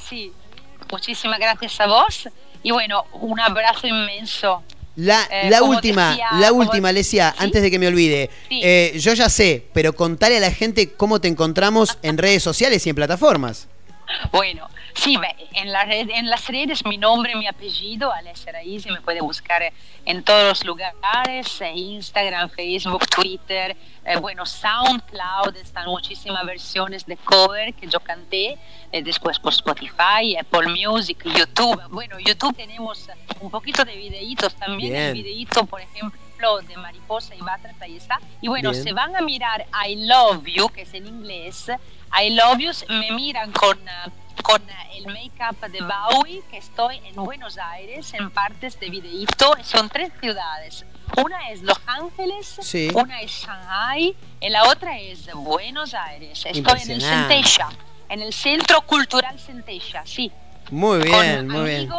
Sí, 0.09 0.31
muchísimas 0.91 1.39
gracias 1.39 1.79
a 1.79 1.87
vos. 1.87 2.29
Y 2.63 2.71
bueno, 2.71 3.05
un 3.13 3.39
abrazo 3.39 3.87
inmenso. 3.87 4.63
La, 4.97 5.27
Eh, 5.29 5.49
la 5.49 5.61
última, 5.61 6.11
decía- 6.11 6.29
la 6.39 6.51
última, 6.53 6.89
Alesia, 6.89 7.35
antes 7.37 7.61
de 7.61 7.69
que 7.69 7.77
me 7.79 7.87
olvide. 7.87 8.29
Sí. 8.47 8.61
Eh, 8.63 8.93
yo 8.97 9.13
ya 9.13 9.29
sé, 9.29 9.65
pero 9.73 9.93
contale 9.93 10.37
a 10.37 10.39
la 10.39 10.51
gente 10.51 10.93
cómo 10.93 11.19
te 11.19 11.27
encontramos 11.27 11.97
en 12.01 12.17
redes 12.17 12.41
sociales 12.41 12.85
y 12.87 12.89
en 12.91 12.95
plataformas. 12.95 13.67
Bueno, 14.31 14.69
sí, 14.93 15.17
en, 15.53 15.71
la 15.71 15.85
red, 15.85 16.09
en 16.09 16.29
las 16.29 16.47
redes 16.47 16.85
mi 16.85 16.97
nombre, 16.97 17.35
mi 17.35 17.47
apellido, 17.47 18.11
Alessia 18.11 18.51
Raizi, 18.51 18.91
me 18.91 19.01
puede 19.01 19.21
buscar 19.21 19.63
en 20.05 20.23
todos 20.23 20.43
los 20.43 20.65
lugares, 20.65 21.61
eh, 21.61 21.71
Instagram, 21.73 22.49
Facebook, 22.49 23.07
Twitter, 23.07 23.75
eh, 24.05 24.17
bueno, 24.17 24.45
SoundCloud, 24.45 25.55
están 25.57 25.87
muchísimas 25.87 26.45
versiones 26.45 27.05
de 27.05 27.17
cover 27.17 27.73
que 27.73 27.87
yo 27.87 27.99
canté, 27.99 28.57
eh, 28.91 29.03
después 29.03 29.39
por 29.39 29.53
Spotify, 29.53 30.37
Apple 30.39 30.67
Music, 30.67 31.23
YouTube. 31.23 31.81
Bueno, 31.89 32.19
YouTube 32.19 32.55
tenemos 32.55 33.07
un 33.39 33.49
poquito 33.49 33.83
de 33.83 33.95
videitos 33.95 34.55
también, 34.55 34.95
el 34.95 35.13
videito, 35.13 35.65
por 35.65 35.81
ejemplo, 35.81 36.19
de 36.67 36.77
Mariposa 36.77 37.33
y 37.33 37.39
Batras, 37.39 37.75
ahí 37.81 37.95
está. 37.97 38.19
Y 38.41 38.47
bueno, 38.47 38.71
Bien. 38.71 38.83
se 38.83 38.93
van 38.93 39.15
a 39.15 39.21
mirar 39.21 39.65
I 39.87 40.05
Love 40.05 40.43
You, 40.45 40.69
que 40.69 40.81
es 40.81 40.93
en 40.93 41.07
inglés, 41.07 41.71
I 42.21 42.29
Love 42.31 42.59
You, 42.59 42.71
me 42.89 43.11
miran 43.11 43.51
con, 43.51 43.77
ah, 43.87 44.09
con 44.43 44.61
ah, 44.69 44.87
el 44.95 45.07
make-up 45.07 45.59
de 45.71 45.81
Bowie, 45.81 46.43
que 46.51 46.57
estoy 46.57 46.97
en 47.05 47.15
Buenos 47.15 47.57
Aires, 47.57 48.13
en 48.13 48.29
partes 48.31 48.79
de 48.79 48.89
videíto. 48.89 49.55
Son 49.63 49.89
tres 49.89 50.11
ciudades. 50.19 50.85
Una 51.23 51.49
es 51.51 51.61
Los 51.61 51.79
Ángeles, 51.85 52.57
Sí. 52.61 52.89
una 52.93 53.21
es 53.21 53.31
Shanghai 53.31 54.15
y 54.41 54.49
la 54.49 54.63
otra 54.69 54.99
es 54.99 55.33
Buenos 55.33 55.93
Aires. 55.93 56.45
Estoy 56.45 56.81
en 56.81 56.91
el. 56.91 57.01
Centella, 57.01 57.69
en 58.09 58.21
el 58.21 58.33
Centro 58.33 58.81
Cultural 58.81 59.39
Centella, 59.39 60.03
sí 60.05 60.31
Muy 60.69 60.99
bien, 60.99 61.47
con 61.47 61.61
muy 61.61 61.69
bien. 61.69 61.89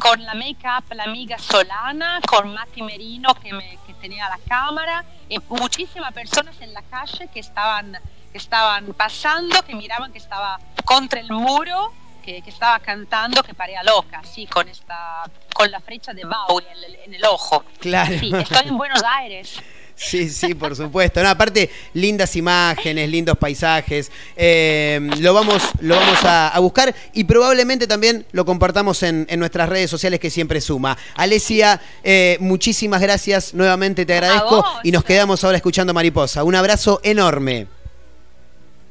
Con 0.00 0.22
la 0.24 0.34
make-up, 0.34 0.84
la 0.94 1.04
amiga 1.04 1.38
Solana, 1.38 2.20
con 2.28 2.52
Mati 2.52 2.82
Merino 2.82 3.34
que, 3.34 3.52
me, 3.52 3.78
que 3.86 3.94
tenía 3.94 4.28
la 4.28 4.38
cámara, 4.48 5.04
y 5.28 5.38
muchísimas 5.48 6.12
personas 6.12 6.60
en 6.60 6.72
la 6.72 6.82
calle 6.82 7.28
que 7.32 7.40
estaban, 7.40 7.98
que 8.32 8.38
estaban 8.38 8.92
pasando, 8.94 9.62
que 9.62 9.74
miraban 9.74 10.12
que 10.12 10.18
estaba 10.18 10.58
contra 10.84 11.20
el 11.20 11.30
muro, 11.30 11.92
que, 12.24 12.42
que 12.42 12.50
estaba 12.50 12.78
cantando, 12.80 13.42
que 13.42 13.54
parecía 13.54 13.82
loca, 13.82 14.22
sí, 14.24 14.46
con, 14.46 14.68
esta, 14.68 15.24
con 15.54 15.70
la 15.70 15.80
flecha 15.80 16.12
de 16.12 16.24
Bowie 16.24 16.66
en 16.70 16.84
el, 16.84 16.94
en 17.06 17.14
el 17.14 17.24
ojo. 17.24 17.64
Claro. 17.80 18.18
Sí, 18.18 18.32
estoy 18.34 18.68
en 18.68 18.76
Buenos 18.76 19.02
Aires. 19.02 19.62
Sí, 19.98 20.28
sí, 20.28 20.54
por 20.54 20.76
supuesto. 20.76 21.22
No, 21.22 21.30
aparte, 21.30 21.70
lindas 21.94 22.36
imágenes, 22.36 23.08
lindos 23.08 23.38
paisajes. 23.38 24.12
Eh, 24.36 25.00
lo 25.20 25.32
vamos, 25.32 25.62
lo 25.80 25.96
vamos 25.96 26.22
a, 26.22 26.48
a 26.48 26.58
buscar 26.58 26.94
y 27.14 27.24
probablemente 27.24 27.86
también 27.86 28.26
lo 28.32 28.44
compartamos 28.44 29.02
en, 29.02 29.26
en 29.30 29.40
nuestras 29.40 29.68
redes 29.70 29.88
sociales 29.90 30.20
que 30.20 30.28
siempre 30.28 30.60
suma. 30.60 30.98
Alesia, 31.14 31.80
eh, 32.04 32.36
muchísimas 32.40 33.00
gracias. 33.00 33.54
Nuevamente 33.54 34.04
te 34.04 34.12
agradezco 34.12 34.62
y 34.82 34.92
nos 34.92 35.02
quedamos 35.02 35.42
ahora 35.44 35.56
escuchando 35.56 35.94
Mariposa. 35.94 36.44
Un 36.44 36.54
abrazo 36.56 37.00
enorme. 37.02 37.66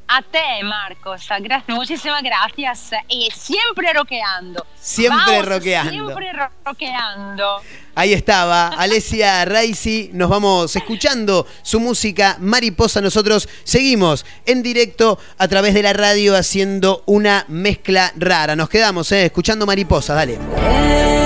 A 0.08 0.22
te, 0.22 0.62
Marcos, 0.64 1.26
gra- 1.40 1.64
muchísimas 1.68 2.22
gracias. 2.22 2.90
Y 3.08 3.28
siempre 3.34 3.92
rockeando. 3.92 4.64
Siempre 4.80 5.20
Vamos, 5.24 5.46
rockeando. 5.48 5.90
Siempre 5.92 6.32
ro- 6.32 6.50
rockeando. 6.64 7.60
Ahí 7.98 8.12
estaba, 8.12 8.68
Alesia 8.68 9.42
Raisi. 9.46 10.10
Nos 10.12 10.28
vamos 10.28 10.76
escuchando 10.76 11.46
su 11.62 11.80
música 11.80 12.36
Mariposa. 12.38 13.00
Nosotros 13.00 13.48
seguimos 13.64 14.26
en 14.44 14.62
directo 14.62 15.18
a 15.38 15.48
través 15.48 15.72
de 15.72 15.82
la 15.82 15.94
radio 15.94 16.36
haciendo 16.36 17.02
una 17.06 17.46
mezcla 17.48 18.12
rara. 18.14 18.54
Nos 18.54 18.68
quedamos 18.68 19.10
eh, 19.12 19.24
escuchando 19.24 19.64
Mariposa. 19.64 20.12
Dale. 20.12 21.25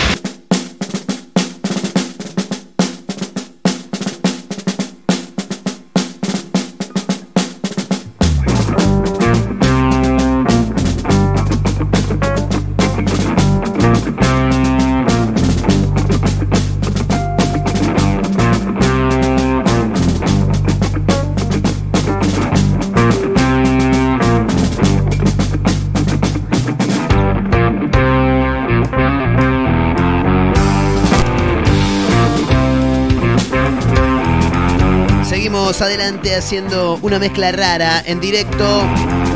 Haciendo 36.29 36.99
una 37.01 37.17
mezcla 37.17 37.51
rara 37.51 38.01
en 38.05 38.19
directo 38.21 38.63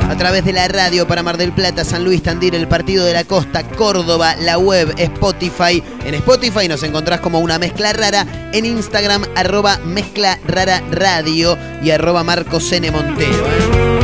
a 0.08 0.16
través 0.18 0.46
de 0.46 0.54
la 0.54 0.68
radio 0.68 1.08
para 1.08 1.24
Mar 1.24 1.36
del 1.36 1.52
Plata, 1.52 1.84
San 1.84 2.04
Luis, 2.04 2.22
Tandil, 2.22 2.54
el 2.54 2.68
Partido 2.68 3.06
de 3.06 3.14
la 3.14 3.24
Costa, 3.24 3.64
Córdoba, 3.64 4.36
la 4.36 4.60
web, 4.60 4.94
Spotify. 4.98 5.84
En 6.06 6.14
Spotify 6.14 6.68
nos 6.68 6.84
encontrás 6.84 7.22
como 7.22 7.40
una 7.40 7.58
mezcla 7.58 7.92
rara. 7.92 8.26
En 8.54 8.66
Instagram, 8.66 9.26
arroba 9.36 9.80
mezcla 9.80 10.40
rara 10.48 10.82
radio 10.92 11.58
y 11.84 11.90
arroba 11.90 12.24
Marcos 12.24 12.72
N. 12.72 12.92
Montero. 12.92 13.48
¿eh? 13.48 13.96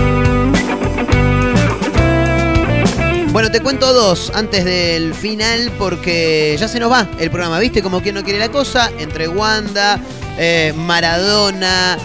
Bueno, 3.32 3.51
te 3.51 3.61
cuento 3.61 3.93
dos 3.93 4.32
antes 4.36 4.65
del 4.65 5.13
final 5.13 5.71
porque 5.77 6.57
ya 6.59 6.67
se 6.67 6.79
nos 6.79 6.91
va 6.91 7.07
el 7.19 7.29
programa, 7.29 7.59
¿viste? 7.59 7.82
Como 7.84 8.01
quien 8.01 8.15
no 8.15 8.23
quiere 8.23 8.39
la 8.39 8.49
cosa, 8.49 8.91
entre 8.97 9.27
Wanda, 9.27 9.99
eh, 10.38 10.73
Maradona, 10.75 11.97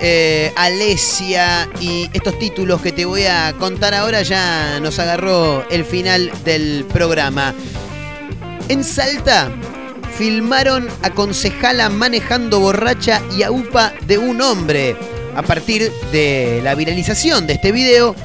eh, 0.00 0.52
Alesia 0.56 1.68
y 1.80 2.08
estos 2.12 2.38
títulos 2.38 2.80
que 2.80 2.92
te 2.92 3.04
voy 3.04 3.24
a 3.24 3.52
contar 3.58 3.94
ahora 3.94 4.22
ya 4.22 4.78
nos 4.80 4.98
agarró 4.98 5.68
el 5.70 5.84
final 5.84 6.30
del 6.44 6.84
programa. 6.92 7.54
En 8.68 8.84
Salta 8.84 9.50
filmaron 10.16 10.88
a 11.02 11.10
concejala 11.10 11.88
manejando 11.88 12.60
borracha 12.60 13.22
y 13.36 13.42
a 13.42 13.50
UPA 13.50 13.92
de 14.06 14.18
un 14.18 14.40
hombre. 14.40 14.96
A 15.36 15.42
partir 15.42 15.92
de 16.10 16.60
la 16.64 16.74
viralización 16.74 17.46
de 17.46 17.54
este 17.54 17.70
video, 17.70 18.16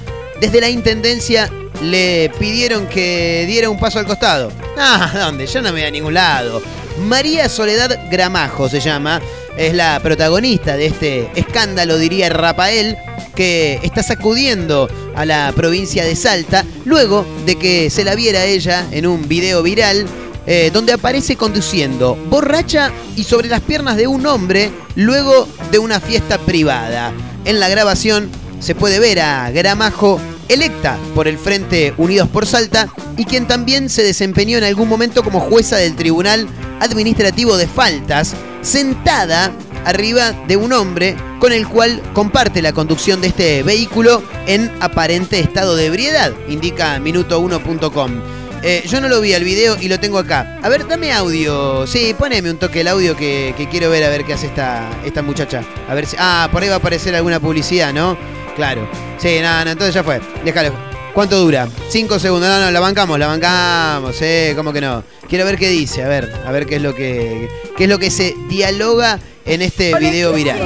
desde 0.41 0.59
la 0.59 0.69
Intendencia 0.69 1.51
le 1.81 2.31
pidieron 2.39 2.87
que 2.87 3.45
diera 3.47 3.69
un 3.69 3.79
paso 3.79 3.99
al 3.99 4.05
costado. 4.05 4.51
Ah, 4.75 5.11
¿dónde? 5.13 5.45
Yo 5.45 5.61
no 5.61 5.69
me 5.69 5.81
voy 5.81 5.83
a 5.83 5.91
ningún 5.91 6.15
lado. 6.15 6.59
María 7.01 7.47
Soledad 7.47 8.09
Gramajo 8.09 8.67
se 8.67 8.79
llama, 8.79 9.21
es 9.57 9.73
la 9.73 9.99
protagonista 10.01 10.77
de 10.77 10.87
este 10.87 11.29
escándalo, 11.35 11.97
diría 11.97 12.29
Rafael, 12.29 12.97
que 13.35 13.79
está 13.83 14.03
sacudiendo 14.03 14.89
a 15.15 15.25
la 15.25 15.51
provincia 15.55 16.03
de 16.05 16.15
Salta 16.15 16.65
luego 16.85 17.25
de 17.45 17.55
que 17.55 17.89
se 17.89 18.03
la 18.03 18.15
viera 18.15 18.45
ella 18.45 18.87
en 18.91 19.07
un 19.07 19.27
video 19.27 19.63
viral 19.63 20.05
eh, 20.45 20.71
donde 20.73 20.93
aparece 20.93 21.35
conduciendo 21.35 22.15
borracha 22.29 22.91
y 23.15 23.23
sobre 23.23 23.47
las 23.47 23.61
piernas 23.61 23.95
de 23.95 24.07
un 24.07 24.25
hombre 24.25 24.71
luego 24.95 25.47
de 25.71 25.79
una 25.79 25.99
fiesta 25.99 26.37
privada. 26.37 27.13
En 27.45 27.59
la 27.59 27.69
grabación 27.69 28.29
se 28.59 28.75
puede 28.75 28.99
ver 28.99 29.21
a 29.21 29.49
Gramajo 29.51 30.19
electa 30.49 30.97
por 31.15 31.27
el 31.27 31.37
Frente 31.37 31.93
Unidos 31.97 32.27
por 32.27 32.45
Salta 32.45 32.89
y 33.17 33.25
quien 33.25 33.47
también 33.47 33.89
se 33.89 34.03
desempeñó 34.03 34.57
en 34.57 34.65
algún 34.65 34.89
momento 34.89 35.23
como 35.23 35.39
jueza 35.39 35.77
del 35.77 35.95
Tribunal 35.95 36.47
Administrativo 36.79 37.55
de 37.55 37.67
Faltas, 37.67 38.35
sentada 38.63 39.51
arriba 39.85 40.31
de 40.47 40.57
un 40.57 40.73
hombre 40.73 41.15
con 41.39 41.51
el 41.51 41.67
cual 41.67 42.01
comparte 42.13 42.61
la 42.61 42.73
conducción 42.73 43.21
de 43.21 43.27
este 43.27 43.63
vehículo 43.63 44.23
en 44.47 44.71
aparente 44.79 45.39
estado 45.39 45.75
de 45.75 45.85
ebriedad, 45.87 46.33
indica 46.47 46.97
minuto1.com. 46.99 48.21
Eh, 48.65 48.81
yo 48.87 49.01
no 49.01 49.09
lo 49.09 49.19
vi 49.19 49.33
al 49.33 49.43
video 49.43 49.75
y 49.79 49.89
lo 49.89 49.99
tengo 49.99 50.17
acá. 50.17 50.57
A 50.63 50.69
ver, 50.69 50.87
dame 50.87 51.11
audio. 51.11 51.85
Sí, 51.85 52.15
poneme 52.17 52.49
un 52.49 52.57
toque 52.57 52.79
el 52.79 52.87
audio 52.87 53.17
que, 53.17 53.53
que 53.57 53.67
quiero 53.67 53.89
ver 53.89 54.05
a 54.05 54.09
ver 54.09 54.23
qué 54.23 54.33
hace 54.33 54.47
esta, 54.47 54.89
esta 55.03 55.21
muchacha. 55.21 55.63
A 55.89 55.93
ver 55.93 56.05
si. 56.05 56.15
Ah, 56.17 56.47
por 56.49 56.63
ahí 56.63 56.69
va 56.69 56.75
a 56.75 56.77
aparecer 56.77 57.13
alguna 57.13 57.41
publicidad, 57.41 57.93
¿no? 57.93 58.17
Claro. 58.55 58.87
Sí, 59.17 59.39
no, 59.41 59.65
no, 59.65 59.71
entonces 59.71 59.93
ya 59.93 60.03
fue. 60.03 60.21
Déjalo. 60.45 60.92
¿Cuánto 61.13 61.37
dura? 61.37 61.67
Cinco 61.89 62.17
segundos. 62.17 62.49
No, 62.49 62.59
no, 62.59 62.71
la 62.71 62.79
bancamos, 62.79 63.19
la 63.19 63.27
bancamos, 63.27 64.19
eh, 64.21 64.53
¿cómo 64.55 64.73
que 64.73 64.81
no? 64.81 65.03
Quiero 65.29 65.45
ver 65.45 65.57
qué 65.57 65.69
dice, 65.69 66.03
a 66.03 66.07
ver, 66.07 66.33
a 66.45 66.51
ver 66.51 66.65
qué 66.65 66.77
es 66.77 66.81
lo 66.81 66.95
que. 66.95 67.49
qué 67.77 67.83
es 67.83 67.89
lo 67.89 67.99
que 67.99 68.09
se 68.09 68.33
dialoga 68.49 69.19
en 69.45 69.61
este 69.61 69.93
video 69.99 70.33
viral. 70.33 70.59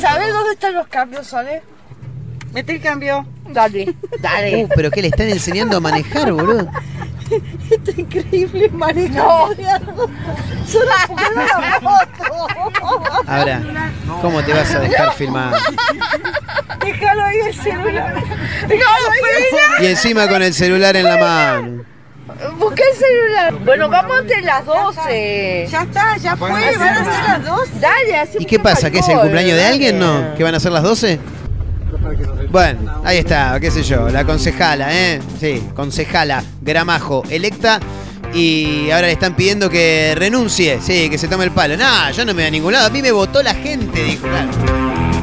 ¿Sabes 0.00 0.32
dónde 0.32 0.54
están 0.54 0.74
los 0.74 0.88
cambios, 0.88 1.32
Ale? 1.32 1.62
Mete 2.52 2.72
el 2.74 2.80
cambio. 2.80 3.26
Dale, 3.48 3.94
dale. 4.20 4.64
Uh, 4.64 4.68
pero 4.74 4.90
que 4.90 5.02
le 5.02 5.08
están 5.08 5.28
enseñando 5.28 5.76
a 5.76 5.80
manejar, 5.80 6.32
boludo. 6.32 6.68
Esto 7.70 7.90
es 7.90 7.98
increíble 7.98 8.68
manejar. 8.70 9.14
No. 9.14 9.48
Solo 10.66 10.86
la 10.86 11.80
moto. 11.80 13.22
Ahora, 13.26 13.62
¿cómo 14.20 14.42
te 14.42 14.52
vas 14.52 14.74
a 14.74 14.80
dejar 14.80 15.14
filmar? 15.14 15.54
Déjalo 16.84 17.24
ahí 17.24 17.38
el 17.46 17.54
celular. 17.54 18.14
Déjalo 18.68 19.10
ahí. 19.10 19.84
Y 19.84 19.86
encima 19.86 20.28
con 20.28 20.42
el 20.42 20.52
celular 20.52 20.94
en 20.96 21.04
la 21.04 21.16
mano. 21.16 21.84
Busca 22.58 22.82
el 22.90 22.98
celular. 22.98 23.54
Bueno, 23.64 23.88
vamos 23.88 24.18
ante 24.18 24.40
las 24.42 24.64
12. 24.64 25.68
Ya 25.70 25.82
está, 25.82 26.16
ya 26.18 26.36
fue. 26.36 26.50
Van 26.50 26.62
a 26.64 27.04
ser 27.04 27.24
las 27.28 27.44
12. 27.44 27.72
Dale, 27.80 28.16
así 28.16 28.38
¿Y 28.40 28.44
qué 28.46 28.58
pasa? 28.58 28.90
¿Que 28.90 28.98
es 28.98 29.08
el 29.08 29.18
cumpleaños 29.18 29.56
de 29.56 29.64
alguien, 29.64 29.98
no? 29.98 30.34
¿Que 30.36 30.44
van 30.44 30.54
a 30.54 30.60
ser 30.60 30.72
las 30.72 30.82
12? 30.82 31.18
Bueno, 32.50 33.02
ahí 33.04 33.18
está, 33.18 33.58
qué 33.60 33.70
sé 33.70 33.82
yo, 33.82 34.08
la 34.08 34.24
concejala, 34.24 34.88
¿eh? 34.92 35.20
Sí, 35.40 35.62
concejala 35.74 36.42
Gramajo, 36.60 37.22
electa. 37.30 37.80
Y 38.34 38.90
ahora 38.90 39.08
le 39.08 39.12
están 39.12 39.36
pidiendo 39.36 39.68
que 39.68 40.14
renuncie, 40.16 40.80
sí, 40.80 41.10
que 41.10 41.18
se 41.18 41.28
tome 41.28 41.44
el 41.44 41.50
palo. 41.50 41.76
No, 41.76 42.10
yo 42.12 42.24
no 42.24 42.32
me 42.32 42.42
voy 42.42 42.48
a 42.48 42.50
ningún 42.50 42.72
lado, 42.72 42.86
a 42.86 42.90
mí 42.90 43.02
me 43.02 43.12
votó 43.12 43.42
la 43.42 43.54
gente, 43.54 44.02
dijo. 44.02 44.26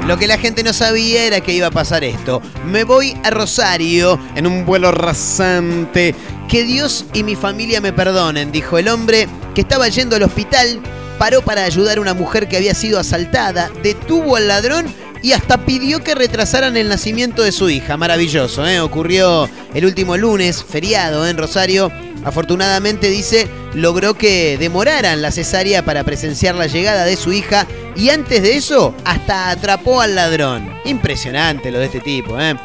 Lo 0.06 0.18
que 0.18 0.28
la 0.28 0.38
gente 0.38 0.64
no 0.64 0.74
sabía 0.74 1.24
era 1.24 1.40
que 1.42 1.54
iba 1.54 1.68
a 1.68 1.72
pasar 1.72 2.04
esto. 2.04 2.42
Me 2.66 2.84
voy 2.84 3.16
a 3.24 3.30
Rosario 3.30 4.20
en 4.36 4.48
un 4.48 4.66
vuelo 4.66 4.92
rasante. 4.92 6.16
Que 6.48 6.64
Dios 6.64 7.06
y 7.14 7.24
mi 7.24 7.36
familia 7.36 7.80
me 7.80 7.94
perdonen, 7.94 8.52
dijo 8.52 8.78
el 8.78 8.88
hombre 8.88 9.28
que 9.54 9.62
estaba 9.62 9.88
yendo 9.88 10.16
al 10.16 10.24
hospital, 10.24 10.80
paró 11.20 11.42
para 11.42 11.64
ayudar 11.64 12.00
a 12.00 12.02
una 12.02 12.16
mujer 12.16 12.48
que 12.48 12.58
había 12.58 12.74
sido 12.74 13.00
asaltada, 13.00 13.70
detuvo 13.84 14.36
al 14.36 14.48
ladrón 14.48 14.88
y 15.22 15.34
hasta 15.34 15.66
pidió 15.66 16.04
que 16.04 16.16
retrasaran 16.16 16.78
el 16.78 16.90
nacimiento 16.90 17.44
de 17.44 17.52
su 17.52 17.70
hija. 17.70 17.98
Maravilloso, 17.98 18.68
¿eh? 18.68 18.80
Ocurrió 18.80 19.50
el 19.74 19.86
último 19.86 20.18
lunes, 20.18 20.64
feriado 20.64 21.28
en 21.28 21.38
Rosario. 21.38 21.92
Afortunadamente, 22.24 23.10
dice, 23.10 23.48
logró 23.74 24.14
que 24.14 24.58
demoraran 24.58 25.22
la 25.22 25.32
cesárea 25.32 25.86
para 25.86 26.04
presenciar 26.04 26.56
la 26.56 26.68
llegada 26.68 27.06
de 27.06 27.16
su 27.16 27.32
hija 27.32 27.66
y 27.96 28.10
antes 28.10 28.42
de 28.42 28.58
eso, 28.58 28.94
hasta 29.06 29.50
atrapó 29.50 30.02
al 30.02 30.16
ladrón. 30.16 30.70
Impresionante 30.86 31.72
lo 31.72 31.80
de 31.80 31.86
este 31.86 32.00
tipo, 32.00 32.40
¿eh? 32.40 32.56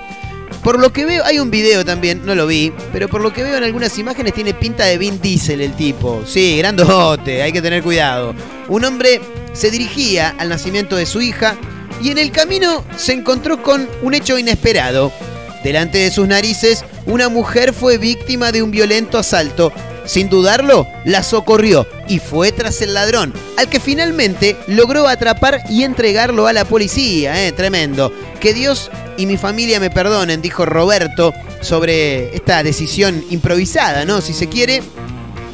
por 0.64 0.80
lo 0.80 0.92
que 0.92 1.04
veo, 1.04 1.22
hay 1.24 1.38
un 1.38 1.50
video 1.50 1.84
también, 1.84 2.24
no 2.24 2.34
lo 2.34 2.46
vi, 2.46 2.72
pero 2.90 3.06
por 3.06 3.20
lo 3.20 3.34
que 3.34 3.42
veo 3.42 3.58
en 3.58 3.64
algunas 3.64 3.98
imágenes 3.98 4.32
tiene 4.32 4.54
pinta 4.54 4.84
de 4.84 4.96
Vin 4.96 5.20
Diesel 5.20 5.60
el 5.60 5.74
tipo. 5.74 6.24
Sí, 6.26 6.56
grandote, 6.56 7.42
hay 7.42 7.52
que 7.52 7.60
tener 7.60 7.82
cuidado. 7.82 8.34
Un 8.68 8.84
hombre 8.86 9.20
se 9.52 9.70
dirigía 9.70 10.34
al 10.38 10.48
nacimiento 10.48 10.96
de 10.96 11.04
su 11.04 11.20
hija 11.20 11.56
y 12.02 12.10
en 12.10 12.18
el 12.18 12.30
camino 12.30 12.84
se 12.96 13.12
encontró 13.12 13.62
con 13.62 13.88
un 14.02 14.14
hecho 14.14 14.38
inesperado. 14.38 15.12
Delante 15.62 15.98
de 15.98 16.10
sus 16.10 16.28
narices, 16.28 16.84
una 17.06 17.28
mujer 17.28 17.72
fue 17.72 17.98
víctima 17.98 18.52
de 18.52 18.62
un 18.62 18.70
violento 18.70 19.18
asalto. 19.18 19.72
Sin 20.04 20.28
dudarlo, 20.28 20.86
la 21.06 21.22
socorrió 21.22 21.86
y 22.08 22.18
fue 22.18 22.52
tras 22.52 22.82
el 22.82 22.92
ladrón, 22.92 23.32
al 23.56 23.70
que 23.70 23.80
finalmente 23.80 24.56
logró 24.66 25.08
atrapar 25.08 25.62
y 25.70 25.84
entregarlo 25.84 26.46
a 26.46 26.52
la 26.52 26.66
policía. 26.66 27.46
¿eh? 27.46 27.52
Tremendo. 27.52 28.12
Que 28.38 28.52
Dios 28.52 28.90
y 29.16 29.24
mi 29.24 29.38
familia 29.38 29.80
me 29.80 29.88
perdonen, 29.88 30.42
dijo 30.42 30.66
Roberto 30.66 31.32
sobre 31.62 32.36
esta 32.36 32.62
decisión 32.62 33.24
improvisada, 33.30 34.04
¿no? 34.04 34.20
Si 34.20 34.34
se 34.34 34.48
quiere, 34.48 34.82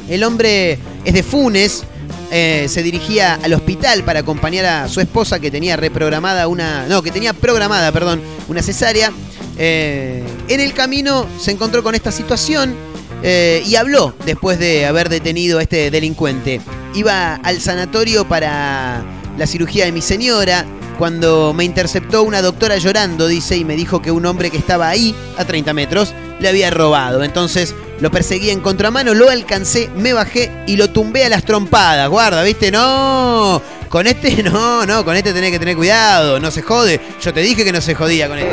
el 0.09 0.23
hombre 0.25 0.77
es 1.05 1.13
de 1.13 1.23
Funes, 1.23 1.85
eh, 2.33 2.67
se 2.69 2.81
dirigía 2.81 3.37
al 3.43 3.53
hospital 3.53 4.05
para 4.05 4.21
acompañar 4.21 4.65
a 4.65 4.87
su 4.87 5.01
esposa 5.01 5.41
que 5.41 5.51
tenía 5.51 5.75
reprogramada 5.75 6.47
una. 6.47 6.87
No, 6.87 7.01
que 7.03 7.11
tenía 7.11 7.33
programada, 7.33 7.91
perdón, 7.91 8.21
una 8.47 8.61
cesárea. 8.61 9.11
Eh, 9.57 10.23
en 10.47 10.59
el 10.61 10.73
camino 10.73 11.27
se 11.37 11.51
encontró 11.51 11.83
con 11.83 11.93
esta 11.93 12.09
situación 12.09 12.73
eh, 13.21 13.61
y 13.67 13.75
habló 13.75 14.15
después 14.25 14.57
de 14.59 14.85
haber 14.85 15.09
detenido 15.09 15.59
a 15.59 15.63
este 15.63 15.91
delincuente. 15.91 16.61
Iba 16.95 17.35
al 17.35 17.59
sanatorio 17.59 18.25
para 18.25 19.03
la 19.37 19.45
cirugía 19.45 19.83
de 19.83 19.91
mi 19.91 20.01
señora. 20.01 20.65
Cuando 20.97 21.53
me 21.53 21.65
interceptó 21.65 22.23
una 22.23 22.41
doctora 22.41 22.77
llorando, 22.77 23.27
dice, 23.27 23.57
y 23.57 23.65
me 23.65 23.75
dijo 23.75 24.01
que 24.01 24.11
un 24.11 24.25
hombre 24.25 24.51
que 24.51 24.57
estaba 24.57 24.87
ahí, 24.87 25.13
a 25.37 25.43
30 25.43 25.73
metros, 25.73 26.13
le 26.39 26.47
había 26.47 26.69
robado. 26.69 27.23
Entonces 27.23 27.75
lo 28.01 28.09
perseguí 28.09 28.49
en 28.49 28.59
contramano, 28.61 29.13
lo 29.13 29.29
alcancé, 29.29 29.89
me 29.95 30.11
bajé 30.11 30.51
y 30.65 30.75
lo 30.75 30.89
tumbé 30.89 31.23
a 31.23 31.29
las 31.29 31.45
trompadas. 31.45 32.09
Guarda, 32.09 32.41
¿viste? 32.41 32.71
No, 32.71 33.61
con 33.89 34.07
este 34.07 34.41
no, 34.51 34.85
no, 34.87 35.05
con 35.05 35.15
este 35.15 35.33
tenés 35.33 35.51
que 35.51 35.59
tener 35.59 35.77
cuidado, 35.77 36.39
no 36.39 36.49
se 36.49 36.63
jode. 36.63 36.99
Yo 37.21 37.31
te 37.31 37.41
dije 37.41 37.63
que 37.63 37.71
no 37.71 37.79
se 37.79 37.93
jodía 37.93 38.27
con 38.27 38.39
este. 38.39 38.49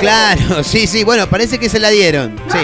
Claro, 0.00 0.64
sí, 0.64 0.88
sí, 0.88 1.04
bueno, 1.04 1.28
parece 1.28 1.58
que 1.58 1.68
se 1.68 1.78
la 1.78 1.88
dieron. 1.90 2.36
Sí. 2.50 2.58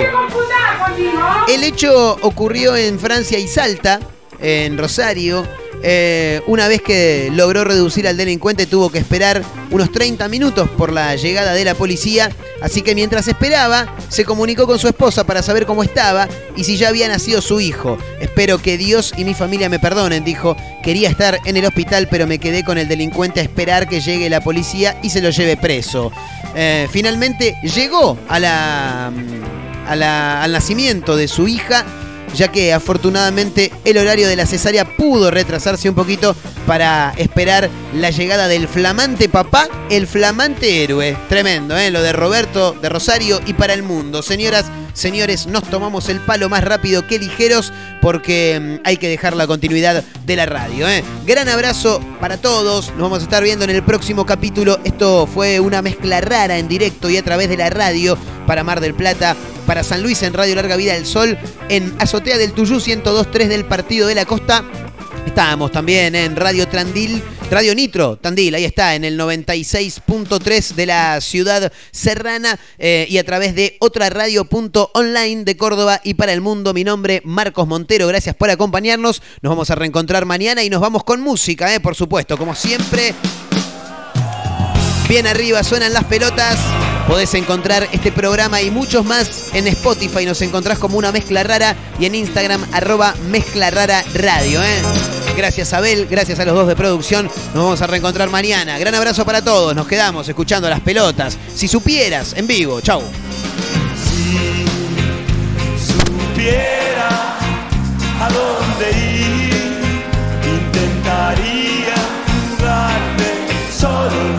El 1.48 1.62
hecho 1.62 2.18
ocurrió 2.22 2.74
en 2.76 2.98
Francia 2.98 3.38
y 3.38 3.46
Salta, 3.46 4.00
en 4.40 4.76
Rosario. 4.76 5.46
Eh, 5.84 6.40
una 6.46 6.68
vez 6.68 6.80
que 6.80 7.28
logró 7.32 7.64
reducir 7.64 8.06
al 8.06 8.16
delincuente 8.16 8.66
tuvo 8.66 8.90
que 8.90 8.98
esperar 8.98 9.42
unos 9.70 9.90
30 9.90 10.28
minutos 10.28 10.68
por 10.70 10.92
la 10.92 11.16
llegada 11.16 11.54
de 11.54 11.64
la 11.64 11.74
policía, 11.74 12.30
así 12.60 12.82
que 12.82 12.94
mientras 12.94 13.26
esperaba 13.26 13.96
se 14.08 14.24
comunicó 14.24 14.66
con 14.68 14.78
su 14.78 14.86
esposa 14.86 15.24
para 15.24 15.42
saber 15.42 15.66
cómo 15.66 15.82
estaba 15.82 16.28
y 16.56 16.64
si 16.64 16.76
ya 16.76 16.88
había 16.88 17.08
nacido 17.08 17.40
su 17.42 17.60
hijo. 17.60 17.98
Espero 18.20 18.58
que 18.58 18.78
Dios 18.78 19.12
y 19.16 19.24
mi 19.24 19.34
familia 19.34 19.68
me 19.68 19.78
perdonen, 19.80 20.24
dijo. 20.24 20.56
Quería 20.84 21.08
estar 21.08 21.38
en 21.44 21.56
el 21.56 21.64
hospital 21.64 22.06
pero 22.10 22.26
me 22.26 22.38
quedé 22.38 22.64
con 22.64 22.78
el 22.78 22.86
delincuente 22.88 23.40
a 23.40 23.42
esperar 23.42 23.88
que 23.88 24.00
llegue 24.00 24.28
la 24.30 24.40
policía 24.40 24.96
y 25.02 25.10
se 25.10 25.20
lo 25.20 25.30
lleve 25.30 25.56
preso. 25.56 26.12
Eh, 26.54 26.86
finalmente 26.92 27.56
llegó 27.62 28.18
la, 28.28 29.10
a 29.88 29.96
la- 29.96 30.42
al 30.42 30.52
nacimiento 30.52 31.16
de 31.16 31.26
su 31.28 31.48
hija 31.48 31.84
ya 32.34 32.48
que 32.48 32.72
afortunadamente 32.72 33.72
el 33.84 33.98
horario 33.98 34.28
de 34.28 34.36
la 34.36 34.46
cesárea 34.46 34.96
pudo 34.96 35.30
retrasarse 35.30 35.88
un 35.88 35.94
poquito 35.94 36.34
para 36.66 37.12
esperar 37.16 37.70
la 37.94 38.10
llegada 38.10 38.48
del 38.48 38.68
flamante 38.68 39.28
papá, 39.28 39.68
el 39.90 40.06
flamante 40.06 40.82
héroe. 40.82 41.16
Tremendo, 41.28 41.76
¿eh? 41.76 41.90
Lo 41.90 42.02
de 42.02 42.12
Roberto, 42.12 42.76
de 42.80 42.88
Rosario 42.88 43.40
y 43.46 43.54
para 43.54 43.74
el 43.74 43.82
mundo. 43.82 44.22
Señoras, 44.22 44.66
señores, 44.92 45.46
nos 45.46 45.64
tomamos 45.64 46.08
el 46.08 46.20
palo 46.20 46.48
más 46.48 46.64
rápido 46.64 47.06
que 47.06 47.18
ligeros 47.18 47.72
porque 48.00 48.78
mm, 48.82 48.86
hay 48.86 48.96
que 48.96 49.08
dejar 49.08 49.36
la 49.36 49.46
continuidad 49.46 50.04
de 50.26 50.36
la 50.36 50.46
radio. 50.46 50.88
¿eh? 50.88 51.04
Gran 51.26 51.48
abrazo 51.48 52.00
para 52.20 52.36
todos. 52.36 52.90
Nos 52.90 53.02
vamos 53.02 53.20
a 53.20 53.22
estar 53.22 53.42
viendo 53.42 53.64
en 53.64 53.70
el 53.70 53.82
próximo 53.82 54.26
capítulo. 54.26 54.78
Esto 54.84 55.26
fue 55.26 55.60
una 55.60 55.82
mezcla 55.82 56.20
rara 56.20 56.58
en 56.58 56.68
directo 56.68 57.10
y 57.10 57.16
a 57.16 57.22
través 57.22 57.48
de 57.48 57.56
la 57.56 57.70
radio 57.70 58.16
para 58.46 58.64
Mar 58.64 58.80
del 58.80 58.94
Plata, 58.94 59.36
para 59.66 59.84
San 59.84 60.02
Luis 60.02 60.22
en 60.22 60.34
Radio 60.34 60.54
Larga 60.54 60.76
Vida 60.76 60.94
del 60.94 61.06
Sol, 61.06 61.38
en 61.68 61.94
Azotea 61.98 62.38
del 62.38 62.52
Tuyú 62.52 62.76
102.3 62.76 63.48
del 63.48 63.64
Partido 63.64 64.08
de 64.08 64.14
la 64.14 64.24
Costa. 64.24 64.64
Estábamos 65.26 65.72
también 65.72 66.14
en 66.14 66.36
Radio 66.36 66.68
Trandil, 66.68 67.22
Radio 67.50 67.74
Nitro 67.74 68.16
Tandil, 68.16 68.54
ahí 68.54 68.64
está, 68.64 68.94
en 68.94 69.04
el 69.04 69.18
96.3 69.18 70.74
de 70.74 70.86
la 70.86 71.20
ciudad 71.20 71.72
serrana 71.90 72.58
eh, 72.78 73.06
y 73.08 73.18
a 73.18 73.24
través 73.24 73.54
de 73.54 73.76
otra 73.80 74.10
radio.online 74.10 75.44
de 75.44 75.56
Córdoba 75.56 76.00
y 76.02 76.14
para 76.14 76.32
el 76.32 76.40
mundo. 76.40 76.74
Mi 76.74 76.84
nombre, 76.84 77.22
Marcos 77.24 77.66
Montero, 77.66 78.06
gracias 78.06 78.34
por 78.34 78.50
acompañarnos. 78.50 79.22
Nos 79.42 79.50
vamos 79.50 79.70
a 79.70 79.74
reencontrar 79.74 80.26
mañana 80.26 80.62
y 80.62 80.70
nos 80.70 80.80
vamos 80.80 81.04
con 81.04 81.20
música, 81.20 81.74
eh, 81.74 81.80
por 81.80 81.94
supuesto, 81.94 82.36
como 82.36 82.54
siempre. 82.54 83.14
Bien 85.08 85.26
arriba 85.26 85.62
suenan 85.62 85.92
las 85.92 86.04
pelotas. 86.04 86.58
Podés 87.06 87.34
encontrar 87.34 87.88
este 87.92 88.12
programa 88.12 88.62
y 88.62 88.70
muchos 88.70 89.04
más 89.04 89.50
en 89.54 89.66
Spotify. 89.66 90.24
Nos 90.24 90.40
encontrás 90.42 90.78
como 90.78 90.96
una 90.98 91.12
mezcla 91.12 91.42
rara 91.42 91.76
y 91.98 92.06
en 92.06 92.14
Instagram 92.14 92.64
arroba 92.72 93.14
mezcla 93.28 93.70
radio. 93.70 94.62
¿eh? 94.62 94.82
Gracias 95.36 95.72
Abel, 95.72 96.06
gracias 96.10 96.38
a 96.40 96.44
los 96.44 96.54
dos 96.54 96.68
de 96.68 96.76
producción. 96.76 97.26
Nos 97.54 97.64
vamos 97.64 97.82
a 97.82 97.86
reencontrar 97.86 98.30
mañana. 98.30 98.78
Gran 98.78 98.94
abrazo 98.94 99.24
para 99.24 99.42
todos. 99.42 99.74
Nos 99.74 99.86
quedamos 99.86 100.28
escuchando 100.28 100.68
las 100.68 100.80
pelotas. 100.80 101.36
Si 101.54 101.68
supieras, 101.68 102.34
en 102.36 102.46
vivo. 102.46 102.80
Chau. 102.80 103.02
supiera 105.78 107.38
a 108.20 108.28
dónde 108.28 108.90
ir, 108.90 109.72
intentaría 110.44 111.94
jugarme 112.56 113.30
solo 113.72 114.31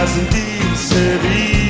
para 0.00 0.06
sentirse 0.06 1.18
vivo. 1.18 1.69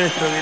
maestro. 0.00 0.39